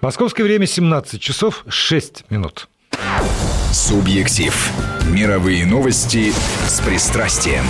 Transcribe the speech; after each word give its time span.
Московское 0.00 0.44
время 0.44 0.66
17 0.66 1.20
часов 1.20 1.64
6 1.68 2.30
минут. 2.30 2.68
Субъектив. 3.72 4.72
Мировые 5.10 5.66
новости 5.66 6.32
с 6.66 6.80
пристрастием. 6.80 7.64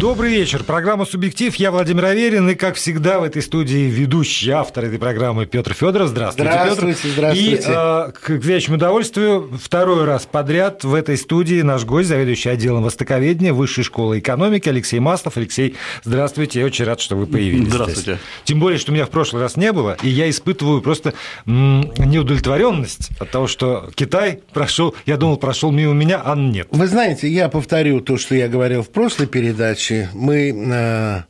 Добрый 0.00 0.32
вечер. 0.32 0.64
Программа 0.64 1.04
«Субъектив». 1.04 1.54
Я 1.54 1.70
Владимир 1.70 2.06
Аверин. 2.06 2.50
И, 2.50 2.56
как 2.56 2.74
всегда, 2.74 3.20
в 3.20 3.22
этой 3.22 3.42
студии 3.42 3.88
ведущий 3.88 4.50
автор 4.50 4.86
этой 4.86 4.98
программы 4.98 5.46
Петр 5.46 5.72
Федоров. 5.72 6.08
Здравствуйте, 6.08 6.50
здравствуйте 6.50 6.98
Петр. 7.02 7.12
Здравствуйте. 7.12 7.52
И, 7.52 7.60
э, 7.64 8.12
к 8.12 8.28
величему 8.30 8.76
удовольствию, 8.76 9.52
второй 9.62 10.04
раз 10.04 10.26
подряд 10.26 10.82
в 10.82 10.94
этой 10.94 11.16
студии 11.16 11.62
наш 11.62 11.84
гость, 11.84 12.08
заведующий 12.08 12.48
отделом 12.48 12.82
востоковедения 12.82 13.52
Высшей 13.52 13.84
школы 13.84 14.18
экономики 14.18 14.68
Алексей 14.68 14.98
Маслов. 14.98 15.36
Алексей, 15.36 15.76
здравствуйте. 16.02 16.58
Я 16.58 16.66
очень 16.66 16.84
рад, 16.86 17.00
что 17.00 17.14
вы 17.14 17.26
появились 17.26 17.68
Здравствуйте. 17.68 18.02
Здесь. 18.02 18.18
Тем 18.42 18.58
более, 18.58 18.80
что 18.80 18.90
меня 18.90 19.06
в 19.06 19.10
прошлый 19.10 19.42
раз 19.42 19.56
не 19.56 19.72
было, 19.72 19.96
и 20.02 20.08
я 20.08 20.28
испытываю 20.28 20.82
просто 20.82 21.14
неудовлетворенность 21.46 23.10
от 23.20 23.30
того, 23.30 23.46
что 23.46 23.90
Китай 23.94 24.40
прошел, 24.52 24.96
я 25.06 25.16
думал, 25.16 25.36
прошел 25.36 25.70
мимо 25.70 25.92
меня, 25.92 26.20
а 26.24 26.34
нет. 26.34 26.66
Вы 26.72 26.88
знаете, 26.88 27.28
я 27.28 27.48
повторю 27.48 28.00
то, 28.00 28.16
что 28.16 28.34
я 28.34 28.48
говорил 28.48 28.82
в 28.82 28.90
прошлой 28.90 29.28
передаче 29.28 29.83
передачи 29.84 30.08
мы, 30.14 30.52
э, 30.54 31.22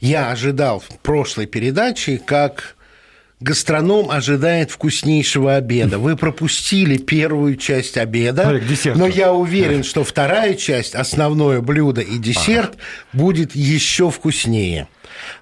я 0.00 0.30
ожидал 0.30 0.80
в 0.80 0.98
прошлой 0.98 1.46
передаче, 1.46 2.20
как 2.24 2.76
гастроном 3.40 4.10
ожидает 4.10 4.70
вкуснейшего 4.70 5.56
обеда. 5.56 5.98
Вы 5.98 6.16
пропустили 6.16 6.96
первую 6.96 7.56
часть 7.56 7.98
обеда, 7.98 8.42
Смотри, 8.42 8.92
но 8.94 9.06
я 9.06 9.32
уверен, 9.32 9.82
что 9.82 10.04
вторая 10.04 10.54
часть, 10.54 10.94
основное 10.94 11.60
блюдо 11.60 12.00
и 12.00 12.18
десерт, 12.18 12.74
ага. 12.74 12.78
будет 13.12 13.56
еще 13.56 14.10
вкуснее. 14.10 14.86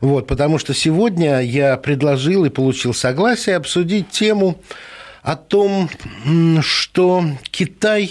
Вот, 0.00 0.26
потому 0.26 0.58
что 0.58 0.74
сегодня 0.74 1.40
я 1.40 1.76
предложил 1.76 2.44
и 2.44 2.50
получил 2.50 2.94
согласие 2.94 3.56
обсудить 3.56 4.10
тему 4.10 4.60
о 5.22 5.36
том, 5.36 5.90
что 6.62 7.24
Китай 7.50 8.10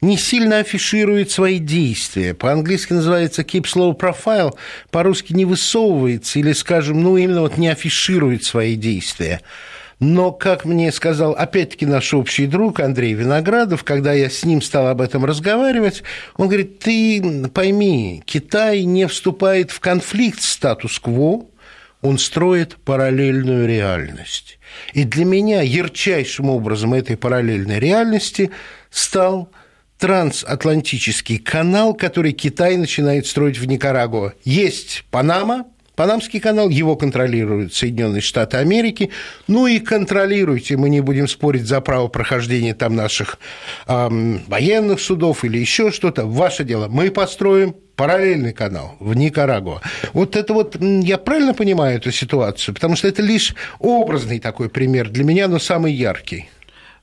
не 0.00 0.16
сильно 0.16 0.58
афиширует 0.58 1.30
свои 1.30 1.58
действия. 1.58 2.34
По-английски 2.34 2.92
называется 2.92 3.42
keep 3.42 3.64
slow 3.64 3.98
profile, 3.98 4.54
по-русски 4.90 5.32
не 5.32 5.44
высовывается 5.44 6.38
или, 6.38 6.52
скажем, 6.52 7.02
ну, 7.02 7.16
именно 7.16 7.40
вот 7.40 7.56
не 7.56 7.68
афиширует 7.68 8.44
свои 8.44 8.76
действия. 8.76 9.40
Но, 10.00 10.32
как 10.32 10.64
мне 10.64 10.90
сказал, 10.92 11.32
опять-таки, 11.32 11.86
наш 11.86 12.12
общий 12.14 12.46
друг 12.46 12.80
Андрей 12.80 13.14
Виноградов, 13.14 13.84
когда 13.84 14.12
я 14.12 14.28
с 14.28 14.44
ним 14.44 14.60
стал 14.60 14.88
об 14.88 15.00
этом 15.00 15.24
разговаривать, 15.24 16.02
он 16.36 16.48
говорит, 16.48 16.80
ты 16.80 17.48
пойми, 17.54 18.22
Китай 18.26 18.82
не 18.84 19.06
вступает 19.06 19.70
в 19.70 19.80
конфликт 19.80 20.42
статус-кво, 20.42 21.46
он 22.04 22.18
строит 22.18 22.76
параллельную 22.84 23.66
реальность. 23.66 24.58
И 24.92 25.04
для 25.04 25.24
меня 25.24 25.62
ярчайшим 25.62 26.50
образом 26.50 26.92
этой 26.92 27.16
параллельной 27.16 27.80
реальности 27.80 28.50
стал 28.90 29.50
трансатлантический 29.98 31.38
канал, 31.38 31.94
который 31.94 32.32
Китай 32.32 32.76
начинает 32.76 33.26
строить 33.26 33.58
в 33.58 33.66
Никарагуа. 33.66 34.34
Есть 34.44 35.06
Панама, 35.10 35.64
Панамский 35.96 36.40
канал, 36.40 36.68
его 36.68 36.94
контролируют 36.94 37.72
Соединенные 37.72 38.20
Штаты 38.20 38.58
Америки. 38.58 39.10
Ну 39.46 39.66
и 39.66 39.78
контролируйте, 39.78 40.76
мы 40.76 40.90
не 40.90 41.00
будем 41.00 41.26
спорить 41.26 41.66
за 41.66 41.80
право 41.80 42.08
прохождения 42.08 42.74
там 42.74 42.96
наших 42.96 43.38
эм, 43.86 44.42
военных 44.48 45.00
судов 45.00 45.42
или 45.44 45.56
еще 45.56 45.90
что-то. 45.90 46.26
Ваше 46.26 46.64
дело. 46.64 46.88
Мы 46.88 47.10
построим 47.10 47.76
параллельный 47.96 48.52
канал 48.52 48.96
в 49.00 49.14
Никарагуа. 49.14 49.80
Вот 50.12 50.36
это 50.36 50.52
вот, 50.52 50.76
я 50.80 51.18
правильно 51.18 51.54
понимаю 51.54 51.96
эту 51.96 52.10
ситуацию? 52.10 52.74
Потому 52.74 52.96
что 52.96 53.08
это 53.08 53.22
лишь 53.22 53.54
образный 53.78 54.40
такой 54.40 54.68
пример 54.68 55.08
для 55.10 55.24
меня, 55.24 55.48
но 55.48 55.58
самый 55.58 55.92
яркий. 55.92 56.48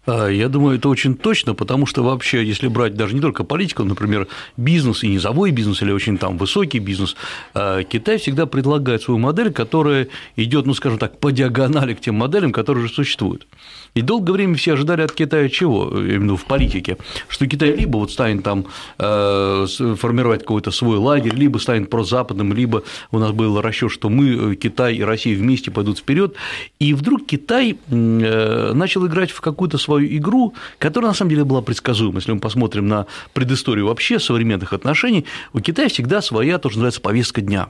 А, 0.05 0.27
я 0.27 0.49
думаю, 0.49 0.77
это 0.77 0.89
очень 0.89 1.15
точно, 1.15 1.53
потому 1.53 1.85
что 1.85 2.03
вообще, 2.03 2.43
если 2.43 2.67
брать 2.67 2.95
даже 2.95 3.13
не 3.13 3.21
только 3.21 3.43
политику, 3.43 3.83
например, 3.83 4.27
бизнес 4.57 5.03
и 5.03 5.07
низовой 5.07 5.51
бизнес 5.51 5.81
или 5.81 5.91
очень 5.91 6.17
там 6.17 6.37
высокий 6.37 6.79
бизнес, 6.79 7.15
а, 7.53 7.83
Китай 7.83 8.17
всегда 8.17 8.45
предлагает 8.45 9.03
свою 9.03 9.19
модель, 9.19 9.51
которая 9.53 10.07
идет, 10.35 10.65
ну, 10.65 10.73
скажем 10.73 10.97
так, 10.97 11.19
по 11.19 11.31
диагонали 11.31 11.93
к 11.93 12.01
тем 12.01 12.15
моделям, 12.15 12.51
которые 12.51 12.85
уже 12.85 12.93
существуют. 12.93 13.47
И 13.93 14.01
долгое 14.01 14.31
время 14.33 14.55
все 14.55 14.73
ожидали 14.73 15.01
от 15.01 15.11
Китая 15.11 15.49
чего, 15.49 15.89
именно 15.89 16.37
в 16.37 16.45
политике, 16.45 16.97
что 17.27 17.45
Китай 17.45 17.75
либо 17.75 17.97
вот 17.97 18.11
станет 18.11 18.43
там 18.43 18.65
э, 18.97 19.65
формировать 19.97 20.41
какой-то 20.41 20.71
свой 20.71 20.97
лагерь, 20.97 21.35
либо 21.35 21.57
станет 21.57 21.89
прозападным, 21.89 22.53
либо 22.53 22.83
у 23.11 23.19
нас 23.19 23.31
был 23.31 23.59
расчет, 23.59 23.91
что 23.91 24.09
мы, 24.09 24.55
Китай 24.55 24.95
и 24.95 25.03
Россия 25.03 25.35
вместе 25.35 25.71
пойдут 25.71 25.99
вперед. 25.99 26.35
И 26.79 26.93
вдруг 26.93 27.25
Китай 27.25 27.77
э, 27.89 28.71
начал 28.73 29.05
играть 29.07 29.31
в 29.31 29.41
какую-то 29.41 29.77
свою 29.77 30.07
игру, 30.17 30.53
которая 30.77 31.11
на 31.11 31.15
самом 31.15 31.31
деле 31.31 31.43
была 31.43 31.61
предсказуема. 31.61 32.15
Если 32.19 32.31
мы 32.31 32.39
посмотрим 32.39 32.87
на 32.87 33.07
предысторию 33.33 33.87
вообще 33.87 34.19
современных 34.19 34.71
отношений, 34.71 35.25
у 35.51 35.59
Китая 35.59 35.89
всегда 35.89 36.21
своя, 36.21 36.59
то, 36.59 36.69
что 36.69 36.79
называется, 36.79 37.01
повестка 37.01 37.41
дня. 37.41 37.69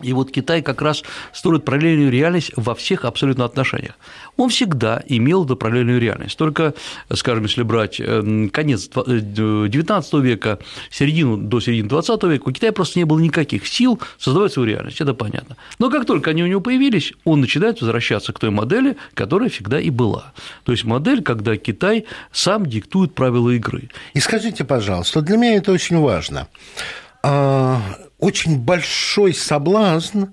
И 0.00 0.12
вот 0.12 0.30
Китай 0.30 0.62
как 0.62 0.82
раз 0.82 1.02
строит 1.32 1.64
параллельную 1.64 2.10
реальность 2.10 2.52
во 2.56 2.74
всех 2.74 3.04
абсолютно 3.04 3.44
отношениях. 3.44 3.94
Он 4.36 4.48
всегда 4.48 5.02
имел 5.06 5.44
эту 5.44 5.56
параллельную 5.56 6.00
реальность. 6.00 6.36
Только, 6.36 6.74
скажем, 7.12 7.44
если 7.44 7.62
брать 7.62 8.00
э, 8.00 8.48
конец 8.52 8.88
XIX 8.88 10.04
э, 10.12 10.20
века, 10.20 10.58
середину 10.90 11.36
до 11.36 11.60
середины 11.60 11.88
XX 11.88 12.30
века, 12.30 12.48
у 12.48 12.52
Китая 12.52 12.72
просто 12.72 12.98
не 12.98 13.04
было 13.04 13.18
никаких 13.18 13.66
сил 13.66 14.00
создавать 14.18 14.52
свою 14.52 14.68
реальность, 14.68 15.00
это 15.00 15.14
понятно. 15.14 15.56
Но 15.78 15.90
как 15.90 16.06
только 16.06 16.30
они 16.30 16.42
у 16.42 16.46
него 16.46 16.60
появились, 16.60 17.12
он 17.24 17.40
начинает 17.40 17.80
возвращаться 17.80 18.32
к 18.32 18.38
той 18.38 18.50
модели, 18.50 18.96
которая 19.14 19.48
всегда 19.48 19.80
и 19.80 19.90
была. 19.90 20.32
То 20.64 20.72
есть 20.72 20.84
модель, 20.84 21.22
когда 21.22 21.56
Китай 21.56 22.06
сам 22.32 22.66
диктует 22.66 23.14
правила 23.14 23.50
игры. 23.50 23.90
И 24.14 24.20
скажите, 24.20 24.64
пожалуйста, 24.64 25.20
для 25.20 25.36
меня 25.36 25.56
это 25.56 25.72
очень 25.72 25.98
важно 25.98 26.48
а, 27.22 27.80
очень 28.24 28.58
большой 28.58 29.34
соблазн 29.34 30.24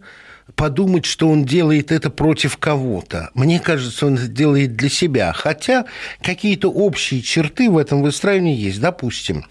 подумать, 0.56 1.06
что 1.06 1.28
он 1.30 1.44
делает 1.44 1.92
это 1.92 2.10
против 2.10 2.58
кого-то. 2.58 3.30
Мне 3.34 3.60
кажется, 3.60 4.06
он 4.06 4.16
это 4.16 4.28
делает 4.28 4.76
для 4.78 4.90
себя. 4.90 5.34
Хотя 5.34 5.86
какие-то 6.22 6.70
общие 6.70 7.22
черты 7.22 7.70
в 7.70 7.78
этом 7.78 8.02
выстраивании 8.02 8.56
есть. 8.56 8.80
Допустим, 8.80 9.46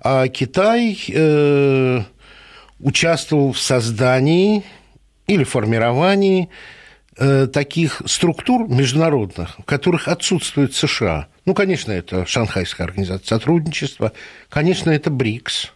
а 0.00 0.26
Китай 0.26 0.98
э, 1.08 2.02
участвовал 2.80 3.52
в 3.52 3.60
создании 3.60 4.64
или 5.28 5.44
формировании 5.44 6.48
э, 7.16 7.46
таких 7.46 8.02
структур 8.06 8.68
международных, 8.68 9.58
в 9.60 9.62
которых 9.62 10.08
отсутствует 10.08 10.74
США. 10.74 11.28
Ну, 11.44 11.54
конечно, 11.54 11.92
это 11.92 12.26
Шанхайская 12.26 12.86
организация 12.86 13.28
сотрудничества, 13.28 14.12
конечно, 14.48 14.90
это 14.90 15.10
БРИКС 15.10 15.72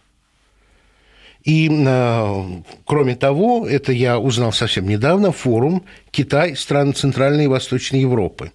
и, 1.43 1.69
э, 1.69 2.43
кроме 2.85 3.15
того, 3.15 3.67
это 3.67 3.91
я 3.91 4.19
узнал 4.19 4.53
совсем 4.53 4.87
недавно, 4.87 5.31
форум 5.31 5.85
Китай, 6.11 6.55
страны 6.55 6.93
Центральной 6.93 7.45
и 7.45 7.47
Восточной 7.47 8.01
Европы. 8.01 8.51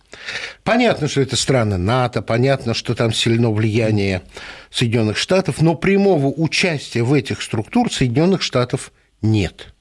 Понятно, 0.63 1.09
что 1.09 1.21
это 1.21 1.37
страны 1.37 1.79
НАТО, 1.79 2.23
понятно, 2.23 2.75
что 2.75 2.95
там 2.95 3.13
сильно 3.13 3.51
влияние 3.51 4.23
Соединенных 4.71 5.17
Штатов, 5.17 5.61
но 5.61 5.75
прямого 5.75 6.29
участия 6.29 7.03
в 7.03 7.13
этих 7.13 7.43
структурах 7.43 7.93
Соединенных 7.93 8.43
Штатов 8.43 8.93
нет. 9.21 9.75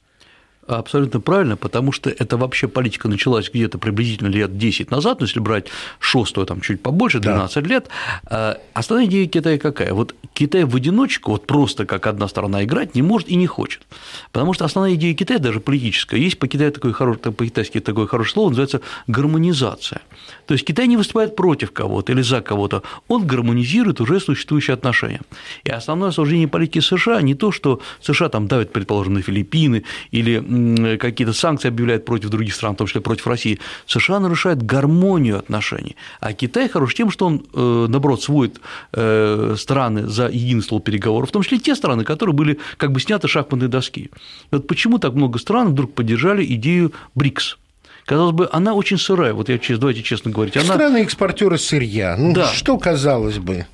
Абсолютно 0.68 1.20
правильно, 1.20 1.58
потому 1.58 1.92
что 1.92 2.10
это 2.10 2.38
вообще 2.38 2.68
политика 2.68 3.08
началась 3.08 3.52
где-то 3.52 3.78
приблизительно 3.78 4.30
лет 4.30 4.58
10 4.58 4.90
назад, 4.90 5.20
но 5.20 5.28
если 5.28 5.40
брать 5.40 5.68
шестую, 6.00 6.48
там 6.48 6.62
чуть 6.62 6.82
побольше, 6.82 7.20
12 7.20 7.64
да. 7.64 7.70
лет. 7.70 7.88
А 8.26 8.58
основная 8.74 9.06
идея 9.06 9.28
Китая 9.28 9.60
какая? 9.60 9.94
Вот 9.94 10.16
Китай 10.34 10.64
в 10.64 10.76
одиночку, 10.76 11.32
вот 11.32 11.46
просто 11.46 11.86
как 11.86 12.08
одна 12.08 12.28
сторона 12.28 12.64
играть 12.64 12.96
не 12.96 13.04
может 13.04 13.30
и 13.30 13.36
не 13.36 13.46
хочет. 13.46 13.84
Потому 14.32 14.54
что 14.54 14.66
основная 14.66 14.96
идея 14.96 15.14
Китая, 15.14 15.38
даже 15.38 15.60
политическая, 15.60 16.18
есть 16.18 16.40
по 16.40 16.48
Китаю 16.48 16.72
такое 16.72 16.94
хорошее, 16.94 17.32
по-китайски 17.32 17.80
такое 17.80 18.08
хорошее 18.08 18.34
слово, 18.34 18.50
называется 18.50 18.82
гармонизация. 19.06 20.02
То 20.48 20.56
есть 20.56 20.66
Китай 20.66 20.88
не 20.88 20.98
выступает 20.98 21.36
против 21.36 21.74
кого-то 21.74 22.12
или 22.12 22.24
за 22.24 22.42
кого-то, 22.42 22.82
он 23.08 23.28
гармонизирует 23.28 24.02
уже 24.02 24.20
существующие 24.20 24.74
отношения. 24.74 25.22
И 25.64 25.70
основное 25.70 26.10
служение 26.10 26.48
политики 26.48 26.80
США 26.80 27.22
не 27.22 27.36
то, 27.36 27.52
что 27.52 27.82
США 28.02 28.30
там 28.30 28.48
давят, 28.48 28.74
предположим, 28.74 29.14
на 29.14 29.22
Филиппины 29.22 29.84
или 30.10 30.40
какие-то 31.00 31.34
санкции 31.34 31.68
объявляет 31.68 32.06
против 32.06 32.30
других 32.30 32.54
стран, 32.54 32.74
в 32.74 32.78
том 32.78 32.88
числе 32.88 33.02
против 33.02 33.28
России, 33.28 33.60
США 33.88 34.20
нарушает 34.20 34.64
гармонию 34.64 35.40
отношений. 35.40 35.96
А 36.20 36.34
Китай 36.34 36.70
хорош 36.70 36.94
тем, 36.94 37.12
что 37.12 37.28
он, 37.28 37.46
э, 37.54 37.86
наоборот, 37.90 38.24
сводит 38.24 38.60
э, 38.94 39.56
страны 39.58 40.08
за 40.08 40.28
единый 40.28 40.62
стол 40.62 40.80
переговоров, 40.80 41.30
в 41.30 41.32
том 41.32 41.44
числе 41.44 41.60
те 41.60 41.76
страны, 41.76 42.04
которые 42.04 42.36
были 42.36 42.60
как 42.78 42.92
бы 42.92 43.00
сняты 43.00 43.28
шахматной 43.28 43.68
доски. 43.68 44.02
И 44.02 44.10
вот 44.52 44.68
почему 44.68 44.98
так 44.98 45.14
много 45.14 45.40
стран 45.40 45.70
вдруг 45.70 45.94
поддержали 45.94 46.46
идею 46.46 46.94
БРИКС? 47.16 47.58
Казалось 48.06 48.36
бы, 48.36 48.48
она 48.52 48.76
очень 48.76 49.00
сырая, 49.00 49.34
вот 49.34 49.50
я 49.50 49.60
давайте 49.78 50.04
честно 50.04 50.30
говорить. 50.30 50.56
Она... 50.58 50.76
Страны 50.76 50.98
экспортеры 50.98 51.58
сырья, 51.58 52.16
ну 52.18 52.34
да. 52.34 52.46
что 52.54 52.78
казалось 52.78 53.40
бы? 53.40 53.66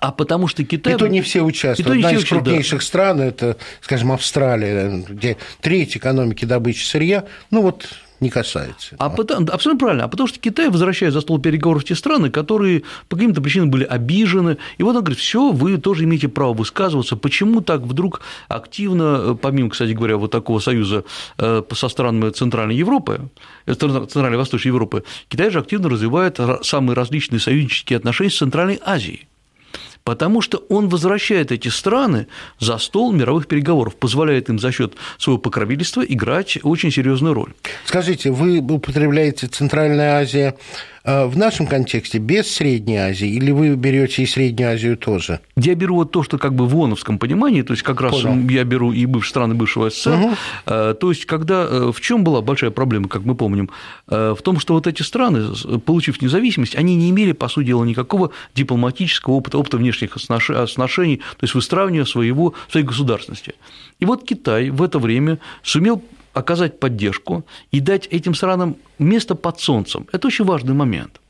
А 0.00 0.12
потому 0.12 0.46
что 0.46 0.64
Китай... 0.64 0.94
И 0.94 0.96
то 0.96 1.06
не 1.06 1.22
все 1.22 1.42
участвуют. 1.42 1.90
Одна 1.90 2.12
из 2.12 2.24
крупнейших 2.24 2.80
да. 2.80 2.86
стран– 2.86 3.20
это, 3.22 3.56
скажем, 3.80 4.12
Австралия, 4.12 5.04
где 5.08 5.36
треть 5.60 5.96
экономики 5.96 6.44
добычи 6.44 6.84
сырья. 6.84 7.24
Ну 7.50 7.62
вот 7.62 7.88
не 8.20 8.30
касается. 8.30 8.96
А 8.98 9.10
потому, 9.10 9.46
абсолютно 9.52 9.78
правильно. 9.78 10.04
А 10.04 10.08
потому 10.08 10.26
что 10.26 10.38
Китай 10.38 10.70
возвращает 10.70 11.12
за 11.12 11.20
стол 11.20 11.38
переговоров 11.38 11.84
те 11.84 11.94
страны, 11.94 12.30
которые 12.30 12.82
по 13.08 13.16
каким-то 13.16 13.42
причинам 13.42 13.70
были 13.70 13.84
обижены. 13.84 14.56
И 14.78 14.82
вот 14.82 14.96
он 14.96 15.02
говорит, 15.02 15.18
все, 15.18 15.52
вы 15.52 15.76
тоже 15.78 16.04
имеете 16.04 16.28
право 16.28 16.54
высказываться. 16.54 17.16
Почему 17.16 17.60
так 17.60 17.82
вдруг 17.82 18.22
активно, 18.48 19.36
помимо, 19.40 19.70
кстати 19.70 19.92
говоря, 19.92 20.16
вот 20.16 20.30
такого 20.30 20.60
союза 20.60 21.04
э, 21.38 21.62
со 21.72 21.88
странами 21.88 22.30
Центральной 22.30 22.74
Европы, 22.74 23.28
э, 23.66 23.74
Центральной 23.74 24.34
и 24.34 24.38
Восточной 24.38 24.68
Европы, 24.68 25.04
Китай 25.28 25.50
же 25.50 25.58
активно 25.58 25.90
развивает 25.90 26.40
самые 26.62 26.96
различные 26.96 27.40
союзнические 27.40 27.98
отношения 27.98 28.30
с 28.30 28.38
Центральной 28.38 28.80
Азией 28.84 29.28
потому 30.06 30.40
что 30.40 30.58
он 30.68 30.88
возвращает 30.88 31.50
эти 31.50 31.66
страны 31.66 32.28
за 32.60 32.78
стол 32.78 33.12
мировых 33.12 33.48
переговоров, 33.48 33.96
позволяет 33.96 34.48
им 34.48 34.60
за 34.60 34.70
счет 34.70 34.94
своего 35.18 35.38
покровительства 35.38 36.00
играть 36.02 36.58
очень 36.62 36.92
серьезную 36.92 37.34
роль. 37.34 37.52
Скажите, 37.84 38.30
вы 38.30 38.60
употребляете 38.60 39.48
Центральная 39.48 40.20
Азия 40.20 40.54
в 41.06 41.36
нашем 41.36 41.66
контексте 41.66 42.18
без 42.18 42.50
Средней 42.52 42.96
Азии 42.96 43.28
или 43.28 43.52
вы 43.52 43.76
берете 43.76 44.22
и 44.22 44.26
Среднюю 44.26 44.72
Азию 44.72 44.96
тоже? 44.96 45.40
Я 45.56 45.74
беру 45.74 45.96
вот 45.96 46.10
то, 46.10 46.22
что 46.22 46.36
как 46.36 46.54
бы 46.54 46.66
в 46.66 46.76
ООНовском 46.76 47.18
понимании, 47.18 47.62
то 47.62 47.72
есть 47.72 47.82
как 47.82 48.00
раз 48.00 48.20
Понял. 48.20 48.48
я 48.50 48.64
беру 48.64 48.92
и 48.92 49.06
бывшие 49.06 49.30
страны 49.30 49.54
бывшего 49.54 49.90
СССР, 49.90 50.14
угу. 50.14 50.34
то 50.66 51.08
есть 51.08 51.26
когда 51.26 51.66
э, 51.68 51.92
в 51.94 52.00
чем 52.00 52.24
была 52.24 52.42
большая 52.42 52.70
проблема, 52.70 53.08
как 53.08 53.24
мы 53.24 53.34
помним, 53.34 53.70
э, 54.08 54.34
в 54.36 54.42
том, 54.42 54.58
что 54.58 54.74
вот 54.74 54.86
эти 54.86 55.02
страны, 55.02 55.46
получив 55.84 56.20
независимость, 56.20 56.74
они 56.74 56.96
не 56.96 57.10
имели, 57.10 57.32
по 57.32 57.48
сути 57.48 57.66
дела, 57.66 57.84
никакого 57.84 58.30
дипломатического 58.54 59.34
опыта, 59.34 59.58
опыта 59.58 59.76
внешних 59.76 60.16
отношений, 60.16 61.18
то 61.18 61.44
есть 61.44 61.54
выстраивания 61.54 62.04
своего, 62.04 62.54
своей 62.68 62.84
государственности. 62.84 63.54
И 64.00 64.04
вот 64.04 64.24
Китай 64.24 64.70
в 64.70 64.82
это 64.82 64.98
время 64.98 65.38
сумел 65.62 66.02
оказать 66.36 66.78
поддержку 66.78 67.44
и 67.72 67.80
дать 67.80 68.06
этим 68.08 68.34
странам 68.34 68.76
место 68.98 69.34
под 69.34 69.58
солнцем. 69.60 70.06
Это 70.12 70.28
очень 70.28 70.44
важный 70.44 70.74
момент. 70.74 71.20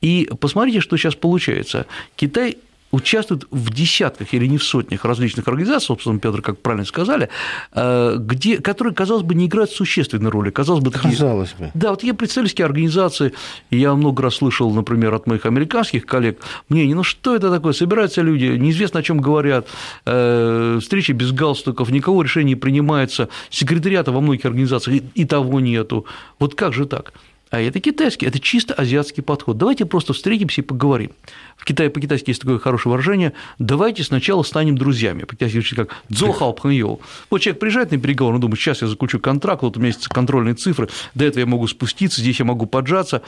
И 0.00 0.28
посмотрите, 0.40 0.80
что 0.80 0.96
сейчас 0.96 1.14
получается. 1.14 1.86
Китай 2.16 2.56
участвуют 2.92 3.46
в 3.50 3.72
десятках 3.72 4.34
или 4.34 4.46
не 4.46 4.58
в 4.58 4.64
сотнях 4.64 5.04
различных 5.04 5.46
организаций, 5.48 5.86
собственно, 5.86 6.18
Петр, 6.18 6.42
как 6.42 6.58
правильно 6.58 6.84
сказали, 6.84 7.28
э, 7.72 8.16
где, 8.18 8.58
которые, 8.58 8.94
казалось 8.94 9.22
бы, 9.22 9.34
не 9.34 9.46
играют 9.46 9.70
существенной 9.70 10.30
роли. 10.30 10.50
Казалось 10.50 10.82
бы, 10.82 10.90
такие... 10.90 11.10
Казалось 11.10 11.54
бы. 11.58 11.70
Да, 11.74 11.90
вот 11.90 12.02
я 12.02 12.14
представительские 12.14 12.64
организации, 12.64 13.32
я 13.70 13.94
много 13.94 14.22
раз 14.22 14.36
слышал, 14.36 14.72
например, 14.72 15.14
от 15.14 15.26
моих 15.26 15.46
американских 15.46 16.06
коллег 16.06 16.40
мнение, 16.68 16.96
ну 16.96 17.02
что 17.02 17.36
это 17.36 17.50
такое, 17.50 17.72
собираются 17.72 18.22
люди, 18.22 18.44
неизвестно, 18.44 19.00
о 19.00 19.02
чем 19.02 19.20
говорят, 19.20 19.68
э, 20.06 20.78
встречи 20.80 21.12
без 21.12 21.32
галстуков, 21.32 21.90
никого 21.90 22.22
решения 22.22 22.50
не 22.50 22.56
принимается, 22.56 23.28
секретариата 23.50 24.12
во 24.12 24.20
многих 24.20 24.44
организациях 24.44 25.02
и 25.14 25.24
того 25.24 25.60
нету. 25.60 26.06
Вот 26.38 26.54
как 26.54 26.72
же 26.72 26.86
так? 26.86 27.12
А 27.50 27.60
это 27.60 27.80
китайский, 27.80 28.26
это 28.26 28.38
чисто 28.38 28.74
азиатский 28.74 29.24
подход. 29.24 29.58
Давайте 29.58 29.84
просто 29.84 30.12
встретимся 30.12 30.60
и 30.60 30.64
поговорим. 30.64 31.10
В 31.56 31.64
Китае 31.64 31.90
по-китайски 31.90 32.30
есть 32.30 32.40
такое 32.40 32.58
хорошее 32.58 32.92
выражение 32.92 33.32
«давайте 33.58 34.04
сначала 34.04 34.44
станем 34.44 34.78
друзьями». 34.78 35.24
По-китайски 35.24 35.54
звучит 35.54 35.76
как 35.76 35.96
«дзохао 36.08 36.52
пхэньоу». 36.52 37.00
Вот 37.28 37.40
человек 37.40 37.60
приезжает 37.60 37.90
на 37.90 37.98
переговоры, 37.98 38.36
он 38.36 38.40
думает, 38.40 38.60
сейчас 38.60 38.82
я 38.82 38.88
заключу 38.88 39.18
контракт, 39.18 39.62
вот 39.62 39.76
у 39.76 39.80
меня 39.80 39.88
есть 39.88 40.06
контрольные 40.06 40.54
цифры, 40.54 40.88
до 41.14 41.24
этого 41.24 41.40
я 41.40 41.46
могу 41.46 41.66
спуститься, 41.66 42.20
здесь 42.20 42.38
я 42.38 42.44
могу 42.44 42.66
поджаться. 42.66 43.22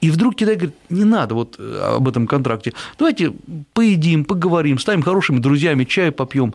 И 0.00 0.10
вдруг 0.10 0.34
Китай 0.34 0.56
говорит, 0.56 0.74
не 0.90 1.04
надо 1.04 1.36
вот 1.36 1.54
э, 1.58 1.94
об 1.96 2.08
этом 2.08 2.26
контракте, 2.26 2.74
давайте 2.98 3.32
поедим, 3.74 4.24
поговорим, 4.24 4.80
станем 4.80 5.02
хорошими 5.02 5.38
друзьями, 5.38 5.84
чай 5.84 6.10
попьем. 6.10 6.52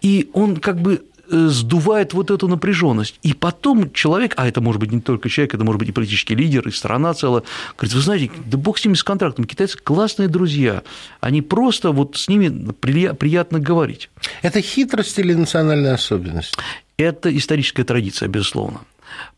И 0.00 0.30
он 0.32 0.56
как 0.56 0.80
бы 0.80 1.04
сдувает 1.28 2.12
вот 2.12 2.30
эту 2.30 2.48
напряженность. 2.48 3.18
И 3.22 3.32
потом 3.34 3.92
человек, 3.92 4.34
а 4.36 4.46
это 4.46 4.60
может 4.60 4.80
быть 4.80 4.92
не 4.92 5.00
только 5.00 5.28
человек, 5.28 5.54
это 5.54 5.64
может 5.64 5.78
быть 5.78 5.88
и 5.88 5.92
политический 5.92 6.34
лидер, 6.34 6.66
и 6.68 6.70
страна 6.70 7.14
целая, 7.14 7.42
говорит, 7.76 7.94
вы 7.94 8.00
знаете, 8.00 8.30
да 8.46 8.58
бог 8.58 8.78
с 8.78 8.84
ними 8.84 8.94
с 8.94 9.02
контрактом, 9.02 9.44
китайцы 9.44 9.78
классные 9.78 10.28
друзья, 10.28 10.82
они 11.20 11.42
просто 11.42 11.92
вот 11.92 12.16
с 12.16 12.28
ними 12.28 12.72
приятно 12.72 13.58
говорить. 13.58 14.10
Это 14.42 14.60
хитрость 14.60 15.18
или 15.18 15.34
национальная 15.34 15.94
особенность? 15.94 16.56
Это 16.96 17.36
историческая 17.36 17.84
традиция, 17.84 18.28
безусловно. 18.28 18.80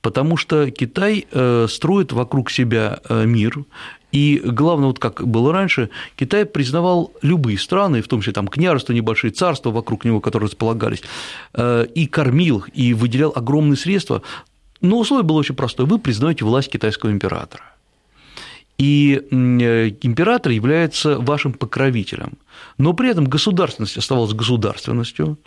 Потому 0.01 0.37
что 0.37 0.71
Китай 0.71 1.27
э, 1.31 1.67
строит 1.69 2.13
вокруг 2.13 2.51
себя 2.51 3.01
э, 3.09 3.25
мир, 3.27 3.65
и 4.13 4.41
главное, 4.45 4.89
вот 4.89 4.99
как 4.99 5.27
было 5.27 5.53
раньше, 5.53 5.91
Китай 6.17 6.47
признавал 6.47 7.13
любые 7.23 7.59
страны, 7.59 8.03
в 8.03 8.09
том 8.09 8.21
числе 8.21 8.33
там 8.33 8.49
княжества, 8.49 8.93
небольшие 8.93 9.31
царства 9.31 9.71
вокруг 9.71 10.05
него, 10.05 10.21
которые 10.21 10.49
располагались, 10.49 11.03
э, 11.55 11.87
и 11.95 12.07
кормил 12.07 12.59
их, 12.59 12.71
и 12.75 12.95
выделял 12.95 13.33
огромные 13.35 13.77
средства. 13.77 14.23
Но 14.81 14.99
условие 14.99 15.25
было 15.25 15.39
очень 15.39 15.55
простое– 15.55 15.87
вы 15.89 15.99
признаете 15.99 16.45
власть 16.45 16.71
китайского 16.71 17.11
императора. 17.11 17.76
И 18.79 19.23
император 19.31 20.53
является 20.53 21.19
вашим 21.19 21.53
покровителем, 21.53 22.35
но 22.77 22.93
при 22.93 23.09
этом 23.09 23.25
государственность 23.25 23.97
оставалась 23.97 24.35
государственностью, 24.35 25.39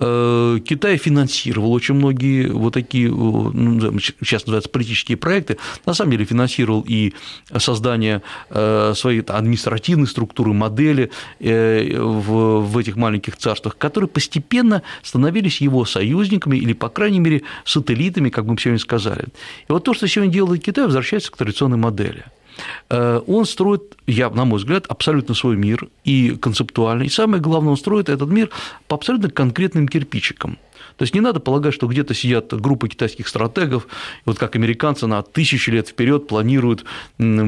Э, 0.00 0.58
Китай 0.64 0.96
финансировал 0.96 1.72
очень 1.72 1.94
многие 1.94 2.48
вот 2.48 2.72
такие, 2.72 3.08
э, 3.08 3.12
ну, 3.12 3.98
сейчас 4.00 4.46
называются 4.46 4.70
политические 4.70 5.18
проекты, 5.18 5.58
на 5.84 5.92
самом 5.92 6.12
деле 6.12 6.24
финансировал 6.24 6.84
и 6.88 7.12
создание 7.58 8.22
э, 8.48 8.94
своей 8.96 9.20
административной 9.20 10.06
структуры, 10.06 10.52
модели 10.54 11.10
в 11.38 12.78
этих 12.78 12.96
маленьких 12.96 13.36
царствах, 13.36 13.76
которые 13.76 14.08
постепенно 14.08 14.82
становились 15.02 15.60
его 15.60 15.84
союзниками 15.84 16.56
или, 16.56 16.72
по 16.72 16.88
крайней 16.88 17.20
мере, 17.20 17.42
сателлитами, 17.64 18.30
как 18.30 18.46
мы 18.46 18.56
сегодня 18.58 18.78
сказали. 18.78 19.26
И 19.68 19.72
вот 19.72 19.84
то, 19.84 19.92
что 19.92 20.08
сегодня 20.08 20.32
делает 20.32 20.62
Китай, 20.62 20.84
возвращается 20.84 21.30
к 21.30 21.36
традиционной 21.36 21.76
модели– 21.76 22.24
Э, 22.39 22.39
он 22.88 23.44
строит, 23.46 23.96
я, 24.06 24.30
на 24.30 24.44
мой 24.44 24.58
взгляд, 24.58 24.86
абсолютно 24.88 25.34
свой 25.34 25.56
мир 25.56 25.88
и 26.04 26.36
концептуальный. 26.40 27.06
И 27.06 27.10
самое 27.10 27.42
главное, 27.42 27.70
он 27.70 27.76
строит 27.76 28.08
этот 28.08 28.28
мир 28.28 28.50
по 28.88 28.96
абсолютно 28.96 29.30
конкретным 29.30 29.88
кирпичикам. 29.88 30.58
То 30.96 31.04
есть 31.04 31.14
не 31.14 31.20
надо 31.20 31.40
полагать, 31.40 31.72
что 31.72 31.86
где-то 31.86 32.12
сидят 32.12 32.52
группы 32.52 32.88
китайских 32.88 33.26
стратегов, 33.26 33.86
вот 34.26 34.38
как 34.38 34.56
американцы 34.56 35.06
на 35.06 35.22
тысячи 35.22 35.70
лет 35.70 35.88
вперед 35.88 36.26
планируют, 36.26 36.84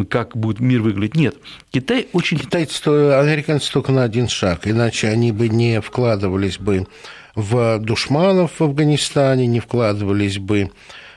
как 0.09 0.37
будет 0.37 0.61
мир 0.61 0.81
выглядеть. 0.81 1.17
Нет, 1.17 1.37
Китай 1.71 2.07
очень... 2.15 2.39
Китайцы, 2.39 2.87
американцы 2.89 3.71
только 3.71 3.93
на 3.93 4.05
один 4.05 4.29
шаг, 4.29 4.67
иначе 4.67 5.09
они 5.09 5.33
бы 5.33 5.49
не 5.49 5.83
вкладывались 5.83 6.59
бы 6.59 6.87
в 7.35 7.79
душманов 7.79 8.53
в 8.59 8.65
Афганистане, 8.65 9.47
не 9.47 9.61
вкладывались 9.61 10.39
бы 10.39 10.71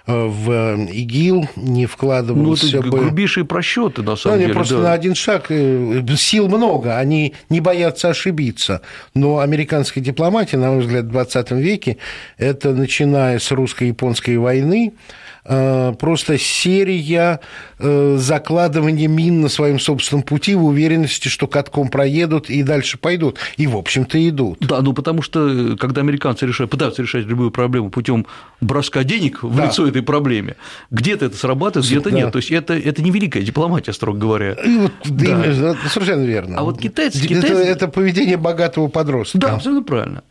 в 0.08 0.86
ИГИЛ 0.92 1.50
не 1.56 1.86
вкладывался 1.86 2.68
ну, 2.72 2.80
это 2.80 2.90
бы... 2.90 3.00
грубейшие 3.00 3.46
просчеты, 3.46 4.04
на 4.04 4.16
самом 4.16 4.38
да, 4.38 4.42
деле. 4.44 4.54
Просто 4.54 4.78
да. 4.78 4.84
на 4.84 4.94
один 4.94 5.16
шаг 5.16 5.46
э, 5.50 6.04
сил 6.16 6.48
много, 6.48 6.98
они 6.98 7.34
не 7.50 7.62
боятся 7.62 8.10
ошибиться. 8.10 8.82
Но 9.14 9.40
американская 9.40 10.04
дипломатия, 10.04 10.58
на 10.58 10.72
мой 10.72 10.82
взгляд, 10.82 11.06
в 11.06 11.10
20 11.10 11.52
веке, 11.52 11.98
это 12.38 12.74
начиная 12.74 13.40
с 13.40 13.52
русско-японской 13.52 14.38
войны, 14.38 14.94
Э, 14.94 15.25
просто 15.46 16.38
серия 16.40 17.40
э, 17.78 18.18
закладывания 18.18 19.08
мин 19.08 19.42
на 19.42 19.50
своем 19.50 19.80
собственном 19.80 20.24
пути 20.24 20.56
в 20.56 20.66
уверенности, 20.66 21.28
что 21.28 21.48
катком 21.48 21.90
проедут 21.90 22.50
и 22.50 22.64
дальше 22.64 22.98
пойдут. 22.98 23.38
И, 23.58 23.68
в 23.68 23.78
общем-то, 23.78 24.28
идут. 24.28 24.58
Да, 24.62 24.82
ну 24.82 24.94
потому 24.94 25.22
что, 25.22 25.48
э, 25.48 25.76
когда 25.78 26.02
американцы 26.02 26.48
решают, 26.48 26.72
пытаются 26.72 27.04
решать 27.04 27.26
любую 27.26 27.52
проблему 27.52 27.90
путем 27.90 28.26
броска 28.62 29.04
денег 29.04 29.44
в 29.44 29.56
да. 29.56 29.66
лицо 29.66 29.88
этой 29.88 30.02
проблеме, 30.02 30.56
где-то 30.90 31.26
это 31.26 31.38
срабатывает, 31.38 31.90
где-то 31.90 32.10
да. 32.10 32.16
нет. 32.16 32.32
То 32.32 32.38
есть 32.38 32.52
это, 32.52 32.74
это 32.74 33.02
не 33.04 33.12
великая 33.12 33.44
дипломатия, 33.44 33.94
строго 33.94 34.18
говоря. 34.18 34.54
И 34.54 34.78
вот, 34.78 34.94
да. 35.06 35.26
Именно, 35.26 35.78
совершенно 35.90 36.24
верно. 36.24 36.58
А 36.58 36.64
вот 36.64 36.80
китайцы... 36.80 37.20
Это, 37.20 37.28
китайцы... 37.28 37.56
это 37.56 37.88
поведение 37.88 38.38
богатого 38.38 38.88
подростка. 38.88 39.38
Да, 39.38 39.54
абсолютно 39.54 39.84
правильно. 39.84 40.24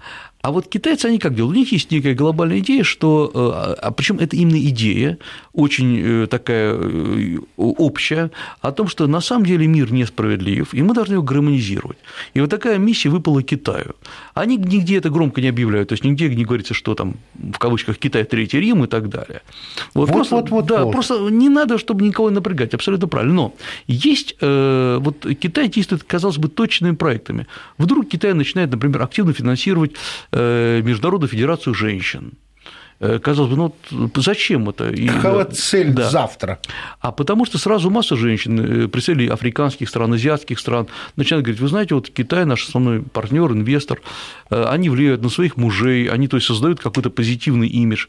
А 0.45 0.51
вот 0.51 0.69
китайцы, 0.69 1.07
они 1.07 1.19
как 1.19 1.35
делают? 1.35 1.57
У 1.57 1.59
них 1.59 1.73
есть 1.73 1.91
некая 1.91 2.15
глобальная 2.15 2.59
идея, 2.59 2.85
что, 2.85 3.31
э, 3.35 3.81
а 3.81 3.91
причем 3.93 4.19
это 4.19 4.37
именно 4.37 4.59
идея, 4.59 5.17
очень 5.55 5.99
э, 6.05 6.27
такая 6.27 6.75
э, 6.75 7.39
общая, 7.57 8.31
о 8.61 8.71
том, 8.71 8.89
что 8.89 9.07
на 9.07 9.23
самом 9.23 9.47
деле 9.47 9.67
мир 9.67 9.91
несправедлив, 9.91 10.75
и 10.75 10.83
мы 10.83 10.93
должны 10.93 11.15
его 11.15 11.23
гармонизировать. 11.23 11.97
И 12.35 12.43
вот 12.43 12.51
такая 12.51 12.77
миссия 12.77 13.09
выпала 13.09 13.43
Китаю. 13.43 13.95
Они 14.35 14.59
нигде 14.59 14.99
это 14.99 15.09
громко 15.09 15.41
не 15.41 15.49
объявляют, 15.49 15.89
то 15.89 15.95
есть 15.95 16.05
нигде 16.05 16.29
не 16.29 16.45
говорится, 16.45 16.75
что 16.75 16.95
там, 16.95 17.15
в 17.33 17.59
кавычках, 17.59 17.97
Китай 17.97 18.25
Третий 18.25 18.61
Рим 18.61 18.85
и 18.85 18.87
так 18.87 19.09
далее. 19.09 19.41
Вот, 19.95 20.11
вот, 20.11 20.15
просто, 20.15 20.35
вот, 20.37 20.51
вот, 20.51 20.67
да, 20.67 20.85
вот. 20.85 20.93
просто 20.93 21.21
не 21.31 21.49
надо, 21.49 21.79
чтобы 21.79 22.05
никого 22.05 22.29
напрягать, 22.29 22.75
абсолютно 22.75 23.09
правильно. 23.09 23.35
Но 23.35 23.55
есть, 23.87 24.37
вот 24.43 25.27
Китай 25.41 25.69
действует, 25.69 26.03
казалось 26.03 26.37
бы, 26.37 26.49
точными 26.49 26.95
проектами. 26.95 27.47
Вдруг 27.79 28.11
Китай 28.11 28.35
начинает, 28.35 28.71
например, 28.71 29.01
активно 29.01 29.33
финансировать 29.33 29.93
Международную 30.35 31.29
федерацию 31.29 31.75
женщин. 31.75 32.33
Э, 33.01 33.19
казалось 33.19 33.51
бы, 33.51 33.57
ну 33.91 34.11
зачем 34.15 34.69
это? 34.69 34.93
Какова 35.17 35.45
цель 35.45 35.93
да. 35.93 36.09
завтра? 36.09 36.61
А 37.01 37.13
потому 37.13 37.45
что 37.45 37.59
сразу 37.59 37.91
масса 37.91 38.17
женщин, 38.17 38.89
представителей 38.89 39.29
африканских 39.29 39.89
стран, 39.89 40.15
азиатских 40.15 40.59
стран, 40.59 40.87
начинают 41.17 41.45
говорить, 41.45 41.61
вы 41.61 41.69
знаете, 41.69 41.95
вот 41.97 42.09
Китай 42.09 42.45
наш 42.45 42.67
основной 42.67 43.03
партнер, 43.03 43.51
инвестор, 43.53 44.01
они 44.49 44.89
влияют 44.89 45.23
на 45.23 45.29
своих 45.29 45.57
мужей, 45.57 46.09
они 46.09 46.29
то 46.29 46.37
есть 46.37 46.47
создают 46.47 46.81
какой-то 46.81 47.11
позитивный 47.11 47.69
имидж. 47.69 48.07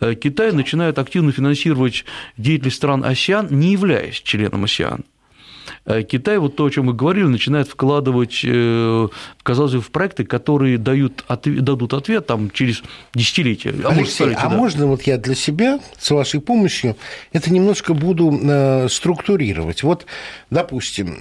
Китай 0.00 0.52
начинает 0.52 0.98
активно 0.98 1.32
финансировать 1.32 2.04
деятельность 2.36 2.76
стран 2.76 3.04
АСИАН, 3.04 3.48
не 3.50 3.72
являясь 3.72 4.16
членом 4.16 4.64
АСИАН. 4.64 5.04
Э, 5.86 6.02
Китай, 6.02 6.38
вот 6.38 6.56
то, 6.56 6.64
о 6.64 6.70
чем 6.70 6.86
мы 6.86 6.94
говорили, 6.94 7.24
начинает 7.24 7.68
вкладывать, 7.68 8.40
э, 8.44 9.08
казалось 9.42 9.74
бы, 9.74 9.80
в 9.80 9.90
проекты, 9.90 10.24
которые 10.24 10.78
дают, 10.78 11.24
дадут 11.28 11.92
ответ 11.92 12.26
там, 12.26 12.50
через 12.50 12.82
десятилетия. 13.14 13.74
А 13.84 13.88
Алексей, 13.90 14.26
может, 14.26 14.38
а 14.42 14.48
да. 14.48 14.56
можно 14.56 14.86
вот 14.86 15.02
я 15.02 15.18
для 15.18 15.34
себя, 15.34 15.80
с 15.98 16.10
вашей 16.10 16.40
помощью, 16.40 16.96
это 17.32 17.52
немножко 17.52 17.92
буду 17.92 18.38
э, 18.42 18.88
структурировать? 18.88 19.82
Вот, 19.82 20.06
допустим, 20.50 21.18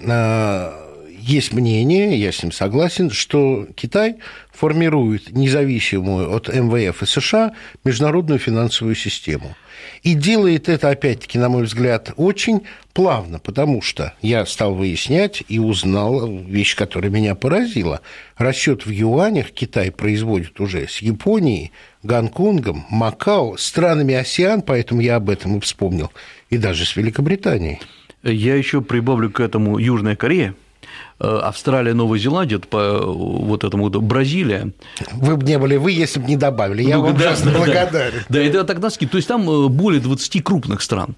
есть 1.19 1.53
мнение, 1.53 2.19
я 2.19 2.31
с 2.31 2.43
ним 2.43 2.51
согласен, 2.51 3.09
что 3.09 3.65
Китай 3.75 4.17
формирует 4.51 5.31
независимую 5.31 6.33
от 6.35 6.49
МВФ 6.49 7.01
и 7.01 7.05
США 7.05 7.53
международную 7.85 8.39
финансовую 8.39 8.95
систему. 8.95 9.55
И 10.01 10.15
делает 10.15 10.67
это, 10.67 10.89
опять-таки, 10.89 11.39
на 11.39 11.49
мой 11.49 11.63
взгляд, 11.63 12.11
очень 12.17 12.63
плавно, 12.93 13.39
потому 13.39 13.81
что 13.81 14.13
я 14.21 14.45
стал 14.45 14.75
выяснять 14.75 15.43
и 15.47 15.59
узнал 15.59 16.27
вещь, 16.27 16.75
которая 16.75 17.11
меня 17.11 17.35
поразила. 17.35 18.01
Расчет 18.37 18.85
в 18.85 18.89
юанях 18.89 19.51
Китай 19.51 19.91
производит 19.91 20.59
уже 20.59 20.87
с 20.87 20.99
Японией, 20.99 21.71
Гонконгом, 22.03 22.85
Макао, 22.89 23.57
странами 23.57 24.13
АСИАН, 24.13 24.61
поэтому 24.61 25.01
я 25.01 25.17
об 25.17 25.29
этом 25.29 25.57
и 25.57 25.59
вспомнил, 25.59 26.11
и 26.49 26.57
даже 26.57 26.85
с 26.85 26.95
Великобританией. 26.95 27.79
Я 28.23 28.55
еще 28.55 28.81
прибавлю 28.81 29.29
к 29.29 29.39
этому 29.39 29.77
Южная 29.79 30.15
Корея, 30.15 30.55
Э, 31.19 31.39
Австралия, 31.43 31.93
Новая 31.93 32.19
Зеландия, 32.19 32.59
по 32.59 32.99
вот 33.01 33.63
этому 33.63 33.89
Бразилия. 33.89 34.71
Вы 35.13 35.37
бы 35.37 35.45
не 35.45 35.57
были 35.57 35.77
вы, 35.77 35.91
если 35.91 36.19
бы 36.19 36.27
не 36.27 36.35
добавили. 36.35 36.83
Я 36.83 36.97
ну, 36.97 37.03
вам 37.03 37.17
да, 37.17 37.35
благодарен. 37.43 38.23
Да, 38.29 38.39
да, 38.39 38.61
это 38.61 38.79
носки. 38.79 39.05
То 39.05 39.17
есть 39.17 39.27
там 39.27 39.49
э, 39.49 39.67
более 39.69 40.01
20 40.01 40.43
крупных 40.43 40.81
стран. 40.81 41.15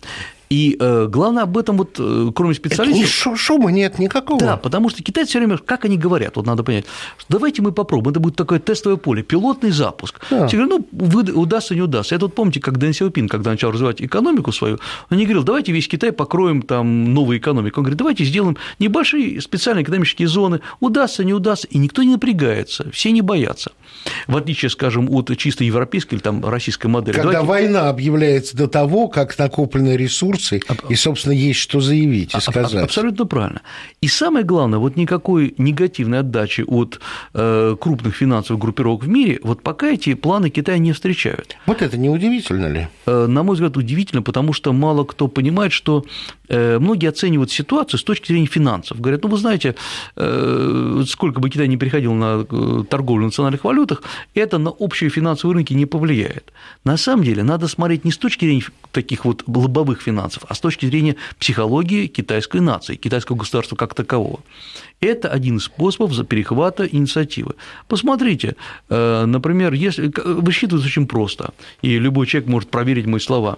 И 0.55 0.77
э, 0.79 1.07
главное 1.09 1.43
об 1.43 1.57
этом, 1.57 1.75
вот, 1.75 1.97
э, 1.99 2.31
кроме 2.33 2.53
специалистов... 2.53 3.27
Это 3.27 3.35
шума 3.35 3.71
нет 3.71 3.99
никакого. 3.99 4.39
Да, 4.39 4.55
потому 4.55 4.87
что 4.87 5.03
китайцы 5.03 5.31
все 5.31 5.39
время, 5.39 5.57
как 5.57 5.83
они 5.83 5.97
говорят, 5.97 6.37
вот 6.37 6.45
надо 6.45 6.63
понять, 6.63 6.85
что 7.17 7.25
давайте 7.27 7.61
мы 7.61 7.73
попробуем, 7.73 8.11
это 8.11 8.21
будет 8.21 8.37
такое 8.37 8.59
тестовое 8.59 8.95
поле, 8.95 9.21
пилотный 9.21 9.71
запуск. 9.71 10.21
Да. 10.29 10.47
Все 10.47 10.55
говорят, 10.55 10.87
ну, 10.93 11.07
вы, 11.07 11.23
удастся, 11.33 11.75
не 11.75 11.81
удастся. 11.81 12.15
Это 12.15 12.27
вот 12.27 12.35
помните, 12.35 12.61
как 12.61 12.77
Дэн 12.77 12.93
Сяопин, 12.93 13.27
когда 13.27 13.51
начал 13.51 13.69
развивать 13.69 14.01
экономику 14.01 14.53
свою, 14.53 14.79
он 15.09 15.17
не 15.17 15.25
говорил, 15.25 15.43
давайте 15.43 15.73
весь 15.73 15.89
Китай 15.89 16.13
покроем 16.13 16.61
там 16.61 17.13
новую 17.13 17.37
экономику. 17.37 17.81
Он 17.81 17.83
говорит, 17.83 17.97
давайте 17.97 18.23
сделаем 18.23 18.55
небольшие 18.79 19.41
специальные 19.41 19.83
экономические 19.83 20.29
зоны, 20.29 20.61
удастся, 20.79 21.25
не 21.25 21.33
удастся, 21.33 21.67
и 21.69 21.77
никто 21.77 22.01
не 22.01 22.11
напрягается, 22.11 22.89
все 22.91 23.11
не 23.11 23.21
боятся. 23.21 23.73
В 24.27 24.37
отличие, 24.37 24.69
скажем, 24.69 25.09
от 25.09 25.35
чисто 25.37 25.63
европейской 25.63 26.15
или 26.15 26.21
там 26.21 26.45
российской 26.45 26.87
модели. 26.87 27.15
Когда 27.15 27.41
давайте... 27.41 27.47
война 27.49 27.89
объявляется 27.89 28.55
до 28.55 28.67
того, 28.67 29.07
как 29.07 29.37
накопленный 29.37 29.97
ресурс 29.97 30.35
Турции, 30.35 30.61
и, 30.89 30.95
собственно, 30.95 31.33
есть 31.33 31.59
что 31.59 31.79
заявить 31.79 32.35
и 32.35 32.39
сказать. 32.39 32.83
Абсолютно 32.83 33.25
правильно. 33.25 33.61
И 34.01 34.07
самое 34.07 34.45
главное, 34.45 34.79
вот 34.79 34.95
никакой 34.95 35.53
негативной 35.57 36.19
отдачи 36.19 36.61
от 36.61 36.99
э, 37.33 37.75
крупных 37.79 38.15
финансовых 38.15 38.61
группировок 38.61 39.03
в 39.03 39.07
мире, 39.07 39.39
вот 39.43 39.61
пока 39.61 39.87
эти 39.87 40.13
планы 40.13 40.49
Китая 40.49 40.77
не 40.77 40.91
встречают. 40.91 41.55
Вот 41.65 41.81
это 41.81 41.97
не 41.97 42.09
удивительно 42.09 42.67
ли? 42.67 42.87
Э, 43.05 43.27
на 43.27 43.43
мой 43.43 43.53
взгляд, 43.53 43.77
удивительно, 43.77 44.21
потому 44.21 44.53
что 44.53 44.73
мало 44.73 45.05
кто 45.05 45.27
понимает, 45.27 45.71
что 45.71 46.05
э, 46.47 46.79
многие 46.79 47.07
оценивают 47.07 47.51
ситуацию 47.51 47.99
с 47.99 48.03
точки 48.03 48.27
зрения 48.27 48.47
финансов. 48.47 48.99
Говорят, 48.99 49.23
ну, 49.23 49.29
вы 49.29 49.37
знаете, 49.37 49.75
сколько 50.15 51.39
бы 51.39 51.49
Китай 51.49 51.67
не 51.67 51.77
приходил 51.77 52.13
на 52.13 52.43
торговлю 52.85 53.23
в 53.23 53.27
национальных 53.27 53.63
валютах, 53.63 53.94
это 54.33 54.57
на 54.57 54.69
общие 54.69 55.09
финансовые 55.09 55.55
рынки 55.55 55.73
не 55.73 55.85
повлияет. 55.85 56.51
На 56.83 56.97
самом 56.97 57.23
деле, 57.23 57.43
надо 57.43 57.67
смотреть 57.67 58.05
не 58.05 58.11
с 58.11 58.17
точки 58.17 58.45
зрения 58.45 58.65
таких 58.91 59.25
вот 59.25 59.43
лобовых 59.47 60.01
финансов, 60.01 60.43
а 60.47 60.55
с 60.55 60.59
точки 60.59 60.85
зрения 60.85 61.15
психологии 61.39 62.07
китайской 62.07 62.61
нации, 62.61 62.95
китайского 62.95 63.37
государства 63.37 63.75
как 63.75 63.93
такового. 63.93 64.39
Это 65.01 65.29
один 65.29 65.57
из 65.57 65.65
способов 65.65 66.15
перехвата 66.27 66.85
инициативы. 66.85 67.55
Посмотрите, 67.87 68.55
э, 68.89 69.25
например, 69.25 69.73
если 69.73 70.11
высчитывается 70.25 70.87
очень 70.87 71.05
просто, 71.05 71.53
и 71.81 71.99
любой 71.99 72.27
человек 72.27 72.49
может 72.49 72.69
проверить 72.69 73.05
мои 73.05 73.19
слова. 73.19 73.57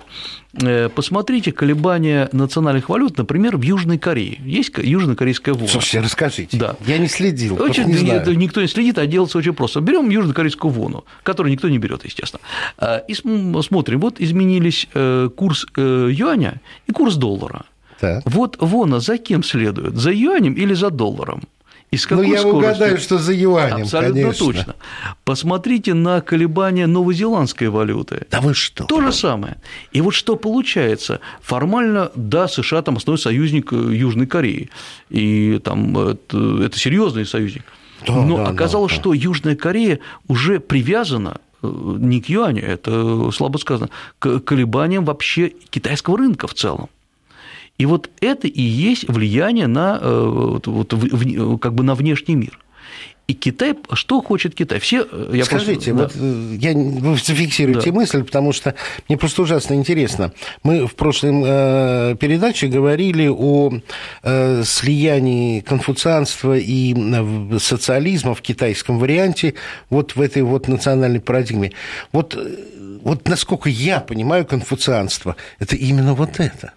Э, 0.62 0.89
посмотрите 0.89 1.51
колебания 1.51 2.27
национальных 2.32 2.89
валют, 2.89 3.17
например, 3.17 3.58
в 3.58 3.62
Южной 3.62 3.98
Корее. 3.98 4.39
Есть 4.44 4.72
южнокорейская 4.77 5.53
вона. 5.53 5.67
Слушайте, 5.67 6.01
расскажите. 6.01 6.58
Да. 6.58 6.75
Я 6.86 6.98
не 6.98 7.08
следил. 7.08 7.62
Очень, 7.62 7.86
не 7.86 7.96
знаю. 7.96 8.38
Никто 8.38 8.62
не 8.62 8.67
следит, 8.67 8.98
а 8.98 9.06
делается 9.06 9.38
очень 9.38 9.53
просто. 9.53 9.79
Берем 9.79 10.10
южнокорейскую 10.10 10.72
вону, 10.72 11.06
которую 11.24 11.51
никто 11.51 11.70
не 11.70 11.77
берет, 11.77 12.03
естественно, 12.03 12.41
э, 12.79 13.01
и 13.08 13.13
смотрим, 13.13 14.00
вот 14.00 14.20
изменились 14.20 14.88
курс 15.36 15.65
юаня 15.75 16.62
и 16.88 16.91
курс 16.91 17.15
доллара. 17.15 17.65
Так. 17.99 18.23
Вот 18.25 18.57
вона 18.59 18.99
за 18.99 19.17
кем 19.17 19.43
следует? 19.43 19.95
За 19.95 20.11
юанем 20.11 20.53
или 20.53 20.73
за 20.73 20.89
долларом? 20.89 21.41
И 21.89 21.95
с 21.95 22.05
какой 22.05 22.27
ну, 22.27 22.33
я 22.33 22.39
скоростью? 22.39 22.69
угадаю, 22.69 22.97
что 22.97 23.17
за 23.17 23.33
юанем, 23.33 23.83
Абсолютно 23.83 24.21
конечно. 24.21 24.45
точно. 24.45 24.75
Посмотрите 25.23 25.93
на 25.93 26.19
колебания 26.19 26.85
новозеландской 26.85 27.69
валюты. 27.69 28.27
Да 28.29 28.41
вы 28.41 28.53
что? 28.53 28.83
То 28.83 29.01
же 29.01 29.13
самое. 29.13 29.55
И 29.93 30.01
вот 30.01 30.13
что 30.13 30.35
получается? 30.35 31.21
Формально, 31.41 32.11
да, 32.13 32.49
США 32.49 32.81
там 32.81 32.97
основной 32.97 33.19
союзник 33.19 33.71
э, 33.71 33.75
Южной 33.75 34.27
Кореи. 34.27 34.69
И 35.09 35.61
там 35.63 35.97
это, 35.97 36.63
это 36.63 36.77
серьезный 36.77 37.25
союзник. 37.25 37.63
Да, 38.05 38.13
Но 38.13 38.37
да, 38.37 38.47
оказалось, 38.49 38.91
да, 38.91 38.97
да. 38.97 39.01
что 39.01 39.13
Южная 39.13 39.55
Корея 39.55 39.99
уже 40.27 40.59
привязана 40.59 41.37
э, 41.63 41.67
не 41.99 42.21
к 42.21 42.27
юаню, 42.27 42.65
это 42.65 43.31
слабо 43.31 43.59
сказано, 43.59 43.89
к 44.19 44.39
колебаниям 44.41 45.05
вообще 45.05 45.53
китайского 45.69 46.17
рынка 46.17 46.47
в 46.47 46.53
целом. 46.53 46.89
И 47.77 47.86
вот 47.86 48.10
это 48.22 48.48
и 48.48 48.62
есть 48.62 49.07
влияние 49.07 49.67
на, 49.67 50.00
э, 50.01 50.60
вот, 50.65 50.93
как 51.62 51.74
бы 51.75 51.84
на 51.84 51.96
внешний 51.96 52.36
мир. 52.36 52.60
И 53.27 53.34
Китай, 53.34 53.75
что 53.91 54.22
хочет 54.22 54.55
Китай? 54.55 54.79
Все, 54.79 55.05
э, 55.12 55.31
я 55.34 55.43
Скажите, 55.46 55.93
просто, 55.93 55.93
вот 55.93 56.12
да. 56.15 56.19
Э, 56.19 56.57
я, 56.60 56.74
вы 56.74 57.17
да. 57.91 57.91
мысль, 57.91 58.24
потому 58.24 58.51
что 58.51 58.74
мне 59.07 59.17
просто 59.17 59.43
ужасно 59.43 59.75
интересно. 59.75 60.34
Мы 60.63 60.88
в 60.88 60.96
прошлой 60.96 62.15
передаче 62.15 62.67
говорили 62.67 63.27
о 63.27 63.74
слиянии 64.63 65.60
конфуцианства 65.60 66.57
и 66.57 66.96
социализма 67.60 68.34
в 68.34 68.41
китайском 68.41 68.98
варианте 68.98 69.53
вот 69.89 70.15
в 70.15 70.22
этой 70.22 70.41
вот 70.41 70.67
национальной 70.67 71.19
парадигме. 71.19 71.74
Вот, 72.13 72.38
вот 73.03 73.27
насколько 73.27 73.69
я 73.69 74.00
понимаю 74.00 74.46
конфуцианство, 74.46 75.36
это 75.60 75.75
именно 75.75 76.15
вот 76.15 76.39
это 76.39 76.72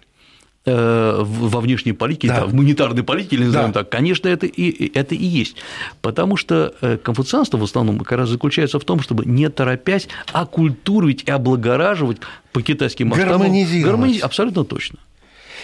во 0.65 1.59
внешней 1.59 1.93
политике, 1.93 2.27
да. 2.27 2.45
в 2.45 2.53
монетарной 2.53 3.03
политике, 3.03 3.35
или 3.35 3.45
назовем 3.45 3.71
да. 3.71 3.79
так, 3.79 3.89
конечно, 3.89 4.27
это 4.27 4.45
и, 4.45 4.91
это 4.93 5.15
и 5.15 5.25
есть. 5.25 5.55
Потому 6.01 6.37
что 6.37 6.75
э, 6.81 6.97
конфуцианство 6.97 7.57
в 7.57 7.63
основном 7.63 7.97
как 7.99 8.11
раз 8.11 8.29
заключается 8.29 8.79
в 8.79 8.83
том, 8.83 8.99
чтобы 9.01 9.25
не 9.25 9.49
торопясь 9.49 10.07
оккультуривать 10.31 11.23
и 11.23 11.31
облагораживать 11.31 12.17
по 12.51 12.61
китайским 12.61 13.07
масштабам. 13.07 13.39
Гармонизировать. 13.39 13.85
Гармонизировать. 13.85 14.25
Абсолютно 14.25 14.63
точно. 14.63 14.99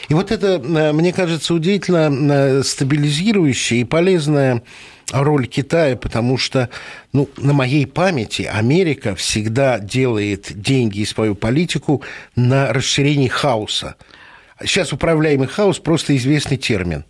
И 0.09 0.13
вот 0.13 0.31
это, 0.31 0.61
э, 0.63 0.91
мне 0.93 1.13
кажется, 1.13 1.53
удивительно 1.53 2.63
стабилизирующая 2.63 3.79
и 3.79 3.83
полезная 3.83 4.63
роль 5.11 5.47
Китая, 5.47 5.95
потому 5.95 6.37
что, 6.37 6.69
ну, 7.13 7.29
на 7.37 7.53
моей 7.53 7.85
памяти 7.85 8.49
Америка 8.51 9.15
всегда 9.15 9.79
делает 9.79 10.51
деньги 10.55 10.99
и 10.99 11.05
свою 11.05 11.35
политику 11.35 12.03
на 12.35 12.73
расширении 12.73 13.27
хаоса. 13.27 13.95
Сейчас 14.61 14.93
управляемый 14.93 15.47
хаос 15.47 15.79
просто 15.79 16.15
известный 16.15 16.57
термин. 16.57 17.05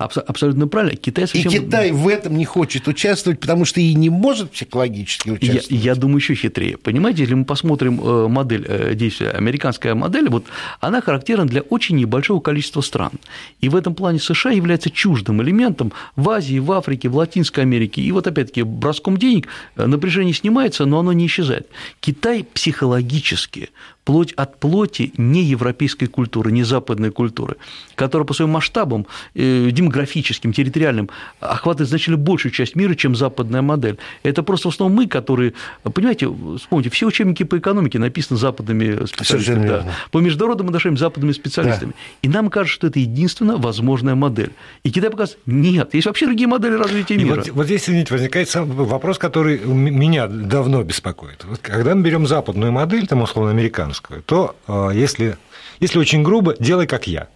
Абсолютно 0.00 0.66
правильно. 0.66 0.96
Китай 0.96 1.26
совсем... 1.26 1.52
И 1.52 1.54
Китай 1.54 1.90
в 1.90 2.08
этом 2.08 2.34
не 2.38 2.46
хочет 2.46 2.88
участвовать, 2.88 3.38
потому 3.38 3.66
что 3.66 3.80
и 3.82 3.92
не 3.92 4.08
может 4.08 4.50
психологически 4.50 5.28
участвовать. 5.28 5.70
Я, 5.70 5.92
я 5.92 5.94
думаю, 5.94 6.16
еще 6.16 6.34
хитрее. 6.34 6.78
Понимаете, 6.78 7.20
если 7.20 7.34
мы 7.34 7.44
посмотрим 7.44 8.00
э, 8.00 8.28
модель 8.28 8.64
э, 8.66 8.94
действия, 8.94 9.28
американская 9.32 9.94
модель, 9.94 10.30
вот 10.30 10.46
она 10.80 11.02
характерна 11.02 11.44
для 11.44 11.60
очень 11.60 11.96
небольшого 11.96 12.40
количества 12.40 12.80
стран. 12.80 13.12
И 13.60 13.68
в 13.68 13.76
этом 13.76 13.94
плане 13.94 14.20
США 14.20 14.52
является 14.52 14.90
чуждым 14.90 15.42
элементом 15.42 15.92
в 16.16 16.30
Азии, 16.30 16.58
в 16.58 16.72
Африке, 16.72 17.10
в 17.10 17.16
Латинской 17.16 17.64
Америке. 17.64 18.00
И 18.00 18.10
вот 18.10 18.26
опять-таки 18.26 18.62
броском 18.62 19.18
денег 19.18 19.48
э, 19.76 19.84
напряжение 19.84 20.32
снимается, 20.32 20.86
но 20.86 21.00
оно 21.00 21.12
не 21.12 21.26
исчезает. 21.26 21.68
Китай 22.00 22.44
психологически 22.44 23.68
плоть 24.04 24.32
от 24.32 24.58
плоти 24.58 25.12
не 25.16 25.42
европейской 25.42 26.06
культуры, 26.06 26.52
не 26.52 26.64
западной 26.64 27.10
культуры, 27.10 27.56
которая 27.94 28.26
по 28.26 28.34
своим 28.34 28.50
масштабам 28.50 29.06
э, 29.34 29.70
демографическим, 29.70 30.52
территориальным 30.52 31.10
охватывает 31.40 31.88
значительно 31.88 32.16
большую 32.16 32.52
часть 32.52 32.76
мира, 32.76 32.94
чем 32.94 33.14
западная 33.14 33.62
модель. 33.62 33.98
Это 34.22 34.42
просто 34.42 34.70
в 34.70 34.72
основном 34.72 34.96
мы, 34.96 35.06
которые, 35.06 35.52
понимаете, 35.82 36.32
вспомните, 36.58 36.90
все 36.90 37.06
учебники 37.06 37.42
по 37.42 37.58
экономике 37.58 37.98
написаны 37.98 38.38
западными 38.38 39.06
специалистами. 39.06 39.66
Да. 39.66 39.86
По 40.10 40.18
международным 40.18 40.68
отношениям 40.68 40.98
западными 40.98 41.32
специалистами. 41.32 41.90
Да. 41.90 41.96
И 42.22 42.28
нам 42.28 42.50
кажется, 42.50 42.74
что 42.74 42.86
это 42.86 42.98
единственная 42.98 43.56
возможная 43.56 44.14
модель. 44.14 44.52
И 44.82 44.90
Китай 44.90 45.10
показывает, 45.10 45.40
нет, 45.46 45.94
есть 45.94 46.06
вообще 46.06 46.26
другие 46.26 46.48
модели 46.48 46.74
развития 46.74 47.16
мира. 47.16 47.36
вот, 47.36 47.48
вот 47.50 47.66
здесь, 47.66 47.84
извините, 47.84 48.14
возникает 48.14 48.52
вопрос, 48.54 49.18
который 49.18 49.58
меня 49.60 50.26
давно 50.26 50.82
беспокоит. 50.82 51.44
Вот 51.44 51.60
когда 51.60 51.94
мы 51.94 52.02
берем 52.02 52.26
западную 52.26 52.72
модель, 52.72 53.06
там, 53.06 53.22
условно, 53.22 53.50
американскую, 53.50 53.99
то 54.26 54.56
а, 54.66 54.90
если, 54.90 55.36
если 55.80 55.98
очень 55.98 56.22
грубо, 56.22 56.54
делай 56.58 56.86
как 56.86 57.06
я. 57.06 57.28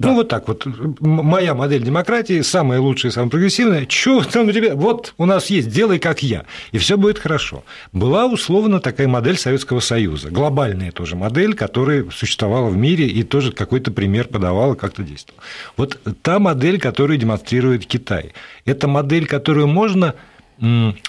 Да. 0.00 0.08
Ну, 0.08 0.14
вот 0.14 0.28
так 0.28 0.48
вот. 0.48 0.66
Моя 1.00 1.54
модель 1.54 1.82
демократии 1.82 2.40
самая 2.40 2.80
лучшая, 2.80 3.12
самая 3.12 3.28
прогрессивная. 3.28 3.84
Чё 3.84 4.22
там 4.24 4.48
у 4.48 4.52
тебя? 4.52 4.74
Вот 4.74 5.12
у 5.18 5.26
нас 5.26 5.50
есть, 5.50 5.68
делай 5.68 5.98
как 5.98 6.22
я, 6.22 6.46
и 6.72 6.78
все 6.78 6.96
будет 6.96 7.18
хорошо. 7.18 7.64
Была 7.92 8.24
условно 8.24 8.80
такая 8.80 9.08
модель 9.08 9.36
Советского 9.36 9.80
Союза, 9.80 10.30
глобальная 10.30 10.90
тоже 10.90 11.16
модель, 11.16 11.52
которая 11.52 12.06
существовала 12.10 12.70
в 12.70 12.78
мире 12.78 13.08
и 13.08 13.22
тоже 13.24 13.52
какой-то 13.52 13.90
пример 13.90 14.28
подавала, 14.28 14.74
как-то 14.74 15.02
действовала. 15.02 15.42
Вот 15.76 15.98
та 16.22 16.38
модель, 16.38 16.80
которую 16.80 17.18
демонстрирует 17.18 17.84
Китай, 17.84 18.32
это 18.64 18.88
модель, 18.88 19.26
которую 19.26 19.66
можно 19.66 20.14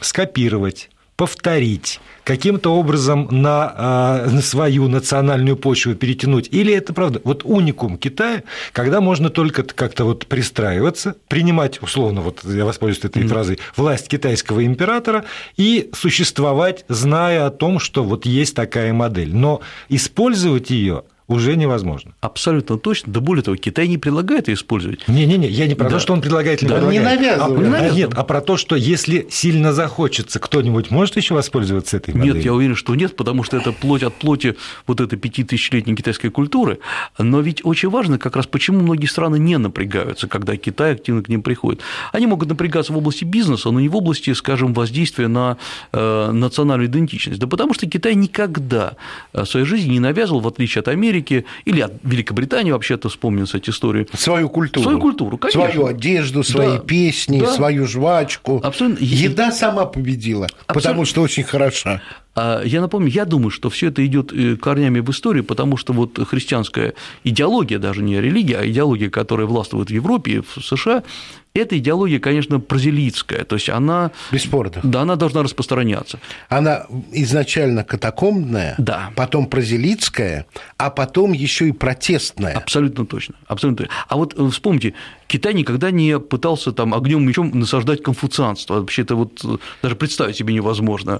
скопировать, 0.01 0.89
повторить, 1.15 1.99
каким-то 2.23 2.73
образом 2.73 3.27
на, 3.31 3.73
а, 3.75 4.27
на 4.27 4.41
свою 4.41 4.87
национальную 4.87 5.55
почву 5.57 5.95
перетянуть? 5.95 6.47
Или 6.51 6.73
это 6.73 6.93
правда? 6.93 7.21
Вот 7.23 7.43
уникум 7.43 7.97
Китая, 7.97 8.43
когда 8.73 9.01
можно 9.01 9.29
только 9.29 9.63
как-то 9.63 10.05
вот 10.05 10.27
пристраиваться, 10.27 11.15
принимать, 11.27 11.81
условно, 11.81 12.21
вот 12.21 12.43
я 12.43 12.65
воспользуюсь 12.65 13.05
этой 13.05 13.23
mm-hmm. 13.23 13.27
фразой, 13.27 13.59
власть 13.75 14.07
китайского 14.07 14.65
императора 14.65 15.25
и 15.57 15.89
существовать, 15.93 16.85
зная 16.87 17.45
о 17.45 17.51
том, 17.51 17.79
что 17.79 18.03
вот 18.03 18.25
есть 18.25 18.55
такая 18.55 18.93
модель. 18.93 19.35
Но 19.35 19.61
использовать 19.89 20.69
ее 20.69 21.03
уже 21.31 21.55
невозможно. 21.55 22.13
Абсолютно 22.21 22.77
точно. 22.77 23.13
Да 23.13 23.19
более 23.19 23.43
того, 23.43 23.57
Китай 23.57 23.87
не 23.87 23.97
предлагает 23.97 24.47
ее 24.47 24.55
использовать. 24.55 25.07
Не-не-не, 25.07 25.47
я 25.47 25.67
не 25.67 25.75
про 25.75 25.85
да. 25.85 25.91
то, 25.91 25.99
что 25.99 26.13
он 26.13 26.21
предлагает 26.21 26.61
или 26.61 26.69
да. 26.69 26.75
предлагает. 26.75 27.01
Не 27.01 27.05
навязывает. 27.05 27.57
А, 27.57 27.61
не 27.61 27.69
навязывает. 27.69 28.09
Нет, 28.09 28.11
а 28.15 28.23
про 28.23 28.41
то, 28.41 28.57
что 28.57 28.75
если 28.75 29.27
сильно 29.29 29.73
захочется, 29.73 30.39
кто-нибудь 30.39 30.91
может 30.91 31.17
еще 31.17 31.33
воспользоваться 31.33 31.97
этой 31.97 32.13
моделью? 32.13 32.35
Нет, 32.35 32.45
я 32.45 32.53
уверен, 32.53 32.75
что 32.75 32.95
нет, 32.95 33.15
потому 33.15 33.43
что 33.43 33.57
это 33.57 33.71
плоть 33.71 34.03
от 34.03 34.13
плоти 34.15 34.55
вот 34.87 35.01
этой 35.01 35.17
пятитысячелетней 35.17 35.95
китайской 35.95 36.29
культуры. 36.29 36.79
Но 37.17 37.39
ведь 37.41 37.61
очень 37.63 37.89
важно 37.89 38.17
как 38.17 38.35
раз, 38.35 38.47
почему 38.47 38.79
многие 38.81 39.07
страны 39.07 39.37
не 39.37 39.57
напрягаются, 39.57 40.27
когда 40.27 40.57
Китай 40.57 40.93
активно 40.93 41.23
к 41.23 41.29
ним 41.29 41.41
приходит. 41.41 41.81
Они 42.11 42.27
могут 42.27 42.49
напрягаться 42.49 42.93
в 42.93 42.97
области 42.97 43.23
бизнеса, 43.23 43.71
но 43.71 43.79
не 43.79 43.89
в 43.89 43.95
области, 43.95 44.33
скажем, 44.33 44.73
воздействия 44.73 45.27
на 45.27 45.57
э, 45.91 46.31
национальную 46.31 46.87
идентичность. 46.87 47.39
Да 47.39 47.47
потому 47.47 47.73
что 47.73 47.87
Китай 47.87 48.15
никогда 48.15 48.95
в 49.33 49.45
своей 49.45 49.65
жизни 49.65 49.91
не 49.93 49.99
навязывал, 49.99 50.41
в 50.41 50.47
отличие 50.47 50.79
от 50.79 50.87
Америки 50.87 51.20
или 51.29 51.81
от 51.81 51.93
Великобритании 52.03 52.71
вообще-то 52.71 53.09
вспомним, 53.09 53.45
кстати, 53.45 53.69
историю. 53.69 54.07
Свою 54.13 54.49
культуру. 54.49 54.83
Свою 54.83 54.99
культуру, 54.99 55.37
конечно. 55.37 55.61
Свою 55.61 55.85
одежду, 55.85 56.43
свои 56.43 56.77
да, 56.77 56.79
песни, 56.79 57.39
да. 57.39 57.53
свою 57.53 57.87
жвачку. 57.87 58.59
Абсолютно. 58.63 59.03
Еда 59.03 59.51
сама 59.51 59.85
победила, 59.85 60.45
Абсолютно. 60.45 60.73
потому 60.73 61.05
что 61.05 61.21
очень 61.21 61.43
хороша. 61.43 62.01
А 62.33 62.63
я 62.63 62.79
напомню, 62.79 63.09
я 63.09 63.25
думаю, 63.25 63.49
что 63.49 63.69
все 63.69 63.87
это 63.87 64.05
идет 64.05 64.31
э, 64.31 64.55
корнями 64.55 64.99
в 64.99 65.09
истории, 65.11 65.41
потому 65.41 65.75
что 65.75 65.91
вот 65.91 66.17
христианская 66.27 66.93
идеология, 67.25 67.77
даже 67.77 68.01
не 68.01 68.21
религия, 68.21 68.57
а 68.57 68.65
идеология, 68.65 69.09
которая 69.09 69.47
властвует 69.47 69.89
в 69.89 69.93
Европе 69.93 70.31
и 70.31 70.39
в 70.39 70.63
США, 70.63 71.03
эта 71.53 71.77
идеология, 71.77 72.19
конечно, 72.19 72.59
прозелитская, 72.59 73.43
то 73.43 73.55
есть 73.55 73.69
она... 73.69 74.11
Бесспорно. 74.31 74.79
Да, 74.83 75.01
она 75.01 75.17
должна 75.17 75.43
распространяться. 75.43 76.19
Она 76.47 76.85
изначально 77.11 77.83
катакомбная, 77.83 78.75
да. 78.77 79.11
потом 79.15 79.47
прозелитская, 79.47 80.45
а 80.77 80.89
потом 80.89 81.33
еще 81.33 81.67
и 81.67 81.71
протестная. 81.73 82.53
Абсолютно 82.55 83.05
точно. 83.05 83.35
Абсолютно. 83.47 83.89
А 84.07 84.15
вот 84.15 84.33
э, 84.37 84.49
вспомните, 84.49 84.93
Китай 85.27 85.53
никогда 85.53 85.91
не 85.91 86.19
пытался 86.19 86.71
там 86.71 86.93
огнем 86.93 87.25
мечом 87.27 87.51
насаждать 87.53 88.01
конфуцианство. 88.01 88.75
Вообще 88.75 89.01
это 89.01 89.15
вот 89.15 89.41
э, 89.43 89.57
даже 89.81 89.95
представить 89.95 90.37
себе 90.37 90.53
невозможно 90.53 91.19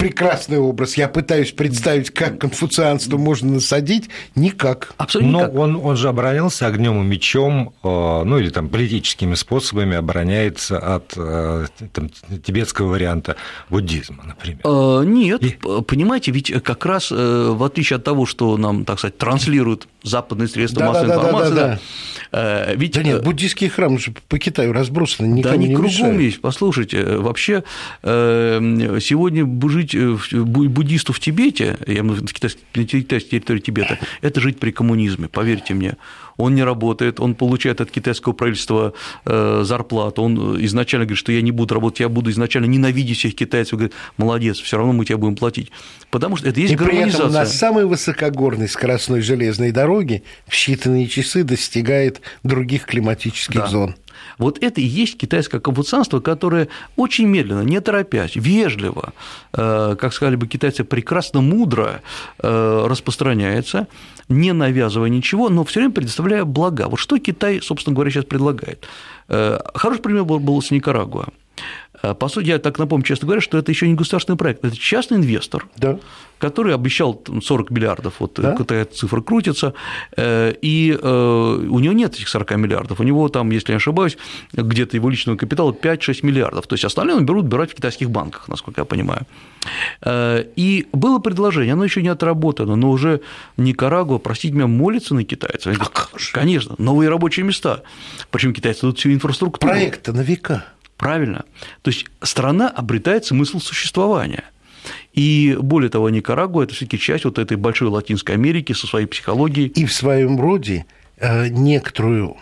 прекрасный 0.00 0.58
образ. 0.58 0.96
Я 0.96 1.08
пытаюсь 1.08 1.52
представить, 1.52 2.10
как 2.10 2.38
конфуцианство 2.38 3.18
можно 3.18 3.52
насадить. 3.52 4.08
Никак. 4.34 4.94
Абсолютно 4.96 5.32
Но 5.32 5.38
никак. 5.40 5.54
Он, 5.54 5.76
он 5.76 5.96
же 5.96 6.08
оборонялся 6.08 6.66
огнем 6.66 7.02
и 7.02 7.04
мечом, 7.04 7.74
э, 7.82 7.88
ну 8.24 8.38
или 8.38 8.48
там 8.48 8.68
политическими 8.68 9.34
способами 9.34 9.96
обороняется 9.96 10.78
от 10.78 11.12
э, 11.16 11.66
там, 11.92 12.08
тибетского 12.42 12.88
варианта 12.88 13.36
буддизма, 13.68 14.24
например. 14.24 14.60
Э, 14.64 15.04
нет, 15.04 15.42
и... 15.42 15.58
понимаете, 15.86 16.30
ведь 16.32 16.50
как 16.62 16.86
раз 16.86 17.10
в 17.10 17.62
отличие 17.62 17.98
от 17.98 18.04
того, 18.04 18.24
что 18.24 18.56
нам, 18.56 18.84
так 18.84 18.98
сказать, 18.98 19.18
транслируют 19.18 19.86
западные 20.02 20.48
средства 20.48 20.80
да, 20.80 20.86
массовой 20.86 21.08
да, 21.08 21.14
информации, 21.14 21.54
да, 21.54 21.66
да, 21.66 21.80
да, 22.32 22.66
да. 22.66 22.72
ведь... 22.74 22.94
Да 22.94 23.02
нет, 23.02 23.22
буддийские 23.22 23.68
храмы 23.68 23.98
же 23.98 24.14
по 24.28 24.38
Китаю 24.38 24.72
разбросаны, 24.72 25.26
никому 25.26 25.42
да, 25.42 25.50
они 25.52 25.68
не 25.68 25.74
кругом 25.74 25.90
мешают. 25.90 26.20
есть. 26.20 26.40
Послушайте, 26.40 27.04
вообще 27.16 27.64
сегодня 28.02 29.44
жить 29.68 29.89
буддисту 29.94 31.12
в 31.12 31.20
Тибете, 31.20 31.78
я 31.86 32.02
на 32.02 32.16
китайской 32.26 33.30
территории 33.30 33.60
Тибета, 33.60 33.98
это 34.22 34.40
жить 34.40 34.58
при 34.58 34.70
коммунизме, 34.70 35.28
поверьте 35.28 35.74
мне. 35.74 35.96
Он 36.36 36.54
не 36.54 36.62
работает, 36.62 37.20
он 37.20 37.34
получает 37.34 37.80
от 37.82 37.90
китайского 37.90 38.32
правительства 38.32 38.94
э, 39.26 39.62
зарплату, 39.64 40.22
он 40.22 40.64
изначально 40.64 41.04
говорит, 41.04 41.18
что 41.18 41.32
я 41.32 41.42
не 41.42 41.50
буду 41.50 41.74
работать, 41.74 42.00
я 42.00 42.08
буду 42.08 42.30
изначально 42.30 42.66
ненавидеть 42.66 43.18
всех 43.18 43.34
китайцев, 43.34 43.74
говорит, 43.74 43.92
молодец, 44.16 44.58
все 44.58 44.78
равно 44.78 44.92
мы 44.94 45.04
тебе 45.04 45.18
будем 45.18 45.36
платить. 45.36 45.70
Потому 46.10 46.36
что 46.36 46.48
это 46.48 46.58
есть 46.60 46.72
И 46.72 46.76
гармонизация. 46.76 47.18
при 47.18 47.26
этом 47.26 47.32
на 47.32 47.46
самой 47.46 47.84
высокогорной 47.84 48.68
скоростной 48.68 49.20
железной 49.20 49.70
дороге 49.70 50.22
в 50.46 50.52
считанные 50.52 51.06
часы 51.08 51.44
достигает 51.44 52.22
других 52.42 52.86
климатических 52.86 53.60
да. 53.60 53.66
зон. 53.66 53.96
Вот 54.40 54.58
это 54.62 54.80
и 54.80 54.84
есть 54.84 55.18
китайское 55.18 55.60
конфуцианство, 55.60 56.18
которое 56.20 56.68
очень 56.96 57.26
медленно, 57.26 57.60
не 57.60 57.80
торопясь, 57.80 58.34
вежливо, 58.34 59.12
э, 59.52 59.96
как 60.00 60.14
сказали 60.14 60.36
бы 60.36 60.48
китайцы, 60.48 60.82
прекрасно 60.82 61.42
мудро 61.42 62.00
э, 62.42 62.86
распространяется, 62.88 63.86
не 64.28 64.52
навязывая 64.52 65.10
ничего, 65.10 65.50
но 65.50 65.62
все 65.64 65.80
время 65.80 65.92
предоставляя 65.92 66.44
блага. 66.44 66.88
Вот 66.88 66.98
что 66.98 67.18
Китай, 67.18 67.60
собственно 67.62 67.94
говоря, 67.94 68.10
сейчас 68.10 68.24
предлагает? 68.24 68.86
Э, 69.28 69.58
хороший 69.74 70.00
пример 70.00 70.24
был 70.24 70.62
с 70.62 70.70
Никарагуа. 70.70 71.26
По 72.02 72.28
сути, 72.28 72.46
я 72.48 72.58
так 72.58 72.78
напомню, 72.78 73.04
честно 73.04 73.26
говоря, 73.26 73.40
что 73.40 73.58
это 73.58 73.70
еще 73.70 73.88
не 73.88 73.94
государственный 73.94 74.36
проект, 74.38 74.64
это 74.64 74.76
частный 74.76 75.18
инвестор, 75.18 75.66
да 75.76 75.98
который 76.40 76.74
обещал 76.74 77.22
40 77.42 77.70
миллиардов, 77.70 78.14
вот 78.18 78.32
да? 78.36 78.56
какая 78.56 78.86
цифра 78.86 79.20
крутится, 79.20 79.74
э, 80.16 80.54
и 80.62 80.98
э, 81.00 81.66
у 81.70 81.78
него 81.78 81.92
нет 81.92 82.14
этих 82.14 82.28
40 82.28 82.56
миллиардов, 82.56 82.98
у 82.98 83.02
него 83.02 83.28
там, 83.28 83.50
если 83.50 83.72
я 83.72 83.74
не 83.74 83.76
ошибаюсь, 83.76 84.16
где-то 84.52 84.96
его 84.96 85.10
личного 85.10 85.36
капитала 85.36 85.70
5-6 85.70 86.24
миллиардов, 86.24 86.66
то 86.66 86.74
есть 86.74 86.84
остальное 86.84 87.16
он 87.16 87.26
берут 87.26 87.46
брать 87.46 87.72
в 87.72 87.74
китайских 87.74 88.10
банках, 88.10 88.48
насколько 88.48 88.80
я 88.80 88.84
понимаю. 88.86 89.26
Э, 90.02 90.44
и 90.56 90.88
было 90.92 91.18
предложение, 91.18 91.74
оно 91.74 91.84
еще 91.84 92.02
не 92.02 92.08
отработано, 92.08 92.74
но 92.74 92.90
уже 92.90 93.20
Никарагуа, 93.58 94.18
простите 94.18 94.54
меня, 94.54 94.66
молится 94.66 95.14
на 95.14 95.24
китайцев. 95.24 95.76
Конечно, 96.32 96.74
новые 96.78 97.10
рабочие 97.10 97.44
места. 97.44 97.82
Причем 98.30 98.54
китайцы 98.54 98.80
тут 98.80 98.98
всю 98.98 99.12
инфраструктуру. 99.12 99.70
Проект-то 99.70 100.12
на 100.12 100.22
века. 100.22 100.64
Правильно. 101.00 101.44
То 101.82 101.90
есть 101.90 102.06
страна 102.22 102.68
обретает 102.68 103.24
смысл 103.24 103.58
существования– 103.58 104.44
и 105.12 105.56
более 105.60 105.90
того, 105.90 106.08
Никарагуа– 106.10 106.62
это 106.64 106.74
все-таки 106.74 106.98
часть 106.98 107.24
вот 107.24 107.38
этой 107.38 107.56
большой 107.56 107.88
Латинской 107.88 108.34
Америки 108.36 108.72
со 108.72 108.86
своей 108.86 109.06
психологией. 109.06 109.68
И 109.68 109.84
в 109.84 109.92
своем 109.92 110.40
роде 110.40 110.86
э, 111.18 111.48
некоторую 111.48 112.36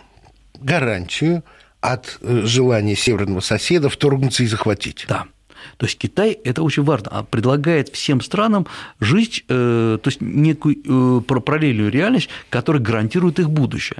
гарантию 0.59 1.43
от 1.81 2.19
э, 2.21 2.41
желания 2.45 2.95
северного 2.95 3.39
соседа 3.39 3.89
вторгнуться 3.89 4.43
и 4.43 4.47
захватить. 4.47 5.05
Да. 5.09 5.25
То 5.77 5.85
есть 5.85 5.97
Китай, 5.97 6.31
это 6.43 6.63
очень 6.63 6.83
важно, 6.83 7.09
а 7.11 7.23
предлагает 7.23 7.89
всем 7.89 8.21
странам 8.21 8.67
жить, 8.99 9.45
э, 9.47 9.97
то 10.01 10.07
есть 10.07 10.21
некую 10.21 10.77
э, 10.85 11.21
параллельную 11.21 11.91
реальность, 11.91 12.29
которая 12.49 12.81
гарантирует 12.81 13.39
их 13.39 13.49
будущее. 13.49 13.99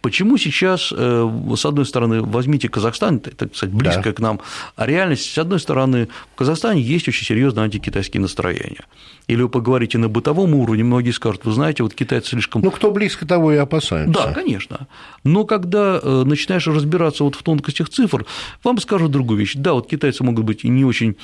Почему 0.00 0.38
сейчас, 0.38 0.92
э, 0.96 1.30
с 1.56 1.66
одной 1.66 1.84
стороны, 1.84 2.22
возьмите 2.22 2.68
Казахстан, 2.68 3.20
это, 3.24 3.48
кстати, 3.48 3.70
близко 3.70 4.04
да. 4.04 4.12
к 4.12 4.20
нам, 4.20 4.40
а 4.74 4.86
реальность, 4.86 5.32
с 5.32 5.38
одной 5.38 5.60
стороны, 5.60 6.08
в 6.32 6.38
Казахстане 6.38 6.80
есть 6.80 7.08
очень 7.08 7.26
серьезные 7.26 7.64
антикитайские 7.64 8.20
настроения. 8.20 8.84
Или 9.26 9.42
вы 9.42 9.48
поговорите 9.48 9.98
на 9.98 10.08
бытовом 10.08 10.54
уровне, 10.54 10.84
многие 10.84 11.10
скажут, 11.10 11.44
вы 11.44 11.52
знаете, 11.52 11.82
вот 11.82 11.94
китайцы 11.94 12.30
слишком… 12.30 12.62
Ну, 12.62 12.70
кто 12.70 12.90
близко, 12.90 13.26
того 13.26 13.52
и 13.52 13.56
опасаются. 13.56 14.12
Да, 14.12 14.32
конечно. 14.32 14.86
Но 15.24 15.44
когда 15.44 16.00
начинаешь 16.02 16.66
разбираться 16.68 17.24
вот 17.24 17.34
в 17.34 17.42
тонкостях 17.42 17.88
цифр, 17.88 18.24
вам 18.62 18.78
скажут 18.78 19.10
другую 19.10 19.40
вещь. 19.40 19.54
Да, 19.56 19.74
вот 19.74 19.88
китайцы 19.88 20.22
могут 20.24 20.44
быть 20.44 20.64
и 20.64 20.68
не 20.68 20.84
очень 20.84 20.95
очень... 20.96 21.16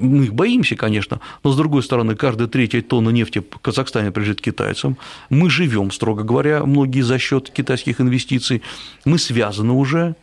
Мы 0.00 0.24
их 0.24 0.34
боимся, 0.34 0.76
конечно, 0.76 1.20
но, 1.42 1.52
с 1.52 1.56
другой 1.56 1.82
стороны, 1.82 2.14
каждая 2.14 2.48
третья 2.48 2.82
тонна 2.82 3.10
нефти 3.10 3.40
в 3.40 3.58
Казахстане 3.58 4.10
принадлежит 4.10 4.40
китайцам. 4.40 4.96
Мы 5.30 5.50
живем, 5.50 5.90
строго 5.90 6.22
говоря, 6.22 6.64
многие 6.64 7.02
за 7.02 7.18
счет 7.18 7.50
китайских 7.50 8.00
инвестиций. 8.00 8.62
Мы 9.04 9.18
связаны 9.18 9.72
уже. 9.72 10.14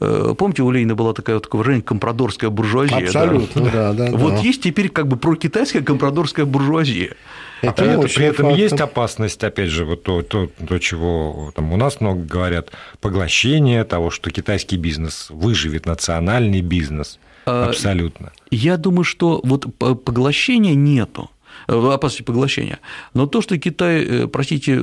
Э, 0.00 0.34
помните, 0.36 0.62
у 0.62 0.70
Ленина 0.70 0.94
была 0.94 1.12
такая 1.12 1.36
вот 1.36 1.44
такое 1.44 1.60
выражение 1.60 1.82
компрадорская 1.82 2.50
буржуазия? 2.50 2.98
Абсолютно, 2.98 3.62
да, 3.62 3.92
да. 3.92 4.10
да 4.10 4.16
вот 4.16 4.34
да. 4.34 4.40
есть 4.40 4.62
теперь 4.62 4.88
как 4.88 5.08
бы 5.08 5.16
прокитайская 5.16 5.82
компрадорская 5.82 6.44
буржуазия. 6.44 7.14
Это 7.62 7.70
а 7.70 7.72
при, 7.72 7.86
это, 7.86 8.14
при 8.14 8.24
этом 8.26 8.46
фактом. 8.46 8.60
есть 8.60 8.80
опасность, 8.80 9.44
опять 9.44 9.70
же, 9.70 9.84
вот 9.84 10.02
то, 10.02 10.22
то, 10.22 10.48
то, 10.68 10.78
чего 10.78 11.52
там 11.54 11.72
у 11.72 11.76
нас 11.76 12.00
много 12.00 12.22
говорят, 12.22 12.70
поглощение 13.00 13.84
того, 13.84 14.10
что 14.10 14.30
китайский 14.30 14.76
бизнес 14.76 15.28
выживет, 15.30 15.86
национальный 15.86 16.60
бизнес. 16.60 17.18
А, 17.46 17.68
Абсолютно. 17.68 18.32
Я 18.50 18.76
думаю, 18.76 19.04
что 19.04 19.40
вот 19.44 19.66
поглощения 19.78 20.74
нету 20.74 21.30
опасности 21.66 22.22
поглощения. 22.22 22.78
Но 23.14 23.26
то, 23.26 23.40
что 23.40 23.58
Китай, 23.58 24.04
э, 24.04 24.26
простите, 24.26 24.80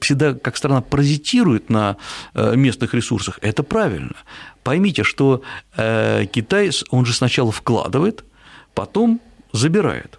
всегда 0.00 0.34
как 0.34 0.56
страна 0.56 0.80
паразитирует 0.80 1.70
на 1.70 1.96
э, 2.34 2.56
местных 2.56 2.94
ресурсах, 2.94 3.38
это 3.42 3.62
правильно. 3.62 4.16
Поймите, 4.62 5.04
что 5.04 5.42
э, 5.76 6.26
Китай, 6.32 6.70
он 6.90 7.06
же 7.06 7.12
сначала 7.12 7.52
вкладывает, 7.52 8.24
потом 8.74 9.20
забирает. 9.52 10.18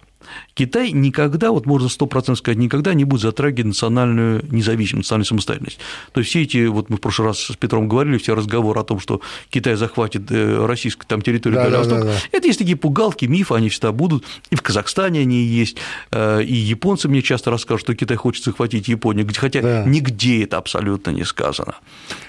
Китай 0.58 0.90
никогда, 0.90 1.52
вот 1.52 1.66
можно 1.66 1.88
сто 1.88 2.06
процентов 2.06 2.38
сказать, 2.38 2.58
никогда 2.58 2.92
не 2.92 3.04
будет 3.04 3.20
затрагивать 3.20 3.66
национальную 3.66 4.44
независимость, 4.50 5.06
национальную 5.06 5.26
самостоятельность. 5.26 5.78
То 6.10 6.18
есть 6.18 6.30
все 6.30 6.42
эти, 6.42 6.66
вот 6.66 6.90
мы 6.90 6.96
в 6.96 7.00
прошлый 7.00 7.28
раз 7.28 7.38
с 7.38 7.54
Петром 7.54 7.88
говорили, 7.88 8.18
все 8.18 8.34
разговоры 8.34 8.80
о 8.80 8.82
том, 8.82 8.98
что 8.98 9.20
Китай 9.50 9.76
захватит 9.76 10.32
э, 10.32 10.66
российскую 10.66 11.06
там, 11.06 11.22
территорию 11.22 11.60
да, 11.60 11.70
Дальнего 11.70 11.84
да, 11.84 11.98
да, 11.98 12.04
да. 12.06 12.18
это 12.32 12.48
есть 12.48 12.58
такие 12.58 12.76
пугалки, 12.76 13.26
мифы, 13.26 13.54
они 13.54 13.68
всегда 13.68 13.92
будут, 13.92 14.24
и 14.50 14.56
в 14.56 14.62
Казахстане 14.62 15.20
они 15.20 15.44
есть, 15.44 15.76
э, 16.10 16.42
и 16.42 16.54
японцы 16.54 17.06
мне 17.06 17.22
часто 17.22 17.52
расскажут, 17.52 17.82
что 17.82 17.94
Китай 17.94 18.16
хочет 18.16 18.42
захватить 18.42 18.88
Японию, 18.88 19.28
хотя 19.36 19.62
да. 19.62 19.84
нигде 19.84 20.42
это 20.42 20.58
абсолютно 20.58 21.10
не 21.10 21.22
сказано. 21.22 21.76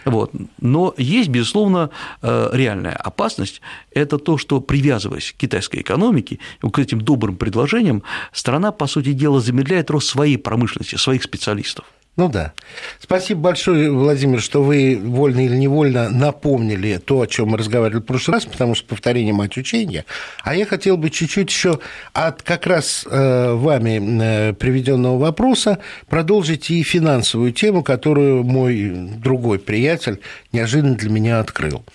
Вот. 0.06 0.32
Но 0.62 0.94
есть, 0.98 1.30
безусловно, 1.30 1.90
э, 2.22 2.50
реальная 2.54 2.94
опасность, 2.94 3.62
это 3.92 4.20
то, 4.20 4.38
что 4.38 4.62
привязываясь 4.62 5.32
к 5.32 5.38
китайской 5.38 5.82
экономике, 5.82 6.38
к 6.62 6.78
этим 6.78 7.02
добрым 7.02 7.36
предложениям, 7.36 8.04
страна, 8.32 8.72
по 8.72 8.88
сути 8.88 9.14
дела, 9.14 9.40
замедляет 9.40 9.90
рост 9.90 10.10
своей 10.10 10.38
промышленности, 10.38 10.96
своих 10.96 11.24
специалистов. 11.24 11.86
Ну 12.20 12.28
да. 12.28 12.52
Спасибо 13.00 13.40
большое, 13.40 13.90
Владимир, 13.90 14.42
что 14.42 14.62
вы 14.62 15.00
вольно 15.02 15.46
или 15.46 15.56
невольно 15.56 16.10
напомнили 16.10 16.98
то, 16.98 17.22
о 17.22 17.28
чем 17.28 17.48
мы 17.48 17.58
разговаривали 17.58 18.02
в 18.02 18.06
прошлый 18.06 18.36
раз, 18.36 18.46
потому 18.46 18.76
что 18.76 18.88
повторение 18.88 19.34
мать 19.34 19.56
учения. 19.56 20.04
А 20.44 20.54
я 20.54 20.66
хотел 20.66 20.98
бы 20.98 21.12
чуть-чуть 21.12 21.50
еще 21.50 21.80
от 22.12 22.42
как 22.42 22.68
раз 22.68 23.08
э, 23.10 23.54
вами 23.54 24.50
э, 24.50 24.54
приведенного 24.54 25.18
вопроса 25.18 25.80
продолжить 26.10 26.70
и 26.70 26.84
финансовую 26.84 27.54
тему, 27.54 27.84
которую 27.84 28.44
мой 28.44 28.92
другой 29.16 29.58
приятель 29.58 30.20
неожиданно 30.52 30.96
для 30.96 31.10
меня 31.10 31.40
открыл. 31.40 31.86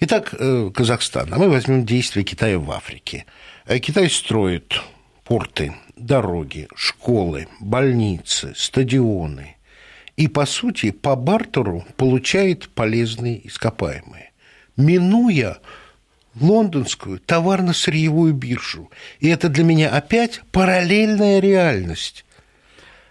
Итак, 0.00 0.32
э, 0.32 0.70
Казахстан. 0.74 1.28
А 1.30 1.36
мы 1.36 1.50
возьмем 1.50 1.84
действия 1.84 2.22
Китая 2.22 2.58
в 2.58 2.70
Африке. 2.70 3.26
Китай 3.68 4.08
строит 4.08 4.80
порты, 5.24 5.74
дороги, 5.96 6.68
школы, 6.74 7.48
больницы, 7.60 8.52
стадионы. 8.56 9.56
И, 10.16 10.28
по 10.28 10.46
сути, 10.46 10.92
по 10.92 11.16
бартеру 11.16 11.84
получает 11.96 12.68
полезные 12.68 13.46
ископаемые, 13.46 14.30
минуя 14.76 15.58
лондонскую 16.40 17.18
товарно-сырьевую 17.18 18.32
биржу. 18.34 18.90
И 19.20 19.28
это 19.28 19.48
для 19.48 19.64
меня 19.64 19.90
опять 19.90 20.42
параллельная 20.52 21.40
реальность. 21.40 22.24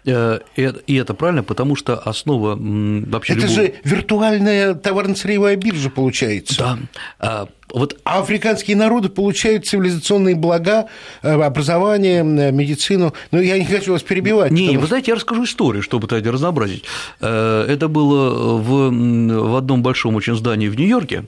Э, 0.06 0.40
и 0.56 0.94
это 0.96 1.14
правильно, 1.14 1.42
потому 1.42 1.76
что 1.76 1.98
основа 1.98 2.56
вообще... 2.58 3.34
Это 3.34 3.42
любого... 3.42 3.54
же 3.54 3.74
виртуальная 3.84 4.74
товарно-сырьевая 4.74 5.56
биржа 5.56 5.90
получается. 5.90 6.78
Да. 7.18 7.48
Вот 7.72 7.98
а 8.04 8.20
африканские 8.20 8.76
народы 8.76 9.08
получают 9.08 9.66
цивилизационные 9.66 10.34
блага, 10.34 10.86
э, 11.22 11.32
образование, 11.32 12.22
медицину. 12.22 13.14
Но 13.30 13.40
я 13.40 13.58
не 13.58 13.64
хочу 13.64 13.92
вас 13.92 14.02
перебивать. 14.02 14.50
Не, 14.52 14.66
потому... 14.66 14.80
вы 14.82 14.86
знаете, 14.86 15.10
я 15.10 15.16
расскажу 15.16 15.44
историю, 15.44 15.82
чтобы 15.82 16.06
это 16.06 16.30
разнообразить. 16.30 16.84
Э, 17.20 17.66
это 17.68 17.88
было 17.88 18.58
в, 18.58 18.90
в 18.90 19.56
одном 19.56 19.82
большом 19.82 20.14
очень 20.16 20.36
здании 20.36 20.68
в 20.68 20.76
Нью-Йорке, 20.76 21.24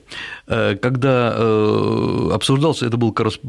э, 0.47 0.75
когда 0.75 1.35
обсуждался, 2.33 2.85
это 2.85 2.97
был 2.97 3.11
как 3.11 3.25
раз 3.25 3.39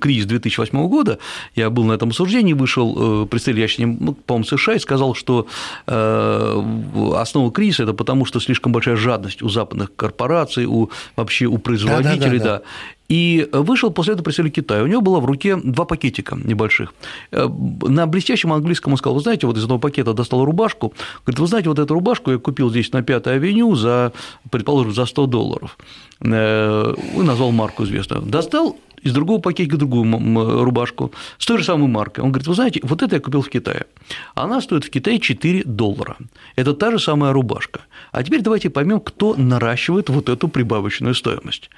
кризис 0.00 0.26
2008 0.26 0.88
года, 0.88 1.18
я 1.54 1.70
был 1.70 1.84
на 1.84 1.92
этом 1.92 2.10
обсуждении, 2.10 2.52
вышел 2.52 3.26
представитель, 3.26 3.82
я 3.82 3.86
ну, 3.86 4.14
по-моему, 4.14 4.44
США 4.44 4.74
и 4.74 4.78
сказал, 4.78 5.14
что 5.14 5.46
основа 5.86 7.52
кризиса– 7.52 7.82
это 7.84 7.94
потому, 7.94 8.24
что 8.24 8.40
слишком 8.40 8.72
большая 8.72 8.96
жадность 8.96 9.42
у 9.42 9.48
западных 9.48 9.94
корпораций, 9.96 10.66
у 10.66 10.90
вообще 11.16 11.46
у 11.46 11.58
производителей, 11.58 12.17
потребителей, 12.18 12.44
да. 12.44 12.58
да. 12.58 12.62
И 13.08 13.48
вышел 13.52 13.90
после 13.90 14.12
этого 14.12 14.24
представитель 14.24 14.62
Китая. 14.62 14.82
У 14.82 14.86
него 14.86 15.00
было 15.00 15.18
в 15.18 15.24
руке 15.24 15.56
два 15.56 15.86
пакетика 15.86 16.36
небольших. 16.36 16.92
Э, 17.30 17.48
на 17.48 18.06
блестящем 18.06 18.52
английском 18.52 18.92
он 18.92 18.98
сказал, 18.98 19.14
вы 19.14 19.22
знаете, 19.22 19.46
вот 19.46 19.56
из 19.56 19.62
одного 19.62 19.80
пакета 19.80 20.12
достал 20.12 20.44
рубашку. 20.44 20.92
Говорит, 21.24 21.38
вы 21.38 21.46
знаете, 21.46 21.68
вот 21.70 21.78
эту 21.78 21.94
рубашку 21.94 22.32
я 22.32 22.38
купил 22.38 22.70
здесь 22.70 22.92
на 22.92 23.02
Пятой 23.02 23.36
авеню 23.36 23.74
за, 23.74 24.12
предположим, 24.50 24.92
за 24.92 25.06
100 25.06 25.26
долларов. 25.26 25.78
Э, 26.20 26.94
и 27.16 27.22
назвал 27.22 27.50
марку 27.50 27.84
известную. 27.84 28.22
Достал 28.22 28.76
из 29.02 29.12
другого 29.12 29.40
пакетика 29.40 29.76
другую 29.76 30.64
рубашку 30.64 31.12
с 31.38 31.46
той 31.46 31.58
же 31.58 31.64
самой 31.64 31.88
маркой. 31.88 32.24
Он 32.24 32.30
говорит, 32.30 32.48
вы 32.48 32.54
знаете, 32.54 32.80
вот 32.82 33.02
это 33.02 33.16
я 33.16 33.20
купил 33.20 33.40
в 33.40 33.48
Китае. 33.48 33.86
Она 34.34 34.60
стоит 34.60 34.84
в 34.84 34.90
Китае 34.90 35.18
4 35.18 35.62
доллара. 35.64 36.16
Это 36.56 36.74
та 36.74 36.90
же 36.90 36.98
самая 36.98 37.32
рубашка. 37.32 37.80
А 38.12 38.22
теперь 38.22 38.42
давайте 38.42 38.68
поймем, 38.70 39.00
кто 39.00 39.34
наращивает 39.34 40.10
вот 40.10 40.28
эту 40.28 40.48
прибавочную 40.48 41.14
стоимость 41.14 41.70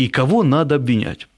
и 0.00 0.08
кого 0.08 0.42
надо 0.42 0.76
обвинять. 0.76 1.28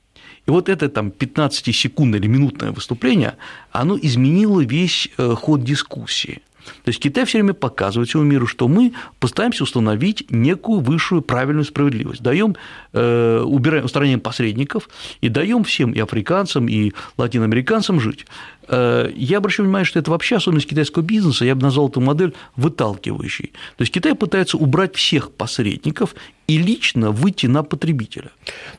И 0.46 0.51
вот 0.51 0.68
это 0.68 0.88
там 0.88 1.09
15-секундное 1.09 2.20
или 2.20 2.29
минутное 2.29 2.70
выступление, 2.70 3.37
оно 3.72 3.98
изменило 4.01 4.61
весь 4.61 5.09
э, 5.18 5.35
ход 5.35 5.64
дискуссии. 5.64 6.42
То 6.85 6.88
есть 6.88 7.01
Китай 7.01 7.25
все 7.25 7.38
время 7.38 7.55
показывает 7.55 8.09
всему 8.09 8.22
миру, 8.22 8.46
что 8.46 8.68
мы 8.68 8.92
пытаемся 9.20 9.64
установить 9.64 10.31
некую 10.31 10.81
высшую 10.81 11.22
правильную 11.22 11.64
справедливость, 11.64 12.22
даем, 12.22 12.57
э, 12.92 13.40
убираем, 13.40 13.85
устраняем 13.85 14.20
посредников 14.20 14.88
и 15.20 15.29
даем 15.29 15.64
всем 15.64 15.92
и 15.92 16.01
африканцам, 16.01 16.68
и 16.68 16.92
латиноамериканцам 17.16 18.01
жить. 18.01 18.27
Э, 18.68 19.11
я 19.14 19.38
обращаю 19.38 19.66
внимание, 19.66 19.87
что 19.87 19.98
это 19.98 20.11
вообще 20.11 20.37
особенность 20.37 20.68
китайского 20.68 21.03
бизнеса, 21.03 21.44
я 21.44 21.55
бы 21.55 21.62
назвал 21.62 21.88
эту 21.88 22.01
модель 22.01 22.35
выталкивающей. 22.57 23.53
То 23.77 23.83
есть 23.83 23.92
Китай 23.92 24.14
пытается 24.14 24.57
убрать 24.57 24.96
всех 24.96 25.33
посредников 25.33 26.14
и 26.46 26.59
лично 26.59 27.11
выйти 27.11 27.46
на 27.46 27.62
потребителя. 27.62 28.31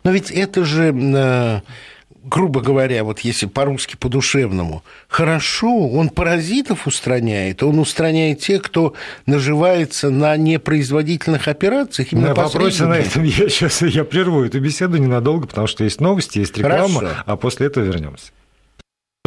Но 0.04 0.12
ведь 0.12 0.32
это 0.32 0.66
же 0.66 0.94
э, 0.94 1.62
грубо 2.24 2.62
говоря, 2.62 3.04
вот 3.04 3.20
если 3.20 3.46
по-русски 3.46 3.96
по-душевному, 3.96 4.84
хорошо, 5.08 5.88
он 5.90 6.10
паразитов 6.10 6.88
устраняет, 6.88 7.64
он 7.64 7.80
устраняет 7.80 8.40
тех, 8.40 8.62
кто 8.62 8.94
наживается 9.26 10.10
на 10.10 10.36
непроизводительных 10.38 11.48
операциях. 11.48 12.12
На 12.12 12.34
вопросе 12.34 12.86
на 12.86 12.96
этом 12.96 13.24
я 13.24 13.50
сейчас 13.50 13.82
я 13.82 14.04
прерву 14.04 14.44
эту 14.44 14.60
беседу 14.60 14.98
ненадолго, 14.98 15.48
потому 15.48 15.68
что 15.68 15.84
есть 15.84 16.00
новости, 16.00 16.40
есть 16.40 16.58
реклама, 16.58 17.00
Хорошо. 17.00 17.24
а 17.26 17.38
после 17.38 17.68
этого 17.68 17.84
вернемся. 17.84 18.32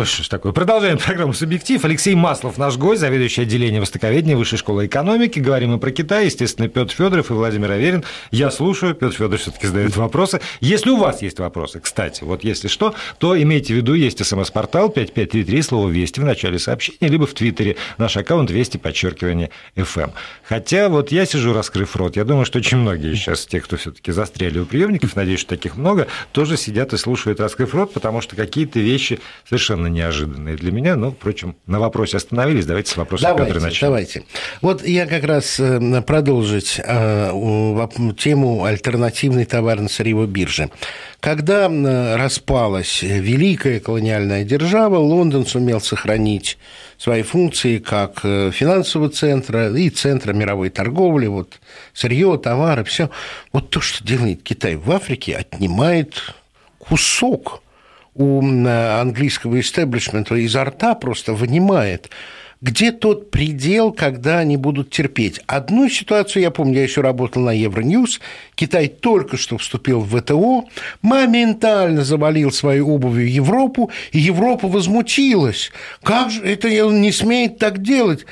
Что 0.05 0.25
ж 0.25 0.29
такое. 0.29 0.53
Продолжаем 0.53 0.99
программу 0.99 1.33
«Субъектив». 1.33 1.83
Алексей 1.83 2.15
Маслов, 2.15 2.59
наш 2.59 2.77
гость, 2.77 3.01
заведующий 3.01 3.41
отделением 3.41 3.81
востоковедения 3.81 4.37
Высшей 4.37 4.59
школы 4.59 4.85
экономики. 4.85 5.39
Говорим 5.39 5.71
мы 5.71 5.79
про 5.79 5.91
Китай, 5.91 6.27
естественно, 6.27 6.69
Петр 6.69 6.93
Федоров 6.93 7.31
и 7.31 7.33
Владимир 7.33 7.71
Аверин. 7.71 8.05
Я 8.31 8.51
слушаю, 8.51 8.95
Петр 8.95 9.15
Федоров 9.15 9.41
все-таки 9.41 9.67
задает 9.67 9.97
вопросы. 9.97 10.43
Если 10.61 10.91
у 10.91 10.99
вас 10.99 11.23
есть 11.23 11.39
вопросы, 11.39 11.81
кстати, 11.81 12.25
вот 12.25 12.45
если 12.45 12.69
что, 12.69 12.95
то 13.17 13.41
имейте 13.41 13.73
в 13.73 13.77
виду, 13.79 13.95
есть 13.95 14.23
смс-портал 14.23 14.91
5533, 14.91 15.63
слово 15.63 15.89
«Вести» 15.89 16.21
в 16.21 16.25
начале 16.25 16.59
сообщения, 16.59 17.09
либо 17.09 17.27
в 17.27 17.33
Твиттере 17.33 17.77
наш 17.97 18.19
аккаунт 18.19 18.51
«Вести», 18.51 18.77
подчеркивание, 18.77 19.49
FM. 19.77 20.11
Хотя 20.47 20.91
вот 20.91 21.11
я 21.11 21.25
сижу, 21.25 21.55
раскрыв 21.55 21.97
рот, 21.97 22.17
я 22.17 22.25
думаю, 22.25 22.45
что 22.45 22.59
очень 22.59 22.77
многие 22.77 23.15
сейчас, 23.15 23.47
те, 23.47 23.63
кто 23.63 23.79
все-таки 23.79 24.13
застряли 24.13 24.59
у 24.59 24.67
приемников, 24.67 25.17
надеюсь, 25.17 25.41
что 25.41 25.57
таких 25.57 25.79
много, 25.79 26.07
тоже 26.33 26.59
сидят 26.59 26.93
и 26.93 26.99
слушают, 26.99 27.41
раскрыв 27.41 27.75
рот, 27.75 27.95
потому 27.95 28.21
что 28.21 28.37
какие-то 28.37 28.79
вещи 28.79 29.21
совершенно 29.49 29.86
совершенно 29.87 29.89
неожиданные 29.89 30.57
для 30.57 30.73
меня, 30.73 30.97
но, 30.97 31.11
впрочем, 31.11 31.57
на 31.67 31.79
вопросе 31.79 32.17
остановились, 32.17 32.67
давайте 32.67 32.91
с 32.91 32.97
вопроса 32.97 33.25
давайте, 33.25 33.53
Петра 33.53 33.67
начнем. 33.67 33.89
Давайте. 33.89 34.25
Вот 34.63 34.87
я 34.87 35.07
как 35.07 35.25
раз 35.25 35.61
э, 35.61 36.03
продолжить 36.03 36.81
э, 36.83 37.87
тему 38.17 38.65
альтернативной 38.65 39.45
товарно-сырьевой 39.45 40.27
биржи. 40.27 40.71
Когда 41.21 41.69
распалась 42.17 43.03
великая 43.03 43.81
колониальная 43.81 44.45
держава, 44.45 44.99
Лондон 44.99 45.47
сумел 45.47 45.81
сохранить 45.81 46.59
свои 46.99 47.23
функции 47.23 47.79
как 47.79 48.21
э, 48.23 48.51
финансового 48.53 49.11
центра 49.11 49.75
и 49.77 49.91
центра 49.91 50.33
мировой 50.33 50.71
торговли, 50.71 51.27
вот 51.27 51.59
сырье, 51.93 52.39
товары, 52.43 52.85
все. 52.85 53.11
Вот 53.53 53.71
то, 53.71 53.81
что 53.81 54.05
делает 54.05 54.43
Китай 54.43 54.77
в 54.77 54.91
Африке, 54.91 55.37
отнимает 55.37 56.35
кусок 56.79 57.63
у 58.17 58.41
английского 58.41 59.61
истеблишмента 59.61 60.35
изо 60.37 60.65
рта 60.65 60.95
просто 60.95 61.33
вынимает 61.33 62.11
где 62.63 62.91
тот 62.91 63.31
предел, 63.31 63.93
когда 63.93 64.39
они 64.39 64.57
будут 64.57 64.91
терпеть? 64.91 65.41
Одну 65.47 65.89
ситуацию 65.89 66.43
я 66.43 66.51
помню, 66.51 66.77
я 66.77 66.83
еще 66.85 67.03
работал 67.03 67.43
на 67.43 67.51
Евроньюз, 67.51 68.21
Китай 68.55 68.89
только 68.89 69.37
что 69.37 69.59
вступил 69.59 70.01
в 70.01 70.19
ВТО, 70.19 70.65
моментально 71.03 72.03
завалил 72.03 72.51
свою 72.51 72.89
обувью 72.89 73.31
Европу, 73.31 73.91
и 74.13 74.19
Европа 74.19 74.69
возмутилась. 74.69 75.71
Как 76.03 76.31
же 76.31 76.43
это 76.43 76.69
он 76.85 77.01
не 77.01 77.13
смеет 77.13 77.59
так 77.59 77.83
делать? 77.83 78.25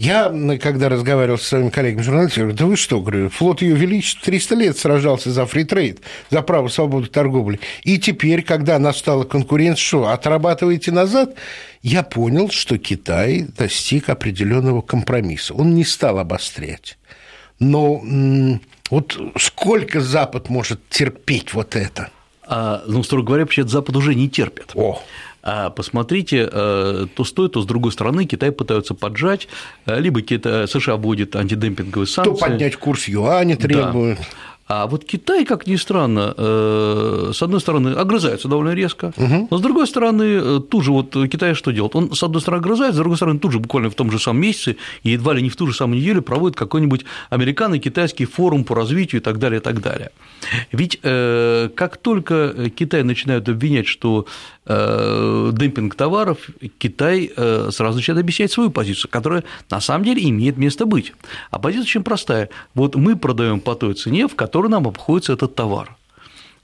Я, 0.00 0.32
когда 0.62 0.88
разговаривал 0.88 1.38
со 1.38 1.44
своими 1.46 1.70
коллегами-журналистами, 1.70 2.44
говорю, 2.44 2.56
да 2.56 2.66
вы 2.66 2.76
что, 2.76 3.00
говорю, 3.00 3.30
флот 3.30 3.62
Ее 3.62 3.74
Величества 3.74 4.26
300 4.26 4.54
лет 4.54 4.78
сражался 4.78 5.32
за 5.32 5.44
free 5.44 5.67
trade, 5.67 6.02
за 6.30 6.40
право 6.42 6.68
свободы 6.68 7.08
торговли. 7.08 7.58
И 7.82 7.98
теперь, 7.98 8.42
когда 8.42 8.78
настала 8.78 9.24
конкуренция, 9.24 9.82
что, 9.84 10.06
отрабатываете 10.06 10.92
назад? 10.92 11.34
Я 11.82 12.04
понял, 12.04 12.48
что 12.48 12.78
Китай 12.78 13.48
достиг 13.58 14.08
определенного 14.08 14.82
компромисса. 14.82 15.54
Он 15.54 15.74
не 15.74 15.84
стал 15.84 16.20
обострять. 16.20 16.96
Но 17.58 18.00
вот 18.90 19.20
сколько 19.36 20.00
Запад 20.00 20.48
может 20.48 20.78
терпеть 20.90 21.54
вот 21.54 21.74
это? 21.74 22.10
А, 22.46 22.84
ну, 22.86 23.02
строго 23.02 23.26
говоря, 23.26 23.42
вообще 23.42 23.66
Запад 23.66 23.96
уже 23.96 24.14
не 24.14 24.30
терпит. 24.30 24.70
О. 24.76 25.02
А 25.50 25.70
посмотрите, 25.70 26.46
э, 26.52 27.06
то 27.14 27.24
с 27.24 27.32
той, 27.32 27.48
то 27.48 27.62
с 27.62 27.64
другой 27.64 27.90
стороны 27.90 28.26
Китай 28.26 28.52
пытаются 28.52 28.94
поджать, 28.94 29.48
э, 29.86 29.98
либо 29.98 30.20
США 30.20 30.98
будет 30.98 31.36
антидемпинговые 31.36 32.06
санкции. 32.06 32.34
То 32.34 32.38
поднять 32.38 32.76
курс 32.76 33.08
юаня 33.08 33.56
требует. 33.56 34.18
Да. 34.18 34.24
А 34.70 34.86
вот 34.86 35.06
Китай, 35.06 35.46
как 35.46 35.66
ни 35.66 35.76
странно, 35.76 36.34
э, 36.36 37.30
с 37.32 37.42
одной 37.42 37.62
стороны, 37.62 37.94
огрызается 37.94 38.48
довольно 38.48 38.74
резко, 38.74 39.14
угу. 39.16 39.48
но 39.50 39.56
с 39.56 39.62
другой 39.62 39.86
стороны, 39.86 40.60
тут 40.60 40.84
же 40.84 40.92
вот 40.92 41.16
Китай 41.32 41.54
что 41.54 41.70
делает? 41.70 41.96
Он, 41.96 42.12
с 42.12 42.22
одной 42.22 42.42
стороны, 42.42 42.60
огрызается, 42.60 42.96
с 42.96 42.98
другой 42.98 43.16
стороны, 43.16 43.38
тут 43.38 43.52
же 43.52 43.60
буквально 43.60 43.88
в 43.88 43.94
том 43.94 44.10
же 44.10 44.18
самом 44.18 44.42
месяце 44.42 44.76
и 45.04 45.12
едва 45.12 45.32
ли 45.32 45.40
не 45.42 45.48
в 45.48 45.56
ту 45.56 45.66
же 45.66 45.72
самую 45.72 45.98
неделю 45.98 46.20
проводит 46.20 46.58
какой-нибудь 46.58 47.06
американо-китайский 47.30 48.26
форум 48.26 48.64
по 48.64 48.74
развитию 48.74 49.22
и 49.22 49.24
так 49.24 49.38
далее, 49.38 49.60
и 49.60 49.62
так 49.62 49.80
далее. 49.80 50.10
Ведь 50.70 51.00
как 51.00 51.96
только 52.02 52.70
Китай 52.76 53.02
начинает 53.04 53.48
обвинять, 53.48 53.86
что 53.86 54.26
демпинг 54.68 55.94
товаров, 55.94 56.38
Китай 56.78 57.30
э, 57.34 57.70
сразу 57.72 57.96
начинает 57.96 58.22
объяснять 58.22 58.52
свою 58.52 58.70
позицию, 58.70 59.10
которая 59.10 59.44
на 59.70 59.80
самом 59.80 60.04
деле 60.04 60.28
имеет 60.28 60.56
место 60.56 60.86
быть. 60.86 61.12
А 61.50 61.58
позиция 61.58 61.84
очень 61.84 62.02
простая. 62.02 62.48
Вот 62.74 62.94
мы 62.94 63.16
продаем 63.16 63.60
по 63.60 63.74
той 63.74 63.94
цене, 63.94 64.28
в 64.28 64.34
которой 64.34 64.68
нам 64.68 64.86
обходится 64.86 65.32
этот 65.32 65.54
товар. 65.54 65.97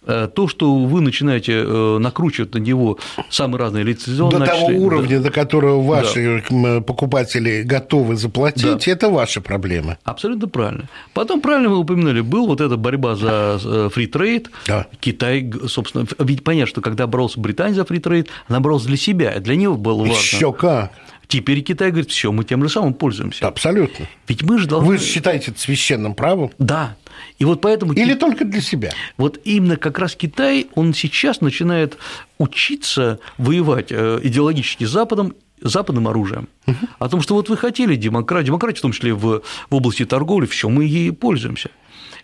Э, 0.07 0.29
то, 0.33 0.49
что 0.49 0.75
вы 0.75 1.01
начинаете 1.01 1.65
э, 1.65 1.99
накручивать 1.99 2.55
на 2.55 2.59
него 2.59 2.99
самые 3.31 3.59
разные 3.59 3.85
лицензионные 3.85 4.41
До 4.41 4.47
того 4.47 4.67
уровня, 4.67 5.19
да. 5.19 5.25
до 5.25 5.31
которого 5.31 5.83
ваши 5.83 6.45
да. 6.51 6.81
покупатели 6.81 7.63
готовы 7.63 8.17
заплатить, 8.17 8.85
да. 8.85 8.93
это 8.93 9.09
ваша 9.09 9.41
проблема. 9.41 9.99
Абсолютно 10.05 10.49
правильно. 10.49 10.89
Потом, 11.15 11.41
правильно 11.41 11.71
вы 11.71 11.79
упомянули, 11.79 12.21
был 12.21 12.47
вот 12.47 12.61
эта 12.61 12.77
борьба 12.77 13.17
за 13.17 13.91
free 13.93 14.16
trade. 14.16 14.51
Да. 14.67 14.87
Китай, 15.01 15.51
собственно, 15.69 16.07
ведь 16.19 16.45
понятно, 16.45 16.69
что 16.69 16.81
когда 16.81 17.07
боролся 17.07 17.41
Британия 17.41 17.75
за 17.75 17.85
free 17.85 18.03
trade, 18.03 18.29
она 18.49 18.61
боролась 18.61 18.85
для 18.85 18.97
себя, 18.97 19.39
для 19.41 19.57
него 19.57 19.77
было 19.77 20.01
важно. 20.01 20.15
Еще 20.15 20.53
как. 20.53 20.93
Теперь 21.27 21.63
Китай 21.63 21.91
говорит, 21.91 22.11
все, 22.11 22.31
мы 22.31 22.45
тем 22.45 22.63
же 22.63 22.69
самым 22.69 22.95
пользуемся. 22.95 23.49
Абсолютно. 23.49 24.07
Ведь 24.29 24.43
мы 24.43 24.59
же 24.59 24.69
должны... 24.69 24.89
Вы 24.89 24.99
считаете 24.99 25.51
это 25.51 25.61
священным 25.61 26.15
правом? 26.15 26.51
Да, 26.59 26.97
и 27.39 27.45
вот 27.45 27.61
поэтому... 27.61 27.93
Или 27.93 28.15
только 28.15 28.45
для 28.45 28.61
себя. 28.61 28.93
Вот 29.17 29.41
именно 29.45 29.77
как 29.77 29.99
раз 29.99 30.15
Китай, 30.15 30.69
он 30.75 30.95
сейчас 30.95 31.41
начинает 31.41 31.99
учиться 32.39 33.19
воевать 33.39 33.89
э, 33.91 34.21
идеологически 34.23 34.85
с 34.85 34.91
Западом 34.91 35.35
западным 35.61 36.09
оружием. 36.09 36.49
Угу. 36.67 36.77
О 36.99 37.09
том, 37.09 37.21
что 37.23 37.35
вот 37.35 37.49
вы 37.49 37.57
хотели 37.57 37.97
демократию, 37.97 38.49
демократию, 38.49 38.79
в 38.79 38.83
том 38.83 38.93
числе 38.93 39.15
в, 39.15 39.43
в 39.71 39.75
области 39.75 40.05
торговли, 40.05 40.47
все, 40.47 40.69
мы 40.69 40.85
ей 40.85 41.13
пользуемся. 41.13 41.71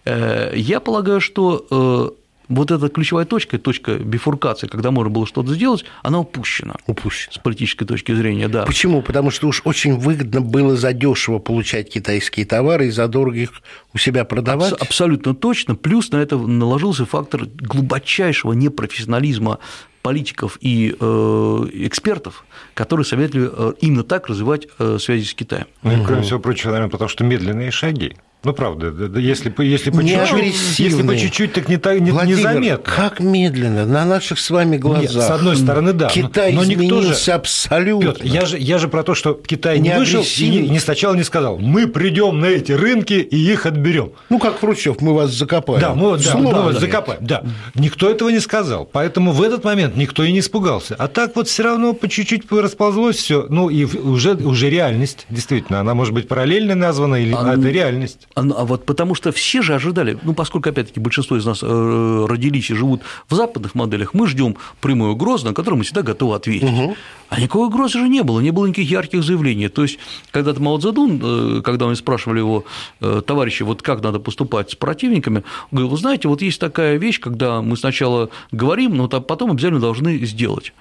Э, 0.04 0.52
я 0.54 0.80
полагаю, 0.80 1.20
что 1.20 1.66
э, 1.70 2.19
вот 2.50 2.70
эта 2.70 2.88
ключевая 2.88 3.24
точка, 3.24 3.58
точка 3.58 3.94
бифуркации, 3.94 4.66
когда 4.66 4.90
можно 4.90 5.10
было 5.10 5.26
что-то 5.26 5.54
сделать, 5.54 5.84
она 6.02 6.18
упущена. 6.18 6.74
Упущена. 6.86 7.32
С 7.32 7.38
политической 7.38 7.86
точки 7.86 8.12
зрения, 8.12 8.48
да. 8.48 8.64
Почему? 8.64 9.02
Потому 9.02 9.30
что 9.30 9.48
уж 9.48 9.62
очень 9.64 9.96
выгодно 9.96 10.40
было 10.40 10.76
задешево 10.76 11.38
получать 11.38 11.90
китайские 11.90 12.44
товары 12.44 12.88
и 12.88 12.90
задорого 12.90 13.36
их 13.36 13.52
у 13.94 13.98
себя 13.98 14.24
продавать. 14.24 14.72
Абс- 14.72 14.82
абсолютно 14.82 15.34
точно. 15.34 15.76
Плюс 15.76 16.10
на 16.10 16.16
это 16.16 16.36
наложился 16.36 17.06
фактор 17.06 17.46
глубочайшего 17.46 18.52
непрофессионализма 18.52 19.60
политиков 20.02 20.58
и 20.60 20.96
э, 20.98 21.66
экспертов, 21.74 22.44
которые 22.74 23.04
советовали 23.04 23.50
э, 23.52 23.72
именно 23.80 24.04
так 24.04 24.28
развивать 24.28 24.66
э, 24.78 24.98
связи 25.00 25.24
с 25.24 25.34
Китаем. 25.34 25.66
Ну, 25.82 25.92
и, 25.92 26.04
кроме 26.04 26.22
всего 26.22 26.38
прочего, 26.38 26.70
наверное, 26.70 26.90
потому 26.90 27.08
что 27.08 27.24
медленные 27.24 27.70
шаги. 27.70 28.16
Ну, 28.42 28.54
правда, 28.54 28.86
если, 29.18 29.52
если 29.62 29.90
по 29.90 30.02
чуть-чуть, 30.02 30.78
если 30.78 31.02
по 31.02 31.14
чуть-чуть, 31.14 31.52
так 31.52 31.68
не, 31.68 31.76
так, 31.76 32.00
не, 32.00 32.10
Владимир, 32.10 32.38
незаметно. 32.38 32.78
как 32.78 33.20
медленно, 33.20 33.84
на 33.84 34.06
наших 34.06 34.38
с 34.38 34.48
вами 34.48 34.78
глазах. 34.78 35.02
Нет, 35.02 35.12
с 35.12 35.30
одной 35.30 35.56
стороны, 35.56 35.92
да. 35.92 36.08
Китай 36.08 36.54
но, 36.54 36.62
но 36.62 36.72
изменился 36.72 37.26
же, 37.26 37.32
абсолютно. 37.32 38.12
Петр, 38.12 38.24
я 38.24 38.46
же, 38.46 38.58
я 38.58 38.78
же 38.78 38.88
про 38.88 39.02
то, 39.02 39.14
что 39.14 39.34
Китай 39.34 39.78
не, 39.78 39.90
не 39.90 39.98
вышел 39.98 40.24
и 40.38 40.48
не, 40.48 40.68
не 40.68 40.78
сначала 40.78 41.14
не 41.14 41.22
сказал, 41.22 41.58
мы 41.58 41.86
придем 41.86 42.40
на 42.40 42.46
эти 42.46 42.72
рынки 42.72 43.12
и 43.12 43.36
их 43.36 43.66
отберем. 43.66 44.12
Ну, 44.30 44.38
как 44.38 44.58
Хрущев, 44.58 45.02
мы 45.02 45.14
вас 45.14 45.32
закопаем. 45.32 45.80
Да, 45.82 45.94
мы, 45.94 46.16
да, 46.16 46.36
мы 46.38 46.50
вас 46.50 46.80
закопаем. 46.80 47.20
Да. 47.20 47.42
Никто 47.74 48.10
этого 48.10 48.30
не 48.30 48.40
сказал. 48.40 48.86
Поэтому 48.90 49.32
в 49.32 49.42
этот 49.42 49.64
момент 49.64 49.89
никто 49.94 50.24
и 50.24 50.32
не 50.32 50.38
испугался. 50.38 50.94
А 50.98 51.08
так 51.08 51.36
вот 51.36 51.48
все 51.48 51.62
равно 51.62 51.92
по 51.92 52.08
чуть-чуть 52.08 52.50
расползлось 52.50 53.16
все. 53.16 53.46
Ну, 53.48 53.68
и 53.68 53.84
уже, 53.84 54.34
уже 54.34 54.70
реальность, 54.70 55.26
действительно. 55.28 55.80
Она 55.80 55.94
может 55.94 56.14
быть 56.14 56.26
параллельно 56.26 56.74
названа, 56.74 57.16
или 57.16 57.34
а, 57.34 57.54
это 57.54 57.68
реальность. 57.68 58.28
А, 58.34 58.40
а 58.40 58.64
вот 58.64 58.86
потому 58.86 59.10
Потому 59.10 59.16
что 59.16 59.32
все 59.32 59.60
же 59.60 59.74
ожидали, 59.74 60.16
ну, 60.22 60.34
поскольку, 60.34 60.68
опять-таки, 60.68 61.00
большинство 61.00 61.36
из 61.36 61.44
нас 61.44 61.64
э, 61.64 62.26
родились 62.28 62.70
и 62.70 62.74
живут 62.74 63.02
в 63.28 63.34
западных 63.34 63.74
моделях, 63.74 64.14
мы 64.14 64.28
ждем 64.28 64.56
прямую 64.80 65.14
угрозу, 65.14 65.46
на 65.46 65.52
которую 65.52 65.78
мы 65.78 65.84
всегда 65.84 66.02
готовы 66.02 66.36
ответить. 66.36 66.68
Угу. 66.68 66.96
А 67.28 67.40
никакой 67.40 67.66
угрозы 67.66 67.98
же 67.98 68.08
не 68.08 68.22
было, 68.22 68.38
не 68.38 68.52
было 68.52 68.66
никаких 68.66 68.88
ярких 68.88 69.24
заявлений. 69.24 69.68
То 69.68 69.82
есть, 69.82 69.98
когда-то 70.30 70.62
Мао 70.62 70.78
Цзэдун, 70.78 71.20
э, 71.22 71.62
когда 71.62 71.86
мы 71.86 71.96
спрашивали 71.96 72.38
его, 72.38 72.64
э, 73.00 73.20
товарищи, 73.26 73.64
вот 73.64 73.82
как 73.82 74.00
надо 74.00 74.20
поступать 74.20 74.70
с 74.70 74.74
противниками, 74.76 75.38
он 75.38 75.44
говорил, 75.72 75.88
вы 75.88 75.96
знаете, 75.96 76.28
вот 76.28 76.40
есть 76.40 76.60
такая 76.60 76.96
вещь, 76.96 77.18
когда 77.18 77.62
мы 77.62 77.76
сначала 77.76 78.30
говорим, 78.52 78.96
но 78.96 79.08
потом 79.08 79.50
обязательно 79.50 79.79
должны 79.80 80.18
сделать. 80.26 80.72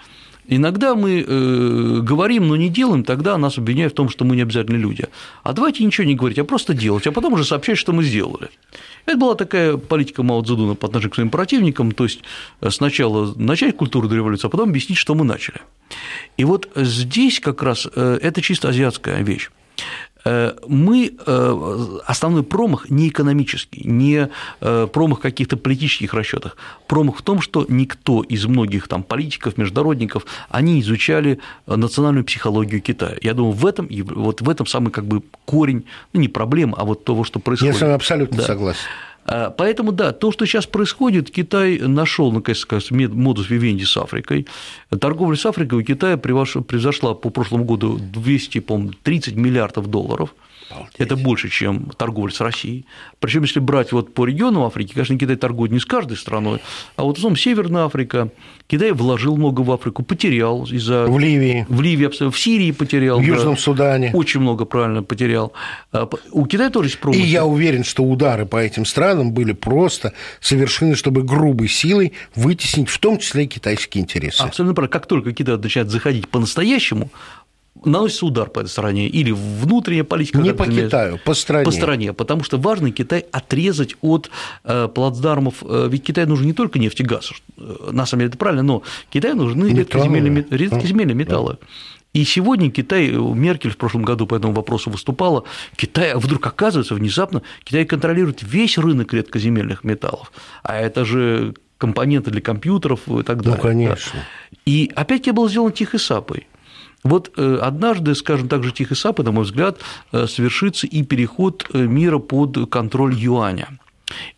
Иногда 0.52 0.96
мы 0.96 1.24
э, 1.28 2.00
говорим, 2.02 2.48
но 2.48 2.56
не 2.56 2.70
делаем, 2.70 3.04
тогда 3.04 3.38
нас 3.38 3.60
обвиняют 3.60 3.94
в 3.94 3.96
том, 3.96 4.10
что 4.10 4.26
мы 4.26 4.36
не 4.36 4.42
обязательно 4.42 4.78
люди. 4.78 5.06
А 5.44 5.54
давайте 5.54 5.84
ничего 5.84 6.08
не 6.08 6.16
говорить, 6.16 6.40
а 6.40 6.44
просто 6.44 6.74
делать, 6.74 7.06
а 7.06 7.12
потом 7.12 7.34
уже 7.34 7.46
сообщать, 7.46 7.78
что 7.78 7.94
мы 7.94 8.04
сделали. 8.04 8.50
Это 9.06 9.16
была 9.16 9.36
такая 9.36 9.78
политика 9.78 10.24
Мао 10.24 10.42
Цзэдуна 10.42 10.74
по 10.74 10.88
отношению 10.88 11.12
к 11.12 11.16
своим 11.16 11.30
противникам, 11.30 11.92
то 11.92 12.04
есть 12.06 12.22
э, 12.62 12.72
сначала 12.72 13.32
начать 13.36 13.78
культуру 13.78 14.10
революции, 14.10 14.48
а 14.48 14.50
потом 14.50 14.70
объяснить, 14.70 14.98
что 14.98 15.14
мы 15.14 15.24
начали. 15.24 15.62
И 16.38 16.46
вот 16.46 16.68
здесь 16.76 17.40
как 17.40 17.62
раз 17.62 17.88
э, 17.94 18.20
это 18.20 18.42
чисто 18.42 18.70
азиатская 18.70 19.22
вещь. 19.22 19.52
Э, 20.26 20.54
мы 20.68 21.14
э, 21.26 22.00
основной 22.06 22.44
промах 22.44 22.90
не 22.90 23.08
экономический, 23.08 23.82
не 23.86 24.30
э, 24.62 24.88
промах 24.92 25.22
каких-то 25.22 25.58
политических 25.58 26.14
расчетах, 26.14 26.58
промах 26.88 27.18
в 27.18 27.22
том, 27.22 27.42
что 27.42 27.66
никто 27.70 28.22
из 28.22 28.46
многих 28.46 28.88
там 28.88 29.04
политиков, 29.04 29.58
международников, 29.58 30.26
они 30.50 30.82
изучали 30.82 31.40
национальную 31.68 32.26
психологию 32.26 32.82
Китая. 32.82 33.16
Я 33.22 33.34
думаю, 33.34 33.54
в 33.54 33.66
этом 33.66 33.88
вот 33.90 34.42
в 34.42 34.50
этом 34.50 34.66
самый 34.66 34.92
как 34.92 35.06
бы 35.06 35.24
корень, 35.46 35.86
ну 36.14 36.20
не 36.20 36.28
проблема, 36.28 36.78
а 36.78 36.84
вот 36.84 37.06
того, 37.06 37.24
что 37.24 37.40
происходит. 37.40 37.74
Я 37.76 37.78
с 37.78 37.82
вами 37.82 37.94
абсолютно 37.94 38.38
да. 38.38 38.44
согласен. 38.44 38.82
А, 39.26 39.50
поэтому, 39.50 39.92
да, 39.92 40.12
то, 40.12 40.32
что 40.32 40.46
сейчас 40.46 40.66
происходит, 40.66 41.30
Китай 41.32 41.78
нашел, 41.80 42.32
наконец, 42.32 42.66
модус 42.92 43.50
вивенди 43.50 43.84
с 43.84 43.98
Африкой. 43.98 44.48
Торговля 45.00 45.36
с 45.38 45.46
Африкой 45.46 45.80
у 45.80 45.84
Китая 45.84 46.18
превзошла 46.18 47.14
по 47.14 47.30
прошлому 47.30 47.64
году 47.64 48.00
230 48.00 49.36
миллиардов 49.36 49.88
долларов– 49.88 50.34
Обалдеть. 50.70 50.96
Это 50.98 51.16
больше, 51.16 51.50
чем 51.50 51.92
торговля 51.98 52.32
с 52.32 52.42
Россией. 52.42 52.86
Причем, 53.20 53.44
если 53.44 53.60
брать 53.60 53.92
вот 53.92 54.14
по 54.14 54.26
региону 54.26 54.66
Африки, 54.66 54.94
конечно, 54.94 55.18
Китай 55.18 55.36
торгует 55.36 55.72
не 55.72 55.80
с 55.80 55.86
каждой 55.86 56.18
страной, 56.18 56.62
а 56.96 57.04
вот 57.04 57.16
в 57.16 57.20
основном 57.20 57.38
Северная 57.38 57.86
Африка, 57.86 58.30
Китай 58.68 58.92
вложил 58.92 59.36
много 59.36 59.62
в 59.62 59.72
Африку, 59.72 60.04
потерял 60.04 60.66
из-за… 60.66 61.06
В 61.08 61.18
Ливии. 61.18 61.66
В 61.70 61.82
Ливии, 61.82 62.06
абсолютно. 62.06 62.36
В 62.36 62.40
Сирии 62.40 62.72
потерял. 62.72 63.20
В 63.20 63.24
Южном 63.24 63.56
да, 63.56 63.60
Судане. 63.62 64.12
Очень 64.14 64.42
много, 64.42 64.66
правильно, 64.66 65.02
потерял. 65.02 65.54
А, 65.92 66.08
у 66.32 66.46
Китая 66.46 66.70
тоже 66.70 66.90
есть 66.90 67.00
промысел. 67.00 67.24
И 67.24 67.28
я 67.28 67.46
уверен, 67.46 67.84
что 67.84 68.04
удары 68.04 68.46
по 68.46 68.58
этим 68.58 68.86
странам 68.86 69.32
были 69.32 69.54
просто 69.54 70.14
совершены, 70.40 70.96
чтобы 70.96 71.24
грубой 71.24 71.68
силой 71.68 72.14
вытеснить 72.36 72.90
в 72.90 73.00
том 73.00 73.18
числе 73.18 73.46
и 73.46 73.48
китайские 73.48 74.04
интересы. 74.04 74.44
Абсолютно 74.44 74.76
правильно. 74.76 74.92
Как 74.92 75.08
только 75.08 75.34
Китай 75.34 75.58
начинает 75.58 75.90
заходить 75.90 76.28
по-настоящему, 76.28 77.10
наносится 77.86 78.26
удар 78.26 78.50
по 78.50 78.60
этой 78.60 78.70
стране, 78.70 79.08
или 79.08 79.32
внутренняя 79.32 80.04
политика. 80.04 80.40
Не 80.40 80.54
по 80.54 80.66
Китаю, 80.66 81.20
по 81.24 81.34
стране. 81.34 81.66
По 81.66 81.72
стране, 81.72 82.14
потому 82.14 82.44
что 82.44 82.58
важно 82.58 82.92
Китай 82.92 83.26
отрезать 83.32 83.96
от 84.02 84.30
э, 84.64 84.88
плацдармов, 84.94 85.64
э, 85.64 85.88
ведь 85.90 86.04
Китаю 86.04 86.28
нужен 86.28 86.48
не 86.48 86.54
только 86.54 86.80
нефть 86.80 87.00
и 87.02 87.04
газ, 87.04 87.32
э, 87.58 87.90
на 87.92 88.06
самом 88.06 88.22
деле 88.22 88.30
это 88.30 88.38
правильно, 88.38 88.64
но 88.64 88.84
Китаю 89.10 89.36
нужны 89.36 89.68
редкоземельные, 89.68 90.46
редкоземельные 90.50 91.16
металлы. 91.16 91.58
И 92.12 92.24
сегодня 92.24 92.72
Китай, 92.72 93.12
Меркель 93.12 93.70
в 93.70 93.78
прошлом 93.78 94.02
году 94.02 94.26
по 94.26 94.36
этому 94.36 94.54
вопросу 94.54 94.90
выступала, 94.90 95.44
Китай 95.76 96.16
вдруг 96.16 96.46
оказывается 96.48 96.96
внезапно, 96.96 97.44
Китай 97.64 97.86
контролирует 97.86 98.42
весь 98.42 98.80
рынок 98.80 99.14
редкоземельных 99.14 99.84
металлов, 99.84 100.32
а 100.64 100.76
это 100.78 101.06
же 101.06 101.54
компоненты 101.78 102.30
для 102.30 102.42
компьютеров 102.42 103.08
и 103.08 103.24
так 103.24 103.42
далее. 103.42 103.58
Ну, 103.58 103.62
конечно. 103.62 104.20
И 104.66 104.92
опять-таки 104.96 105.32
было 105.32 105.50
сделано 105.50 105.72
тихой 105.72 106.00
сапой. 106.00 106.48
Вот 107.04 107.32
э, 107.38 107.60
однажды, 107.62 108.14
скажем 108.16 108.48
так 108.48 108.64
же, 108.64 108.72
тихой 108.72 108.98
сапой, 108.98 109.26
на 109.26 109.32
мой 109.32 109.44
взгляд, 109.44 109.80
э, 110.12 110.28
совершится 110.28 110.86
и 110.88 111.04
переход 111.04 111.66
э, 111.74 111.78
мира 111.80 112.20
под 112.20 112.70
контроль 112.70 113.16
юаня. 113.16 113.80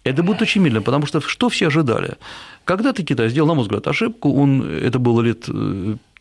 Это 0.04 0.22
будет 0.22 0.42
очень 0.42 0.62
медленно, 0.62 0.84
потому 0.84 1.06
что 1.06 1.22
что 1.22 1.50
все 1.50 1.68
ожидали? 1.68 2.18
Когда-то 2.66 3.04
Китай 3.04 3.30
сделал, 3.30 3.48
на 3.48 3.56
мой 3.56 3.64
взгляд, 3.64 3.88
ошибку, 3.88 4.34
он, 4.34 4.62
это 4.64 5.00
было 5.00 5.22
лет 5.22 5.50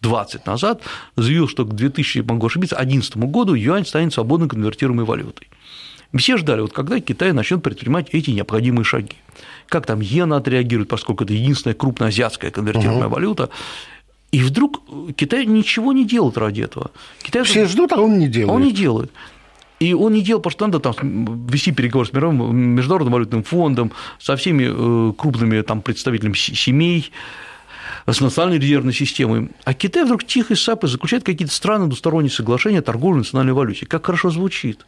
20 0.01 0.47
назад, 0.47 0.83
заявил, 1.17 1.49
что 1.49 1.65
к 1.65 1.75
2000, 1.75 2.21
могу 2.21 2.47
ошибиться, 2.47 2.77
2011 2.77 3.17
году 3.17 3.55
юань 3.55 3.85
станет 3.85 4.15
свободно 4.15 4.49
конвертируемой 4.49 5.05
валютой. 5.05 5.49
Все 6.17 6.37
ждали, 6.37 6.61
вот 6.61 6.73
когда 6.73 6.99
Китай 7.01 7.33
начнет 7.33 7.63
предпринимать 7.63 8.09
эти 8.11 8.31
необходимые 8.31 8.85
шаги. 8.85 9.17
Как 9.69 9.87
там 9.87 10.01
иена 10.01 10.37
отреагирует, 10.37 10.89
поскольку 10.89 11.25
это 11.25 11.33
единственная 11.33 11.75
крупная 11.75 12.09
азиатская 12.09 12.51
конвертируемая 12.51 13.07
угу. 13.07 13.15
валюта. 13.15 13.51
И 14.33 14.43
вдруг 14.43 14.83
Китай 15.17 15.45
ничего 15.45 15.93
не 15.93 16.05
делает 16.05 16.39
ради 16.39 16.63
этого. 16.63 16.93
Китай... 17.23 17.43
Все 17.43 17.67
ждут, 17.67 17.93
а 17.93 18.01
он 18.01 18.19
не 18.19 18.29
делает. 18.29 18.55
Он 18.55 18.63
не 18.63 18.73
делает. 18.73 19.11
И 19.81 19.95
он 19.95 20.13
не 20.13 20.21
делал, 20.21 20.43
потому 20.43 20.53
что 20.53 20.67
надо 20.67 20.79
там 20.79 21.47
вести 21.47 21.73
переговоры 21.73 22.09
с 22.09 22.13
мировым, 22.13 22.57
Международным 22.57 23.15
валютным 23.15 23.43
фондом, 23.43 23.93
со 24.19 24.37
всеми 24.37 24.69
э, 24.71 25.13
крупными 25.15 25.63
там, 25.63 25.81
представителями 25.81 26.35
семей, 26.35 27.11
с 28.07 28.21
национальной 28.21 28.59
резервной 28.59 28.93
системой. 28.93 29.49
А 29.65 29.75
Китай 29.75 30.05
вдруг 30.05 30.25
тихо 30.25 30.53
и 30.53 30.57
сапы 30.57 30.87
заключает 30.87 31.25
какие-то 31.25 31.53
странные 31.53 31.89
двусторонние 31.89 32.31
соглашения 32.31 32.81
о 32.81 32.83
торговле 32.83 33.19
национальной 33.19 33.55
валюте. 33.55 33.87
Как 33.87 34.05
хорошо 34.05 34.31
звучит. 34.31 34.85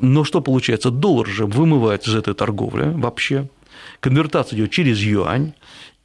Но 0.00 0.24
что 0.24 0.40
получается? 0.40 0.90
Доллар 0.90 1.26
же 1.26 1.46
вымывает 1.46 2.06
из 2.06 2.14
этой 2.14 2.34
торговли 2.34 2.92
вообще. 2.94 3.48
Конвертация 4.00 4.56
идет 4.56 4.70
через 4.70 4.98
юань, 4.98 5.54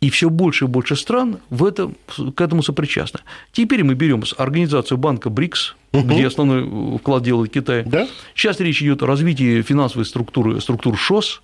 и 0.04 0.10
все 0.10 0.30
больше 0.30 0.66
и 0.66 0.68
больше 0.68 0.98
стран 0.98 1.40
в 1.50 1.64
этом, 1.64 1.96
к 2.36 2.42
этому 2.42 2.62
сопричастны. 2.62 3.22
Теперь 3.54 3.86
мы 3.86 3.94
берем 3.94 4.22
организацию 4.38 4.98
банка 4.98 5.30
БРИКС, 5.30 5.76
угу. 5.94 6.04
где 6.06 6.28
основной 6.28 6.98
вклад 6.98 7.24
делает 7.24 7.54
Китай. 7.54 7.84
Да? 7.86 8.10
Сейчас 8.36 8.60
речь 8.60 8.82
идет 8.82 9.02
о 9.02 9.08
развитии 9.08 9.62
финансовой 9.62 10.06
структуры, 10.06 10.60
структур 10.60 10.98
ШОС, 10.98 11.42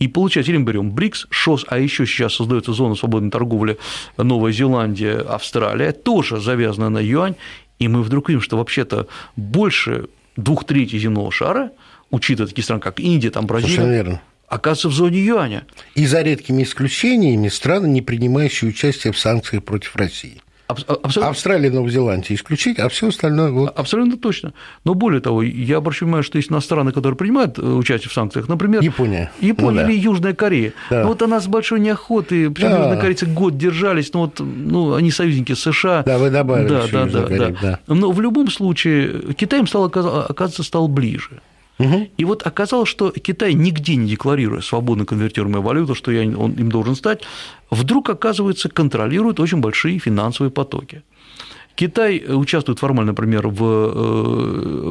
и 0.00 0.08
получается, 0.08 0.52
мы 0.52 0.64
берем 0.64 0.90
БРИКС, 0.90 1.28
ШОС, 1.30 1.64
а 1.68 1.78
еще 1.78 2.04
сейчас 2.04 2.34
создается 2.34 2.74
зона 2.74 2.94
свободной 2.94 3.30
торговли 3.30 3.78
Новая 4.18 4.52
Зеландия, 4.52 5.16
Австралия, 5.20 5.92
тоже 5.92 6.42
завязана 6.42 6.90
на 6.90 6.98
юань, 6.98 7.36
и 7.78 7.88
мы 7.88 8.02
вдруг 8.02 8.28
видим, 8.28 8.42
что 8.42 8.58
вообще-то 8.58 9.06
больше 9.36 10.08
двух 10.36 10.64
третей 10.64 10.98
земного 10.98 11.32
шара, 11.32 11.70
учитывая 12.10 12.48
такие 12.48 12.64
страны, 12.64 12.82
как 12.82 13.00
Индия, 13.00 13.30
там, 13.30 13.46
Бразилия, 13.46 14.20
оказывается 14.48 14.88
в 14.88 14.92
зоне 14.92 15.24
юаня. 15.24 15.64
И 15.94 16.06
за 16.06 16.22
редкими 16.22 16.62
исключениями 16.62 17.48
страны, 17.48 17.86
не 17.86 18.02
принимающие 18.02 18.68
участие 18.68 19.12
в 19.12 19.18
санкциях 19.18 19.64
против 19.64 19.96
России. 19.96 20.40
Абсолютно... 20.66 21.28
Австралия, 21.28 21.70
Новая 21.70 21.90
Зеландия 21.90 22.34
исключить, 22.34 22.78
а 22.78 22.88
все 22.88 23.08
остальное 23.08 23.50
вот. 23.50 23.78
Абсолютно 23.78 24.16
точно. 24.16 24.54
Но 24.84 24.94
более 24.94 25.20
того, 25.20 25.42
я 25.42 25.76
обращаю 25.76 26.06
внимание, 26.06 26.24
что 26.24 26.38
есть 26.38 26.50
у 26.50 26.54
нас 26.54 26.64
страны, 26.64 26.90
которые 26.92 27.18
принимают 27.18 27.58
э, 27.58 27.62
участие 27.62 28.08
в 28.08 28.14
санкциях, 28.14 28.48
например, 28.48 28.82
Япония, 28.82 29.30
Япония 29.40 29.82
ну, 29.82 29.86
да. 29.86 29.92
или 29.92 29.98
Южная 29.98 30.34
Корея. 30.34 30.72
Да. 30.88 31.02
Ну, 31.02 31.08
вот 31.08 31.20
она 31.20 31.40
с 31.40 31.46
большой 31.46 31.80
неохотой, 31.80 32.50
причем 32.50 32.70
да. 32.70 32.78
южные 32.78 33.00
корейцы 33.00 33.26
год 33.26 33.58
держались, 33.58 34.12
ну 34.14 34.20
вот, 34.20 34.40
ну 34.40 34.94
они 34.94 35.10
союзники 35.10 35.52
США. 35.52 36.02
Да, 36.02 36.16
вы 36.16 36.30
добавили. 36.30 36.68
Да, 36.68 36.86
да, 36.90 37.04
да, 37.04 37.22
Корея, 37.24 37.56
да. 37.60 37.80
да. 37.86 37.94
Но 37.94 38.10
в 38.10 38.20
любом 38.22 38.50
случае 38.50 39.34
Китай 39.34 39.60
им 39.60 39.66
стал 39.66 39.84
оказывается 39.84 40.62
стал 40.62 40.88
ближе. 40.88 41.42
Угу. 41.78 42.08
И 42.16 42.24
вот 42.24 42.46
оказалось, 42.46 42.88
что 42.88 43.10
Китай, 43.10 43.54
нигде 43.54 43.96
не 43.96 44.08
декларируя 44.08 44.60
свободно 44.60 45.04
конвертируемую 45.04 45.62
валюту, 45.62 45.94
что 45.94 46.12
я, 46.12 46.22
он 46.22 46.52
им 46.52 46.70
должен 46.70 46.94
стать, 46.94 47.22
вдруг, 47.70 48.10
оказывается, 48.10 48.68
контролирует 48.68 49.40
очень 49.40 49.58
большие 49.58 49.98
финансовые 49.98 50.50
потоки. 50.50 51.02
Китай 51.74 52.24
участвует 52.28 52.78
формально, 52.78 53.10
например, 53.10 53.48
в, 53.48 53.64
э, 53.64 54.90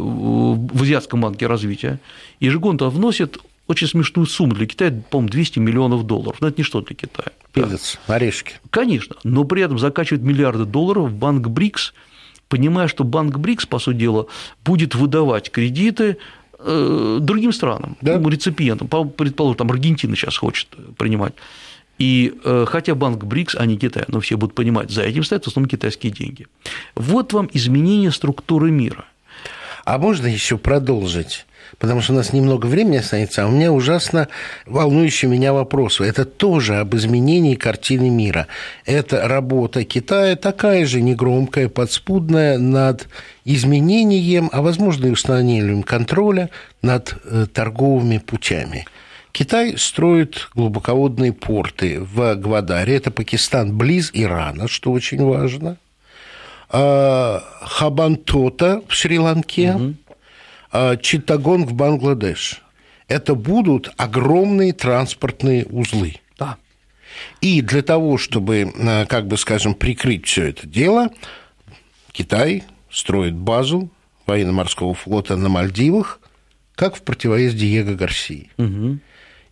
в 0.73 0.81
Азиатском 0.81 1.21
банке 1.21 1.47
развития, 1.47 2.01
ежегодно 2.41 2.89
вносит 2.89 3.37
очень 3.67 3.87
смешную 3.87 4.25
сумму 4.25 4.53
для 4.53 4.65
Китая, 4.65 4.91
по-моему, 5.09 5.29
200 5.29 5.59
миллионов 5.59 6.05
долларов. 6.05 6.35
Но 6.41 6.49
это 6.49 6.59
не 6.59 6.65
что 6.65 6.81
для 6.81 6.93
Китая. 6.93 7.29
Пиздец, 7.53 7.97
да. 8.05 8.15
орешки. 8.15 8.55
Конечно, 8.69 9.15
но 9.23 9.45
при 9.45 9.61
этом 9.61 9.79
закачивает 9.79 10.21
миллиарды 10.21 10.65
долларов 10.65 11.11
в 11.11 11.15
банк 11.15 11.47
БРИКС, 11.47 11.93
понимая, 12.49 12.89
что 12.89 13.05
банк 13.05 13.37
БРИКС, 13.37 13.65
по 13.65 13.79
сути 13.79 13.99
дела, 13.99 14.27
будет 14.65 14.95
выдавать 14.95 15.49
кредиты 15.49 16.17
Э, 16.17 16.17
другим 16.63 17.52
странам, 17.52 17.97
да? 18.02 18.17
Реципиентам, 18.17 18.88
предположим, 18.88 19.58
там 19.58 19.71
Аргентина 19.71 20.15
сейчас 20.15 20.38
хочет 20.38 20.67
принимать. 20.97 21.34
И 21.99 22.34
э, 22.43 22.65
хотя 22.67 22.95
банк 22.95 23.23
БРИКС, 23.23 23.56
а 23.56 23.65
не 23.65 23.78
Китай, 23.78 24.04
но 24.08 24.19
все 24.19 24.36
будут 24.36 24.56
понимать, 24.56 24.89
за 24.89 25.04
этим 25.04 25.23
стоят 25.23 25.45
в 25.45 25.47
основном 25.47 25.69
китайские 25.69 26.12
деньги. 26.12 26.47
Вот 26.95 27.34
вам 27.34 27.49
изменение 27.54 28.12
структуры 28.12 28.71
мира. 28.71 29.06
А 29.86 29.97
можно 29.97 30.28
еще 30.28 30.58
продолжить? 30.58 31.45
Потому 31.83 31.99
что 31.99 32.13
у 32.13 32.15
нас 32.15 32.31
немного 32.31 32.67
времени 32.67 32.95
останется, 32.95 33.43
а 33.43 33.47
у 33.47 33.51
меня 33.51 33.69
ужасно 33.73 34.29
волнующий 34.65 35.27
меня 35.27 35.51
вопрос. 35.51 35.99
Это 35.99 36.23
тоже 36.23 36.77
об 36.77 36.95
изменении 36.95 37.55
картины 37.55 38.09
мира. 38.09 38.47
Это 38.85 39.27
работа 39.27 39.83
Китая 39.83 40.37
такая 40.37 40.85
же 40.85 41.01
негромкая, 41.01 41.67
подспудная 41.67 42.57
над 42.57 43.09
изменением, 43.43 44.49
а 44.53 44.61
возможно 44.61 45.07
и 45.07 45.09
установлением 45.09 45.83
контроля 45.83 46.49
над 46.81 47.17
э, 47.25 47.47
торговыми 47.53 48.19
путями. 48.19 48.85
Китай 49.33 49.77
строит 49.77 50.47
глубоководные 50.55 51.33
порты 51.33 51.99
в 51.99 52.35
Гвадаре, 52.35 52.95
это 52.95 53.11
Пакистан 53.11 53.77
близ 53.77 54.09
Ирана, 54.13 54.69
что 54.69 54.93
очень 54.93 55.21
важно. 55.21 55.75
А, 56.75 57.43
Хабантота 57.61 58.81
в 58.87 58.93
Шри-Ланке, 58.93 59.73
угу. 59.73 59.93
А, 60.73 60.97
Читтагонг 60.97 61.69
в 61.69 61.73
Бангладеш. 61.73 62.63
Это 63.07 63.36
будут 63.36 63.91
огромные 63.95 64.73
транспортные 64.73 65.65
узлы. 65.65 66.15
Да. 66.39 66.57
И 67.41 67.62
для 67.62 67.83
того, 67.83 68.17
чтобы, 68.17 68.73
а, 68.79 69.05
как 69.05 69.27
бы 69.27 69.38
скажем, 69.38 69.75
прикрыть 69.75 70.25
все 70.25 70.49
это 70.49 70.65
дело, 70.65 71.09
Китай 72.12 72.63
строит 72.89 73.36
базу 73.36 73.89
военно-морского 74.25 74.95
флота 74.95 75.36
на 75.36 75.47
Мальдивах, 75.47 76.19
как 76.73 76.95
в 76.95 77.03
противовес 77.03 77.53
Диего 77.53 77.93
Гарсии. 77.93 78.49
Угу. 78.57 78.97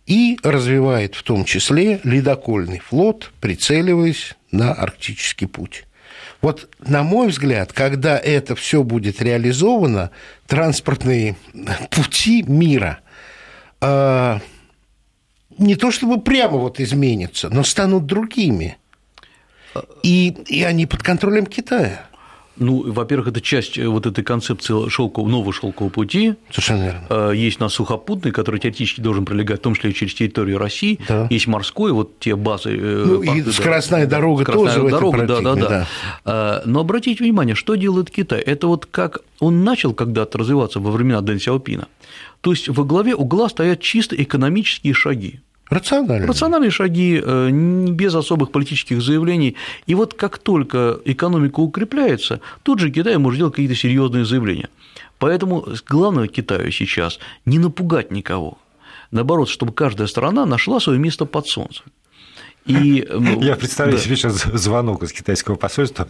И 0.06 0.38
развивает 0.42 1.14
в 1.14 1.22
том 1.22 1.44
числе 1.44 2.00
ледокольный 2.02 2.80
флот, 2.80 3.30
прицеливаясь 3.40 4.34
на 4.50 4.72
арктический 4.72 5.46
путь. 5.46 5.84
Вот, 6.42 6.68
на 6.80 7.04
мой 7.04 7.28
взгляд, 7.28 7.72
когда 7.72 8.18
это 8.18 8.56
все 8.56 8.82
будет 8.82 9.22
реализовано, 9.22 10.10
транспортные 10.48 11.36
пути 11.90 12.42
мира 12.42 12.98
э, 13.80 14.38
не 15.58 15.76
то 15.76 15.90
чтобы 15.90 16.20
прямо 16.20 16.58
вот 16.58 16.80
изменятся, 16.80 17.48
но 17.48 17.62
станут 17.62 18.06
другими. 18.06 18.76
И, 20.02 20.28
и 20.48 20.64
они 20.64 20.86
под 20.86 21.02
контролем 21.02 21.46
Китая. 21.46 22.06
Ну, 22.56 22.92
во-первых, 22.92 23.28
это 23.28 23.40
часть 23.40 23.78
э, 23.78 23.86
вот 23.86 24.06
этой 24.06 24.22
концепции 24.22 24.88
шелкового, 24.88 25.30
нового 25.30 25.52
шелкового 25.52 25.90
пути. 25.90 26.34
Совершенно 26.50 26.84
верно. 26.84 27.06
Э, 27.08 27.32
есть 27.34 27.60
у 27.60 27.64
нас 27.64 27.72
сухопутный, 27.72 28.30
который 28.30 28.60
теоретически 28.60 29.00
должен 29.00 29.24
пролегать, 29.24 29.60
в 29.60 29.62
том 29.62 29.74
числе 29.74 29.92
через 29.92 30.14
территорию 30.14 30.58
России. 30.58 30.98
Да. 31.08 31.26
Есть 31.30 31.46
морской, 31.46 31.92
вот 31.92 32.18
те 32.18 32.36
базы. 32.36 32.76
Э, 32.76 33.04
ну, 33.06 33.22
и 33.22 33.42
да, 33.42 33.52
скоростная 33.52 34.06
дорога 34.06 34.44
скоростная 34.44 34.74
тоже 34.74 34.90
дорога, 34.90 35.16
в 35.16 35.22
этом 35.22 35.44
да, 35.44 35.54
да, 35.54 35.86
да. 36.24 36.62
Но 36.66 36.80
обратите 36.80 37.24
внимание, 37.24 37.54
что 37.54 37.74
делает 37.74 38.10
Китай? 38.10 38.40
Это 38.40 38.66
вот 38.66 38.86
как 38.86 39.20
он 39.40 39.64
начал 39.64 39.94
когда-то 39.94 40.38
развиваться 40.38 40.78
во 40.78 40.90
времена 40.90 41.20
Дэн 41.20 41.40
Сяопина. 41.40 41.88
То 42.42 42.50
есть 42.50 42.68
во 42.68 42.84
главе 42.84 43.14
угла 43.14 43.48
стоят 43.48 43.80
чисто 43.80 44.14
экономические 44.20 44.94
шаги. 44.94 45.40
Рациональные. 45.72 46.28
Рациональные 46.28 46.70
шаги, 46.70 47.20
э, 47.22 47.50
без 47.50 48.14
особых 48.14 48.50
политических 48.50 49.00
заявлений. 49.00 49.56
И 49.86 49.94
вот 49.94 50.14
как 50.14 50.38
только 50.38 51.00
экономика 51.04 51.60
укрепляется, 51.60 52.40
тут 52.62 52.78
же 52.78 52.90
Китай 52.90 53.16
может 53.16 53.38
делать 53.38 53.54
какие-то 53.54 53.74
серьезные 53.74 54.24
заявления. 54.24 54.68
Поэтому 55.18 55.66
главное 55.88 56.28
Китаю 56.28 56.70
сейчас 56.72 57.18
не 57.46 57.58
напугать 57.58 58.10
никого. 58.10 58.58
Наоборот, 59.10 59.48
чтобы 59.48 59.72
каждая 59.72 60.08
страна 60.08 60.46
нашла 60.46 60.80
свое 60.80 60.98
место 60.98 61.24
под 61.24 61.46
солнцем. 61.46 61.86
И, 62.64 63.06
Я 63.40 63.56
представляю 63.56 63.98
да. 63.98 64.04
себе 64.04 64.16
сейчас 64.16 64.44
звонок 64.44 65.02
из 65.02 65.12
китайского 65.12 65.56
посольства. 65.56 66.06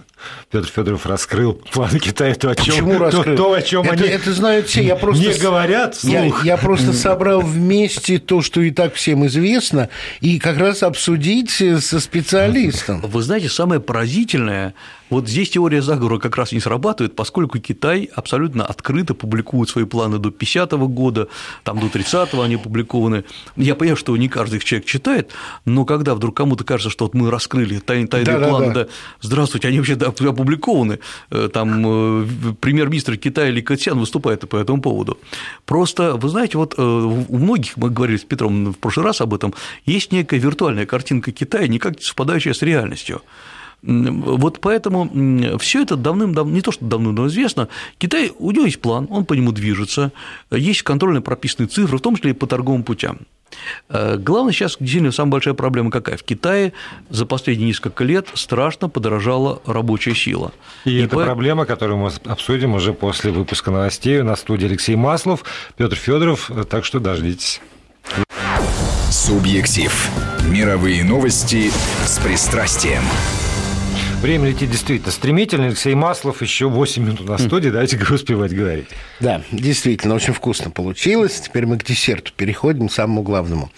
Петр 0.50 0.68
Федоров 0.68 1.06
раскрыл 1.06 1.54
планы 1.54 1.98
Китая, 1.98 2.34
то, 2.34 2.50
о 2.50 2.54
чем, 2.54 2.66
Почему 2.66 2.98
раскрыл? 2.98 3.36
То, 3.36 3.42
то, 3.44 3.52
о 3.54 3.62
чем 3.62 3.82
это, 3.84 3.92
они 3.92 4.02
это 4.04 4.32
знают 4.32 4.66
все. 4.66 4.82
Я 4.82 4.96
просто, 4.96 5.24
не 5.24 5.38
говорят 5.38 5.94
вслух. 5.94 6.44
Я, 6.44 6.52
я 6.52 6.56
просто 6.58 6.92
собрал 6.92 7.40
вместе 7.40 8.18
то, 8.18 8.42
что 8.42 8.60
и 8.60 8.70
так 8.70 8.94
всем 8.94 9.26
известно, 9.26 9.88
и 10.20 10.38
как 10.38 10.58
раз 10.58 10.82
обсудить 10.82 11.50
со 11.50 12.00
специалистом. 12.00 13.00
Вы 13.00 13.22
знаете, 13.22 13.48
самое 13.48 13.80
поразительное, 13.80 14.74
вот 15.12 15.28
здесь 15.28 15.50
теория 15.50 15.82
заговора 15.82 16.18
как 16.18 16.36
раз 16.36 16.52
не 16.52 16.60
срабатывает, 16.60 17.14
поскольку 17.14 17.58
Китай 17.58 18.08
абсолютно 18.14 18.64
открыто 18.64 19.12
публикует 19.14 19.68
свои 19.68 19.84
планы 19.84 20.18
до 20.18 20.30
50-го 20.30 20.88
года, 20.88 21.28
там 21.64 21.78
до 21.78 21.86
30-го 21.86 22.40
они 22.40 22.54
опубликованы. 22.54 23.24
Я 23.56 23.74
понимаю, 23.74 23.96
что 23.96 24.16
не 24.16 24.28
каждый 24.28 24.60
человек 24.60 24.86
читает, 24.86 25.30
но 25.66 25.84
когда 25.84 26.14
вдруг 26.14 26.34
кому-то 26.36 26.64
кажется, 26.64 26.90
что 26.90 27.04
вот 27.04 27.14
мы 27.14 27.30
раскрыли 27.30 27.78
тайные, 27.78 28.08
тайные 28.08 28.38
да, 28.38 28.48
планы, 28.48 28.66
да, 28.68 28.72
да. 28.72 28.84
да, 28.84 28.90
здравствуйте, 29.20 29.68
они 29.68 29.78
вообще 29.80 29.94
опубликованы, 29.94 30.98
э, 31.30 31.50
там 31.52 32.22
э, 32.22 32.26
премьер-министр 32.60 33.18
Китая 33.18 33.50
Ли 33.50 33.60
Кэцян 33.60 33.98
выступает 33.98 34.48
по 34.48 34.56
этому 34.56 34.80
поводу. 34.80 35.18
Просто, 35.66 36.14
вы 36.14 36.30
знаете, 36.30 36.56
вот 36.56 36.74
э, 36.78 36.82
у 36.82 37.36
многих, 37.36 37.76
мы 37.76 37.90
говорили 37.90 38.16
с 38.16 38.24
Петром 38.24 38.72
в 38.72 38.78
прошлый 38.78 39.04
раз 39.04 39.20
об 39.20 39.34
этом, 39.34 39.52
есть 39.84 40.10
некая 40.10 40.38
виртуальная 40.38 40.86
картинка 40.86 41.32
Китая, 41.32 41.68
никак 41.68 41.98
не 41.98 42.02
совпадающая 42.02 42.54
с 42.54 42.62
реальностью. 42.62 43.20
Вот 43.82 44.60
поэтому 44.60 45.58
все 45.58 45.82
это 45.82 45.96
давным-давно, 45.96 46.52
не 46.52 46.62
то 46.62 46.70
что 46.70 46.84
давно-давно 46.84 47.28
известно, 47.28 47.68
Китай, 47.98 48.32
у 48.38 48.52
него 48.52 48.64
есть 48.64 48.80
план, 48.80 49.08
он 49.10 49.24
по 49.24 49.34
нему 49.34 49.50
движется, 49.50 50.12
есть 50.50 50.82
контрольно 50.82 51.20
прописанные 51.20 51.68
цифры, 51.68 51.98
в 51.98 52.00
том 52.00 52.16
числе 52.16 52.30
и 52.30 52.34
по 52.34 52.46
торговым 52.46 52.84
путям. 52.84 53.18
Э, 53.88 54.16
главное 54.16 54.52
сейчас, 54.52 54.76
действительно, 54.78 55.12
самая 55.12 55.32
большая 55.32 55.54
проблема 55.54 55.90
какая? 55.90 56.16
В 56.16 56.22
Китае 56.22 56.72
за 57.10 57.26
последние 57.26 57.68
несколько 57.68 58.04
лет 58.04 58.28
страшно 58.34 58.88
подорожала 58.88 59.60
рабочая 59.66 60.14
сила. 60.14 60.52
И, 60.84 60.90
и 60.92 61.02
это 61.02 61.16
по... 61.16 61.24
проблема, 61.24 61.66
которую 61.66 61.98
мы 61.98 62.10
обсудим 62.24 62.74
уже 62.74 62.92
после 62.92 63.30
выпуска 63.30 63.70
новостей. 63.70 64.22
На 64.22 64.36
студии 64.36 64.66
Алексей 64.66 64.96
Маслов, 64.96 65.44
Петр 65.76 65.96
Федоров, 65.96 66.50
так 66.68 66.84
что 66.84 67.00
дождитесь. 67.00 67.60
Субъектив. 69.10 69.92
Мировые 70.48 71.04
новости 71.04 71.70
с 72.04 72.18
пристрастием. 72.18 73.02
Время 74.22 74.50
летит 74.50 74.70
действительно 74.70 75.10
стремительно. 75.10 75.66
Алексей 75.66 75.96
Маслов, 75.96 76.42
еще 76.42 76.68
8 76.68 77.02
минут 77.02 77.28
на 77.28 77.38
студии, 77.38 77.70
давайте 77.70 77.98
успевать 77.98 78.54
говорить. 78.54 78.86
Да, 79.18 79.42
действительно, 79.50 80.14
очень 80.14 80.32
вкусно 80.32 80.70
получилось. 80.70 81.40
Теперь 81.40 81.66
мы 81.66 81.76
к 81.76 81.84
десерту 81.84 82.30
переходим, 82.36 82.86
к 82.86 82.92
самому 82.92 83.22
главному. 83.22 83.72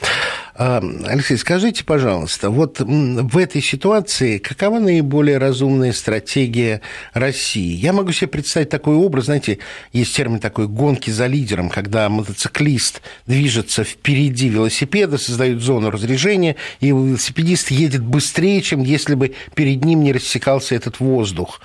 Алексей, 0.56 1.36
скажите, 1.36 1.82
пожалуйста, 1.82 2.48
вот 2.48 2.78
в 2.78 3.38
этой 3.38 3.60
ситуации 3.60 4.38
какова 4.38 4.78
наиболее 4.78 5.38
разумная 5.38 5.92
стратегия 5.92 6.80
России? 7.12 7.74
Я 7.74 7.92
могу 7.92 8.12
себе 8.12 8.28
представить 8.28 8.68
такой 8.68 8.94
образ, 8.94 9.24
знаете, 9.24 9.58
есть 9.92 10.14
термин 10.14 10.38
такой 10.38 10.68
«гонки 10.68 11.10
за 11.10 11.26
лидером», 11.26 11.70
когда 11.70 12.08
мотоциклист 12.08 13.02
движется 13.26 13.82
впереди 13.82 14.48
велосипеда, 14.48 15.18
создает 15.18 15.60
зону 15.60 15.90
разрежения, 15.90 16.54
и 16.78 16.88
велосипедист 16.88 17.72
едет 17.72 18.04
быстрее, 18.04 18.62
чем 18.62 18.84
если 18.84 19.16
бы 19.16 19.34
перед 19.56 19.84
ним 19.84 20.04
не 20.04 20.12
рассекался 20.12 20.76
этот 20.76 21.00
воздух. 21.00 21.60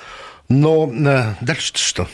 Но 0.47 0.91
а, 1.05 1.35
дальше 1.41 1.73
что? 1.75 2.07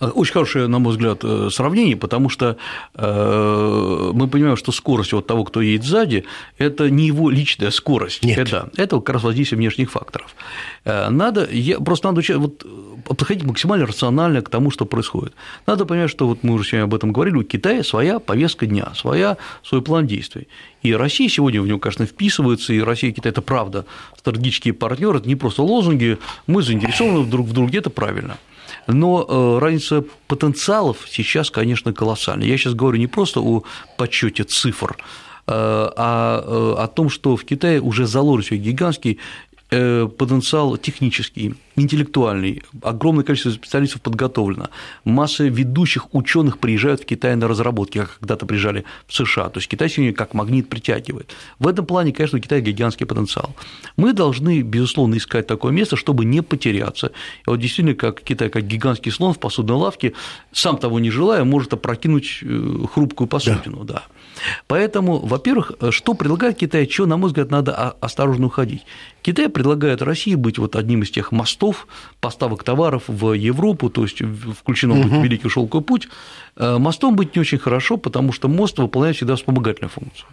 Очень 0.00 0.32
хорошее, 0.32 0.66
на 0.66 0.78
мой 0.78 0.92
взгляд, 0.92 1.20
э, 1.22 1.48
сравнение, 1.50 1.96
потому 1.96 2.28
что 2.28 2.56
э, 2.94 4.10
мы 4.14 4.28
понимаем, 4.28 4.56
что 4.56 4.72
скорость 4.72 5.12
вот 5.12 5.26
того, 5.26 5.44
кто 5.44 5.60
едет 5.60 5.84
сзади, 5.84 6.24
это 6.58 6.90
не 6.90 7.06
его 7.06 7.30
личная 7.30 7.70
скорость. 7.70 8.24
Нет. 8.24 8.38
Это, 8.38 8.70
это 8.76 8.96
как 8.96 9.10
раз 9.10 9.22
воздействие 9.22 9.58
внешних 9.58 9.90
факторов. 9.90 10.34
Э, 10.84 11.08
надо, 11.10 11.48
я, 11.50 11.78
просто 11.78 12.10
надо 12.10 12.22
вот, 12.38 12.64
подходить 13.04 13.44
максимально 13.44 13.86
рационально 13.86 14.42
к 14.42 14.48
тому, 14.48 14.70
что 14.70 14.86
происходит. 14.86 15.34
Надо 15.66 15.84
понять, 15.84 16.10
что 16.10 16.26
вот 16.26 16.42
мы 16.42 16.54
уже 16.54 16.64
сегодня 16.64 16.84
об 16.84 16.94
этом 16.94 17.12
говорили, 17.12 17.36
у 17.36 17.42
Китая 17.42 17.82
своя 17.84 18.18
повестка 18.18 18.66
дня, 18.66 18.92
своя, 18.94 19.36
свой 19.62 19.82
план 19.82 20.06
действий. 20.06 20.48
И 20.82 20.94
Россия 20.94 21.28
сегодня 21.28 21.60
в 21.60 21.66
него, 21.66 21.78
конечно, 21.78 22.06
вписывается, 22.06 22.72
и 22.72 22.80
Россия 22.80 23.10
и 23.10 23.12
Китай– 23.12 23.32
это 23.32 23.42
правда 23.42 23.84
стратегические 24.16 24.74
партнеры, 24.74 25.18
это 25.18 25.28
не 25.28 25.36
просто 25.36 25.62
лозунги, 25.62 26.18
мы 26.46 26.62
заинтересованы 26.62 27.26
друг 27.26 27.46
в 27.46 27.52
друге, 27.52 27.78
это 27.78 27.90
правильно. 27.90 28.38
Но 28.86 29.24
э, 29.28 29.58
разница 29.58 30.04
потенциалов 30.26 31.06
сейчас, 31.08 31.50
конечно, 31.50 31.92
колоссальная. 31.92 32.46
Я 32.46 32.56
сейчас 32.56 32.74
говорю 32.74 32.98
не 32.98 33.06
просто 33.06 33.40
о 33.40 33.62
подсчете 33.96 34.44
цифр, 34.44 34.96
э, 34.96 35.02
а 35.46 36.44
э, 36.44 36.82
о 36.82 36.86
том, 36.88 37.08
что 37.08 37.36
в 37.36 37.44
Китае 37.44 37.80
уже 37.80 38.06
заложен 38.06 38.58
гигантский 38.58 39.18
потенциал 39.70 40.76
технический, 40.76 41.54
интеллектуальный, 41.76 42.62
огромное 42.82 43.24
количество 43.24 43.50
специалистов 43.50 44.02
подготовлено, 44.02 44.68
масса 45.04 45.44
ведущих 45.44 46.14
ученых 46.14 46.58
приезжают 46.58 47.02
в 47.02 47.04
Китай 47.06 47.36
на 47.36 47.48
разработки, 47.48 47.98
как 47.98 48.18
когда-то 48.18 48.46
приезжали 48.46 48.84
в 49.06 49.14
США. 49.14 49.48
То 49.48 49.58
есть 49.58 49.68
Китай 49.68 49.88
сегодня 49.88 50.12
как 50.12 50.34
магнит 50.34 50.68
притягивает. 50.68 51.30
В 51.58 51.68
этом 51.68 51.86
плане, 51.86 52.12
конечно, 52.12 52.38
у 52.38 52.40
Китая 52.40 52.60
гигантский 52.60 53.06
потенциал. 53.06 53.54
Мы 53.96 54.12
должны, 54.12 54.62
безусловно, 54.62 55.16
искать 55.16 55.46
такое 55.46 55.72
место, 55.72 55.96
чтобы 55.96 56.24
не 56.24 56.42
потеряться. 56.42 57.12
И 57.46 57.50
вот 57.50 57.60
действительно, 57.60 57.94
как 57.94 58.22
Китай, 58.22 58.50
как 58.50 58.66
гигантский 58.66 59.12
слон 59.12 59.34
в 59.34 59.38
посудной 59.38 59.76
лавке, 59.76 60.14
сам 60.52 60.78
того 60.78 60.98
не 61.00 61.10
желая, 61.10 61.44
может 61.44 61.72
опрокинуть 61.72 62.40
э, 62.42 62.86
хрупкую 62.92 63.28
посудину. 63.28 63.84
Да. 63.84 63.94
Да. 63.94 64.02
Поэтому, 64.66 65.18
во-первых, 65.18 65.72
что 65.90 66.14
предлагает 66.14 66.58
Китай, 66.58 66.88
что, 66.88 67.06
на 67.06 67.16
мой 67.16 67.28
взгляд, 67.28 67.50
надо 67.50 67.74
осторожно 68.00 68.46
уходить. 68.46 68.84
Китай 69.22 69.48
предлагает 69.48 70.02
России 70.02 70.34
быть 70.34 70.58
вот 70.58 70.76
одним 70.76 71.02
из 71.02 71.10
тех 71.10 71.32
мостов 71.32 71.86
поставок 72.20 72.64
товаров 72.64 73.04
в 73.06 73.32
Европу, 73.32 73.90
то 73.90 74.02
есть 74.02 74.22
включено 74.58 74.98
угу. 74.98 75.08
быть 75.08 75.24
Великий 75.24 75.48
шелковый 75.48 75.84
путь. 75.84 76.08
Э, 76.56 76.78
мостом 76.78 77.16
быть 77.16 77.34
не 77.36 77.40
очень 77.40 77.58
хорошо, 77.58 77.96
потому 77.96 78.32
что 78.32 78.48
мост 78.48 78.78
выполняет 78.78 79.16
всегда 79.16 79.36
вспомогательную 79.36 79.90
функцию 79.90 80.26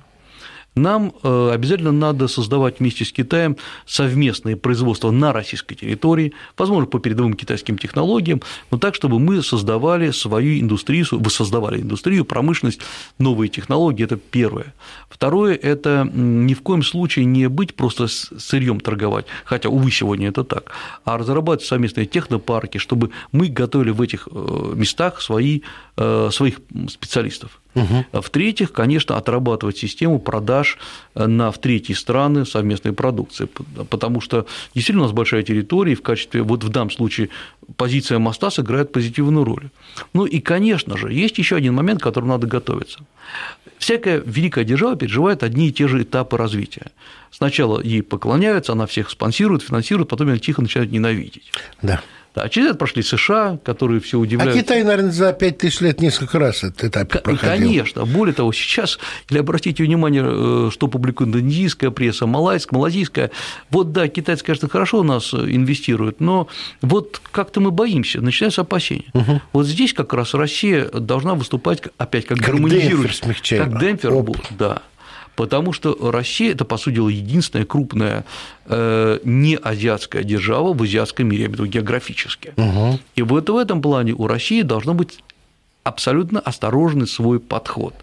нам 0.78 1.14
э, 1.24 1.52
обязательно 1.54 1.92
надо 1.92 2.28
создавать 2.28 2.80
вместе 2.80 3.06
с 3.06 3.12
Китаем 3.12 3.58
совместное 3.86 4.56
производство 4.56 5.12
на 5.12 5.34
российской 5.34 5.76
территории, 5.76 6.34
возможно, 6.58 6.86
по 6.86 7.00
передовым 7.00 7.34
китайским 7.34 7.78
технологиям, 7.78 8.42
но 8.72 8.78
так, 8.78 8.96
чтобы 8.96 9.20
мы 9.20 9.42
создавали 9.44 10.12
свою 10.12 10.60
индустрию, 10.60 11.06
создавали 11.30 11.82
индустрию, 11.82 12.26
промышленность, 12.26 12.82
новые 13.20 13.50
технологии– 13.50 14.04
это 14.06 14.18
первое. 14.18 14.74
Второе– 15.10 15.56
это 15.62 16.10
ни 16.14 16.54
в 16.54 16.62
коем 16.62 16.84
случае 16.84 17.26
не 17.26 17.50
быть 17.50 17.76
просто 17.76 18.08
сырьем 18.08 18.80
торговать, 18.80 19.26
хотя, 19.46 19.70
увы, 19.70 19.92
сегодня 19.92 20.30
это 20.30 20.44
так, 20.44 20.72
а 21.06 21.18
разрабатывать 21.18 21.68
совместные 21.68 22.06
технопарки, 22.06 22.78
чтобы 22.78 23.12
мы 23.32 23.48
готовили 23.48 23.92
в 23.92 24.02
этих 24.02 24.28
э, 24.32 24.74
местах 24.76 25.22
свои, 25.22 25.62
э, 25.98 26.30
своих 26.32 26.60
специалистов. 26.90 27.60
Угу. 27.78 28.22
В-третьих, 28.22 28.72
конечно, 28.72 29.18
отрабатывать 29.18 29.78
систему 29.78 30.20
продаж 30.20 30.78
на 31.16 31.52
в 31.52 31.60
третьи 31.60 31.94
страны 31.94 32.46
совместной 32.46 32.94
продукции, 32.94 33.48
потому 33.90 34.22
что 34.22 34.46
действительно 34.74 35.04
у 35.04 35.06
нас 35.06 35.14
большая 35.14 35.44
территория, 35.44 35.94
и 35.94 35.96
в 35.96 36.02
качестве, 36.02 36.42
вот 36.42 36.64
в 36.64 36.70
данном 36.70 36.92
случае, 36.92 37.30
позиция 37.76 38.20
моста 38.20 38.50
сыграет 38.50 38.92
позитивную 38.92 39.46
роль. 39.46 39.70
Ну 40.14 40.26
и, 40.26 40.40
конечно 40.40 40.98
же, 40.98 41.14
есть 41.14 41.38
еще 41.38 41.56
один 41.56 41.74
момент, 41.74 42.02
к 42.02 42.04
которому 42.04 42.34
надо 42.34 42.48
готовиться. 42.48 43.00
Всякая 43.78 44.22
великая 44.26 44.64
держава 44.64 44.96
переживает 44.96 45.44
одни 45.44 45.68
и 45.68 45.72
те 45.72 45.88
же 45.88 46.02
этапы 46.02 46.38
развития. 46.38 46.92
Сначала 47.30 47.82
ей 47.82 48.02
поклоняются, 48.02 48.72
она 48.72 48.88
всех 48.88 49.10
спонсирует, 49.10 49.62
финансирует, 49.62 50.10
потом 50.10 50.30
ее 50.30 50.40
тихо 50.40 50.62
начинают 50.62 50.92
ненавидеть. 50.92 51.52
Да. 51.82 52.02
А 52.36 52.50
через 52.50 52.70
это 52.70 52.78
прошли 52.78 53.02
США, 53.02 53.60
которые 53.64 54.00
все 54.00 54.20
удивляют. 54.20 54.56
А 54.56 54.60
Китай, 54.60 54.84
наверное, 54.84 55.12
за 55.12 55.34
5 55.34 55.58
тысяч 55.58 55.82
лет 55.82 56.02
несколько 56.02 56.40
раз 56.40 56.64
этот 56.64 56.84
этап 56.84 57.24
проходил. 57.24 57.68
Конечно. 57.68 58.06
Более 58.06 58.34
того, 58.34 58.52
сейчас, 58.54 59.00
или 59.30 59.40
обратите 59.40 59.84
внимание, 59.84 60.24
э, 60.26 60.70
что 60.72 60.88
публикует 60.88 61.30
индонезийская 61.30 61.90
пресса, 61.90 62.28
малайская, 62.28 62.78
малазийская, 62.78 63.32
вот 63.70 63.92
да, 63.92 64.08
китайцы, 64.08 64.44
конечно, 64.44 64.70
хорошо 64.70 65.00
у 65.00 65.04
нас 65.04 65.34
инвестируют, 65.34 66.20
но 66.20 66.48
вот 66.82 67.22
как-то 67.32 67.60
мы 67.60 67.72
боимся, 67.72 68.22
начинаются 68.22 68.62
опасения. 68.62 69.06
Угу. 69.14 69.42
Вот 69.54 69.66
здесь 69.66 69.94
как 69.94 70.14
раз 70.14 70.34
Россия 70.34 70.86
должна 70.86 71.34
выступать 71.34 71.82
опять 71.98 72.26
как, 72.26 72.38
как 72.38 72.48
гармонизирующий, 72.48 73.58
как 73.58 73.80
демпфер, 73.80 74.14
да 74.58 74.82
потому 75.38 75.72
что 75.72 76.12
Россия– 76.12 76.52
это, 76.54 76.66
по 76.66 76.78
сути 76.78 76.96
дела, 76.96 77.10
единственная 77.10 77.66
крупная 77.66 78.26
э, 78.66 79.20
не 79.24 79.56
азиатская 79.56 80.24
держава 80.24 80.74
в 80.74 80.84
азиатском 80.84 81.28
мире, 81.28 81.44
я 81.44 81.48
имею 81.48 81.58
в 81.58 81.62
виду 81.62 81.72
географически. 81.72 82.54
Угу. 82.58 83.00
И 83.16 83.22
вот 83.22 83.50
в 83.50 83.56
этом 83.56 83.82
плане 83.82 84.14
у 84.14 84.28
России 84.28 84.64
должно 84.64 84.94
быть 84.96 85.20
абсолютно 85.84 86.40
осторожный 86.40 87.08
свой 87.08 87.40
подход 87.40 87.94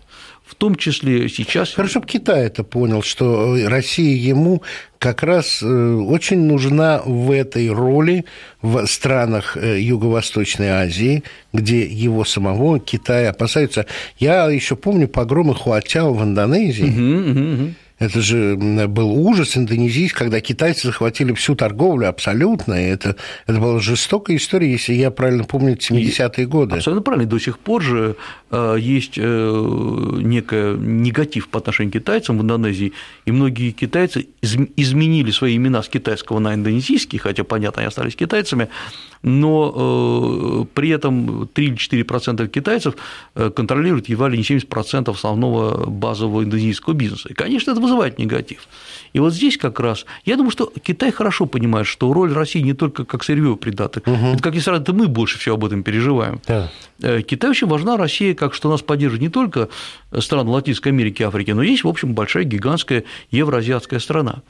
в 0.44 0.54
том 0.54 0.74
числе 0.74 1.28
сейчас... 1.28 1.72
Хорошо, 1.72 1.92
чтобы 1.92 2.06
Китай 2.06 2.46
это 2.46 2.64
понял, 2.64 3.02
что 3.02 3.56
Россия 3.66 4.14
ему 4.14 4.62
как 4.98 5.22
раз 5.22 5.62
э, 5.62 5.66
очень 5.66 6.40
нужна 6.40 7.02
в 7.04 7.30
этой 7.30 7.68
роли 7.70 8.26
в 8.60 8.86
странах 8.86 9.56
э, 9.56 9.80
Юго-Восточной 9.80 10.68
Азии, 10.68 11.24
где 11.52 11.84
его 11.84 12.24
самого 12.24 12.78
Китай 12.78 13.26
опасаются. 13.28 13.86
Я 14.18 14.50
еще 14.50 14.76
помню 14.76 15.08
погромы 15.08 15.54
Хуатяо 15.54 16.10
в 16.12 16.22
Индонезии. 16.22 16.84
Угу, 16.84 17.30
угу, 17.30 17.64
угу. 17.64 17.74
Это 17.98 18.20
же 18.20 18.56
был 18.56 19.12
ужас 19.12 19.56
индонезийский, 19.56 20.18
когда 20.18 20.40
китайцы 20.40 20.88
захватили 20.88 21.32
всю 21.32 21.54
торговлю 21.54 22.08
абсолютно. 22.08 22.74
И 22.74 22.88
это, 22.88 23.16
это 23.46 23.60
была 23.60 23.78
жестокая 23.78 24.36
история, 24.36 24.72
если 24.72 24.94
я 24.94 25.12
правильно 25.12 25.44
помню, 25.44 25.76
70-е 25.76 26.46
годы. 26.46 26.76
Абсолютно 26.76 27.02
правильно. 27.02 27.26
До 27.26 27.38
сих 27.38 27.58
пор 27.58 27.82
же 27.82 28.16
э, 28.50 28.76
есть 28.80 29.14
э, 29.16 29.20
некий 29.22 30.76
негатив 30.76 31.48
по 31.48 31.58
отношению 31.58 31.92
к 31.92 31.94
китайцам 31.94 32.38
в 32.38 32.42
Индонезии, 32.42 32.92
и 33.26 33.32
многие 33.32 33.70
китайцы 33.70 34.26
изменили 34.42 35.30
свои 35.30 35.56
имена 35.56 35.82
с 35.82 35.88
китайского 35.88 36.40
на 36.40 36.54
индонезийский, 36.54 37.18
хотя, 37.18 37.44
понятно, 37.44 37.82
они 37.82 37.88
остались 37.88 38.16
китайцами, 38.16 38.68
но 39.24 39.72
э, 39.74 40.64
при 40.74 40.90
этом 40.90 41.48
3-4% 41.54 42.46
китайцев 42.48 42.94
контролируют 43.34 44.08
едва 44.08 44.28
ли 44.28 44.38
не 44.38 44.44
70% 44.44 45.10
основного 45.10 45.90
базового 45.90 46.44
индонезийского 46.44 46.94
бизнеса. 46.94 47.28
И, 47.30 47.34
конечно, 47.34 47.72
это 47.72 47.80
вызывает 47.80 48.18
негатив. 48.18 48.68
И 49.14 49.20
вот 49.20 49.32
здесь 49.32 49.56
как 49.56 49.80
раз, 49.80 50.04
я 50.24 50.36
думаю, 50.36 50.50
что 50.50 50.70
Китай 50.82 51.12
хорошо 51.12 51.46
понимает, 51.46 51.86
что 51.86 52.12
роль 52.12 52.32
России 52.32 52.60
не 52.60 52.74
только 52.74 53.04
как 53.04 53.24
сырьевой 53.24 53.56
придаток, 53.56 54.06
угу. 54.06 54.26
это, 54.34 54.42
как 54.42 54.54
ни 54.54 54.58
странно, 54.58 54.82
это 54.82 54.92
мы 54.92 55.06
больше 55.06 55.38
всего 55.38 55.54
об 55.54 55.64
этом 55.64 55.82
переживаем. 55.82 56.40
Да. 56.46 56.70
Э, 57.00 57.22
Китай 57.22 57.50
очень 57.50 57.68
важна 57.68 57.96
Россия, 57.96 58.34
как 58.34 58.54
что 58.54 58.68
нас 58.68 58.82
поддерживает 58.82 59.22
не 59.22 59.28
только 59.28 59.68
страны 60.18 60.50
Латинской 60.50 60.92
Америки 60.92 61.22
и 61.22 61.24
Африки, 61.24 61.52
но 61.52 61.62
есть, 61.62 61.84
в 61.84 61.88
общем, 61.88 62.14
большая 62.14 62.44
гигантская 62.44 63.04
евроазиатская 63.30 64.00
страна. 64.00 64.42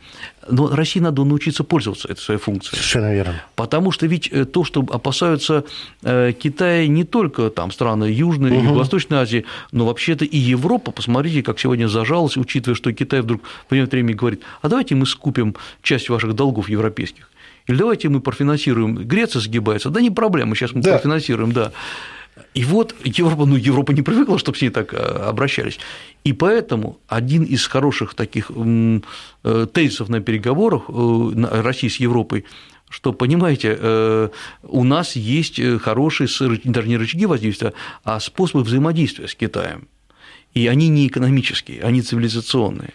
Но 0.48 0.74
России 0.74 1.00
надо 1.00 1.24
научиться 1.24 1.64
пользоваться 1.64 2.08
этой 2.08 2.20
своей 2.20 2.40
функцией. 2.40 2.76
Совершенно 2.76 3.12
верно. 3.12 3.42
Потому 3.56 3.90
что 3.92 4.06
ведь 4.06 4.28
э, 4.28 4.46
то, 4.46 4.64
что 4.64 4.80
опасаются 4.80 5.64
э, 6.02 6.32
Китая 6.32 6.86
не 6.86 7.04
только 7.04 7.50
там 7.50 7.70
страны 7.70 8.04
Южной 8.04 8.50
и 8.50 8.56
угу. 8.56 8.64
Юго-Восточной 8.64 9.18
Азии, 9.18 9.44
но 9.72 9.84
вообще-то 9.86 10.24
и 10.24 10.38
Европа, 10.38 10.90
посмотрите, 10.90 11.42
как 11.42 11.58
сегодня 11.58 11.86
зажалась, 11.86 12.38
учитывая, 12.38 12.74
что 12.74 12.92
Китай 12.92 13.20
вдруг 13.20 13.42
в 13.68 13.70
время 13.70 13.86
времени 13.86 14.14
говорит, 14.14 14.42
а 14.62 14.68
давайте 14.68 14.94
мы 14.94 15.06
скупим 15.06 15.56
часть 15.82 16.08
ваших 16.08 16.34
долгов 16.34 16.68
европейских. 16.68 17.30
Или 17.66 17.76
давайте 17.76 18.08
мы 18.08 18.20
профинансируем, 18.20 18.94
Греция 18.96 19.40
сгибается, 19.40 19.90
да 19.90 20.00
не 20.00 20.10
проблема, 20.10 20.54
сейчас 20.54 20.72
мы 20.72 20.82
да. 20.82 20.92
профинансируем, 20.92 21.52
да. 21.52 21.72
И 22.54 22.64
вот 22.64 22.94
Европа, 23.04 23.46
ну, 23.46 23.56
Европа 23.56 23.92
не 23.92 24.02
привыкла, 24.02 24.38
чтобы 24.38 24.58
с 24.58 24.62
ней 24.62 24.70
так 24.70 24.92
э, 24.92 24.96
обращались. 24.96 25.78
И 26.24 26.32
поэтому 26.32 26.98
один 27.08 27.42
из 27.44 27.66
хороших 27.66 28.14
таких 28.14 28.50
э, 28.50 29.66
тезисов 29.72 30.08
на 30.08 30.20
переговорах 30.20 30.84
э, 30.88 31.62
России 31.62 31.88
с 31.88 31.96
Европой 31.96 32.44
что, 32.90 33.12
понимаете, 33.12 34.30
у 34.62 34.84
нас 34.84 35.16
есть 35.16 35.60
хорошие, 35.80 36.28
даже 36.62 36.86
не 36.86 36.96
рычаги 36.96 37.26
воздействия, 37.26 37.72
а 38.04 38.20
способы 38.20 38.62
взаимодействия 38.62 39.26
с 39.26 39.34
Китаем. 39.34 39.88
И 40.52 40.68
они 40.68 40.86
не 40.88 41.08
экономические, 41.08 41.82
они 41.82 42.02
цивилизационные. 42.02 42.92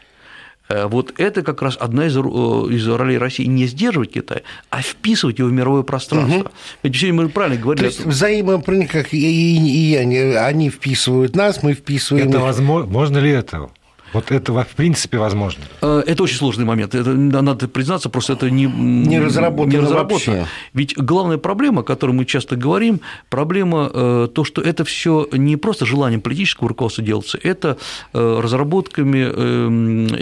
Э, 0.70 0.86
вот 0.86 1.14
это 1.18 1.42
как 1.42 1.62
раз 1.64 1.78
одна 1.80 2.06
из, 2.06 2.16
э, 2.16 2.20
из 2.20 2.88
ролей 2.88 3.18
России 3.18 3.46
не 3.46 3.66
сдерживать 3.66 4.12
Китай, 4.12 4.44
а 4.70 4.82
вписывать 4.82 5.40
его 5.40 5.50
в 5.50 5.52
мировое 5.52 5.82
пространство. 5.82 6.42
Угу. 6.42 6.52
Ведь 6.84 6.96
сегодня 6.96 7.24
мы 7.24 7.30
правильно 7.30 7.60
говорили. 7.60 7.86
То 7.86 7.88
есть 7.88 8.06
взаимопроник, 8.06 8.92
как 8.92 9.14
и, 9.14 9.18
и, 9.18 9.92
и 9.92 9.96
они, 9.96 10.18
они 10.18 10.70
вписывают 10.70 11.36
нас, 11.36 11.64
мы 11.64 11.74
вписываем. 11.74 12.30
Это 12.30 12.38
их. 12.38 12.44
возможно, 12.44 12.92
можно 12.92 13.18
ли 13.18 13.32
это? 13.32 13.70
Вот 14.14 14.32
это 14.32 14.54
в 14.54 14.76
принципе 14.76 15.18
возможно. 15.18 15.64
Э, 15.82 16.04
это 16.06 16.24
очень 16.24 16.38
сложный 16.38 16.66
момент. 16.66 16.96
Это, 16.96 17.14
надо 17.14 17.68
признаться, 17.68 18.10
просто 18.10 18.34
это 18.34 18.50
не, 18.50 18.66
не 18.66 19.20
разработано. 19.20 19.72
Не 19.72 19.80
разработано. 19.80 20.38
Вообще. 20.38 20.52
Ведь 20.74 20.98
главная 20.98 21.38
проблема, 21.38 21.82
о 21.82 21.84
которой 21.84 22.12
мы 22.12 22.26
часто 22.26 22.56
говорим, 22.56 23.02
проблема 23.30 23.90
э, 23.94 24.28
то, 24.34 24.44
что 24.44 24.62
это 24.62 24.84
все 24.84 25.28
не 25.32 25.58
просто 25.58 25.86
желанием 25.86 26.22
политического 26.22 26.70
руководства 26.70 27.04
делается, 27.04 27.40
это 27.42 27.78
э, 28.14 28.40
разработками 28.42 29.20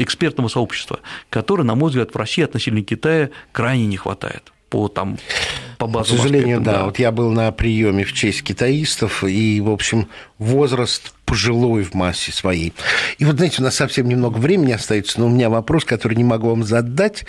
экспертного 0.02 0.48
сообщества, 0.48 1.00
которое, 1.30 1.64
на 1.64 1.76
мой 1.76 1.90
взгляд, 1.90 2.14
в 2.14 2.18
России 2.18 2.44
относительно 2.44 2.84
Китая 2.84 3.30
крайне 3.52 3.86
не 3.86 3.98
хватает 3.98 4.52
по 4.70 4.88
там 4.88 5.18
по 5.78 5.88
базовым 5.88 6.20
К 6.20 6.24
сожалению, 6.24 6.62
да. 6.62 6.74
да. 6.74 6.86
Вот 6.86 7.00
я 7.00 7.12
был 7.12 7.32
на 7.32 7.52
приеме 7.52 8.04
в 8.04 8.14
честь 8.14 8.44
китаистов, 8.44 9.24
и, 9.24 9.62
в 9.62 9.70
общем, 9.70 10.08
возраст 10.40 11.14
пожилой 11.28 11.84
в 11.84 11.94
массе 11.94 12.32
своей. 12.32 12.74
И 13.20 13.26
вот, 13.26 13.36
знаете, 13.36 13.58
у 13.60 13.64
нас 13.64 13.76
совсем 13.76 14.08
немного 14.08 14.40
времени 14.40 14.72
остается, 14.72 15.20
но 15.20 15.28
у 15.28 15.30
меня 15.30 15.50
вопрос, 15.50 15.84
который 15.86 16.16
не 16.16 16.24
могу 16.24 16.50
вам 16.50 16.64
задать, 16.64 17.26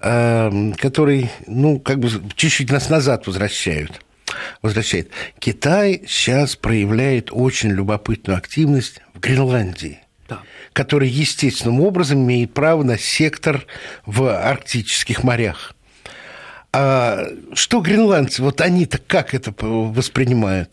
эм, 0.00 0.72
который, 0.72 1.30
ну, 1.46 1.78
как 1.78 2.00
бы 2.00 2.10
чуть-чуть 2.34 2.72
нас 2.72 2.88
назад 2.88 3.26
возвращают 3.26 4.00
возвращает. 4.62 5.10
Китай 5.38 6.04
сейчас 6.08 6.56
проявляет 6.56 7.28
очень 7.30 7.70
любопытную 7.70 8.38
активность 8.38 9.02
в 9.12 9.20
Гренландии 9.20 10.00
который 10.72 11.08
естественным 11.08 11.82
образом 11.82 12.24
имеет 12.24 12.54
право 12.54 12.82
на 12.82 12.96
сектор 12.96 13.66
в 14.06 14.26
арктических 14.26 15.22
морях. 15.22 15.74
А 16.74 17.26
что 17.52 17.80
гренландцы, 17.82 18.42
вот 18.42 18.62
они-то 18.62 18.98
как 19.06 19.34
это 19.34 19.52
воспринимают? 19.60 20.70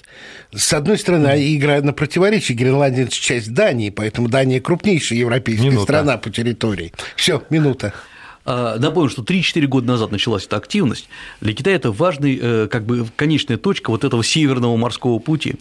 С 0.56 0.72
одной 0.72 0.98
стороны, 0.98 1.28
они 1.28 1.58
играют 1.58 1.84
на 1.84 1.92
противоречие. 1.92 2.58
Гренландия– 2.58 3.04
это 3.06 3.14
часть 3.14 3.54
Дании, 3.54 3.90
поэтому 3.90 4.30
Дания 4.30 4.62
крупнейшая 4.62 5.20
европейская 5.20 5.66
минута. 5.68 5.84
страна 5.84 6.18
по 6.18 6.30
территории. 6.30 6.94
Все, 7.18 7.44
минута. 7.50 7.94
А, 8.46 8.78
напомню, 8.80 9.10
что 9.10 9.24
3-4 9.24 9.68
года 9.68 9.88
назад 9.88 10.12
началась 10.12 10.46
эта 10.46 10.56
активность. 10.56 11.10
Для 11.42 11.54
Китая 11.54 11.76
это 11.76 11.92
важный, 11.92 12.40
э, 12.42 12.68
как 12.72 12.86
бы, 12.86 13.06
конечная 13.18 13.58
точка 13.58 13.90
вот 13.90 14.06
этого 14.06 14.24
северного 14.24 14.78
морского 14.78 15.20
пути. 15.20 15.56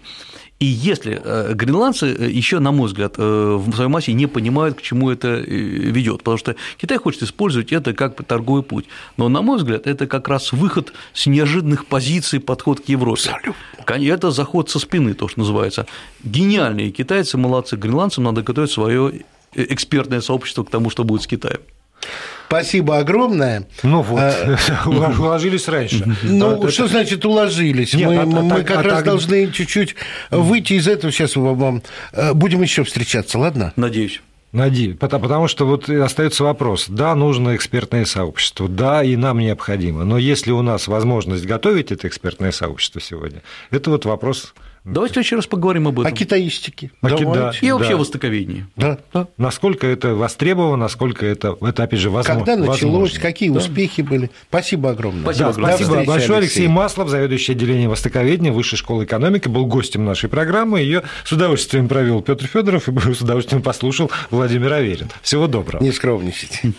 И 0.59 0.67
если 0.67 1.21
э, 1.23 1.55
гренландцы 1.55 2.07
э, 2.07 2.31
еще, 2.31 2.59
на 2.59 2.73
мой 2.73 2.89
взгляд, 2.89 3.15
э, 3.17 3.23
в 3.23 3.73
своей 3.75 3.89
массе 3.89 4.13
не 4.13 4.27
понимают, 4.27 4.79
к 4.79 4.83
чему 4.83 5.09
это 5.09 5.37
ведет, 5.37 6.19
потому 6.19 6.37
что 6.37 6.57
Китай 6.79 6.99
хочет 6.99 7.23
использовать 7.23 7.73
это 7.73 7.93
как 7.93 8.25
торговый 8.25 8.65
путь. 8.65 8.87
Но, 9.17 9.29
на 9.29 9.41
мой 9.41 9.59
взгляд, 9.59 9.87
это 9.87 10.09
как 10.09 10.27
раз 10.27 10.53
выход 10.53 10.93
с 11.13 11.27
неожиданных 11.27 11.87
позиций, 11.87 12.41
подход 12.41 12.81
к 12.81 12.89
Европе. 12.89 13.31
Абсолютно. 13.31 14.13
Это 14.13 14.31
заход 14.33 14.69
со 14.69 14.81
спины, 14.81 15.15
то, 15.15 15.29
что 15.29 15.41
называется. 15.41 15.87
Гениальные 16.25 16.91
китайцы, 16.91 17.39
молодцы, 17.39 17.77
гренландцам 17.77 18.25
надо 18.25 18.43
готовить 18.43 18.73
свое 18.73 19.23
экспертное 19.55 20.21
сообщество 20.21 20.65
к 20.65 20.71
тому, 20.71 20.91
что 20.91 21.05
будет 21.05 21.23
с 21.23 21.27
Китаем. 21.29 21.61
Спасибо 22.49 22.99
огромное. 22.99 23.69
Ну 23.83 24.01
вот, 24.01 24.21
а, 24.21 24.57
уложились 24.87 25.69
раньше. 25.69 26.03
Ну, 26.23 26.65
а, 26.65 26.71
что 26.71 26.89
значит 26.89 27.27
уложились? 27.27 27.93
Мы, 27.93 28.17
а, 28.17 28.65
как 28.65 28.85
раз 28.85 29.03
должны 29.03 29.53
чуть-чуть 29.53 29.95
выйти 30.31 30.75
из 30.75 30.89
этого. 30.89 31.13
Сейчас 31.13 31.37
вам 31.37 31.83
будем 32.33 32.63
еще 32.63 32.85
встречаться, 32.85 33.39
ладно? 33.39 33.75
Надеюсь. 33.77 34.23
Надеюсь, 34.53 34.97
потому, 34.97 35.23
потому 35.25 35.49
что 35.49 35.67
вот 35.67 35.91
остается 35.91 36.43
вопрос. 36.43 36.87
Да, 36.89 37.15
нужно 37.15 37.55
экспертное 37.55 38.07
сообщество, 38.07 38.67
да, 38.67 39.05
и 39.05 39.15
нам 39.15 39.41
необходимо. 39.41 40.05
Но 40.05 40.17
если 40.17 40.53
у 40.53 40.63
нас 40.63 40.89
возможность 40.89 41.45
готовить 41.45 41.93
это 41.93 42.09
экспертное 42.09 42.51
сообщество 42.51 42.99
сегодня, 42.99 43.43
это 43.71 43.91
вот 43.91 44.07
вопрос 44.07 44.55
Давайте 44.93 45.21
еще 45.21 45.37
раз 45.37 45.47
поговорим 45.47 45.89
об 45.89 46.01
этом. 46.01 46.13
О 46.13 46.17
китаистике. 46.17 46.91
О 47.03 47.09
да, 47.09 47.53
и 47.61 47.71
вообще 47.71 47.91
да. 47.91 47.97
востоковедении. 47.97 48.67
Да. 48.77 48.99
да. 49.13 49.29
Насколько 49.37 49.87
это 49.87 50.15
востребовано, 50.15 50.77
насколько 50.77 51.27
это, 51.27 51.57
это 51.61 51.83
опять 51.83 52.01
же, 52.01 52.11
возможно. 52.11 52.45
Когда 52.45 52.57
началось, 52.57 52.83
возможно. 52.83 53.21
какие 53.21 53.51
да. 53.51 53.59
успехи 53.59 54.01
были. 54.01 54.31
Спасибо 54.49 54.91
огромное. 54.91 55.23
Спасибо, 55.23 55.45
да, 55.45 55.51
огромное. 55.51 55.77
спасибо 55.77 56.05
большое. 56.05 56.39
Алексей. 56.39 56.63
Алексей 56.63 56.69
Маслов, 56.69 57.09
заведующий 57.09 57.53
отделением 57.53 57.91
востоковедения 57.91 58.53
Высшей 58.53 58.79
школы 58.79 59.05
экономики, 59.05 59.49
был 59.49 59.67
гостем 59.67 60.05
нашей 60.05 60.29
программы. 60.29 60.81
Ее 60.81 61.03
с 61.25 61.33
удовольствием 61.33 61.89
провел 61.89 62.23
Петр 62.23 62.47
Федоров 62.47 62.89
и 62.89 62.99
с 63.15 63.21
удовольствием 63.21 63.63
послушал 63.63 64.11
Владимир 64.31 64.73
Аверин. 64.73 65.09
Всего 65.23 65.47
доброго. 65.47 65.83
Не 65.83 65.93
скромничайте. 65.93 66.73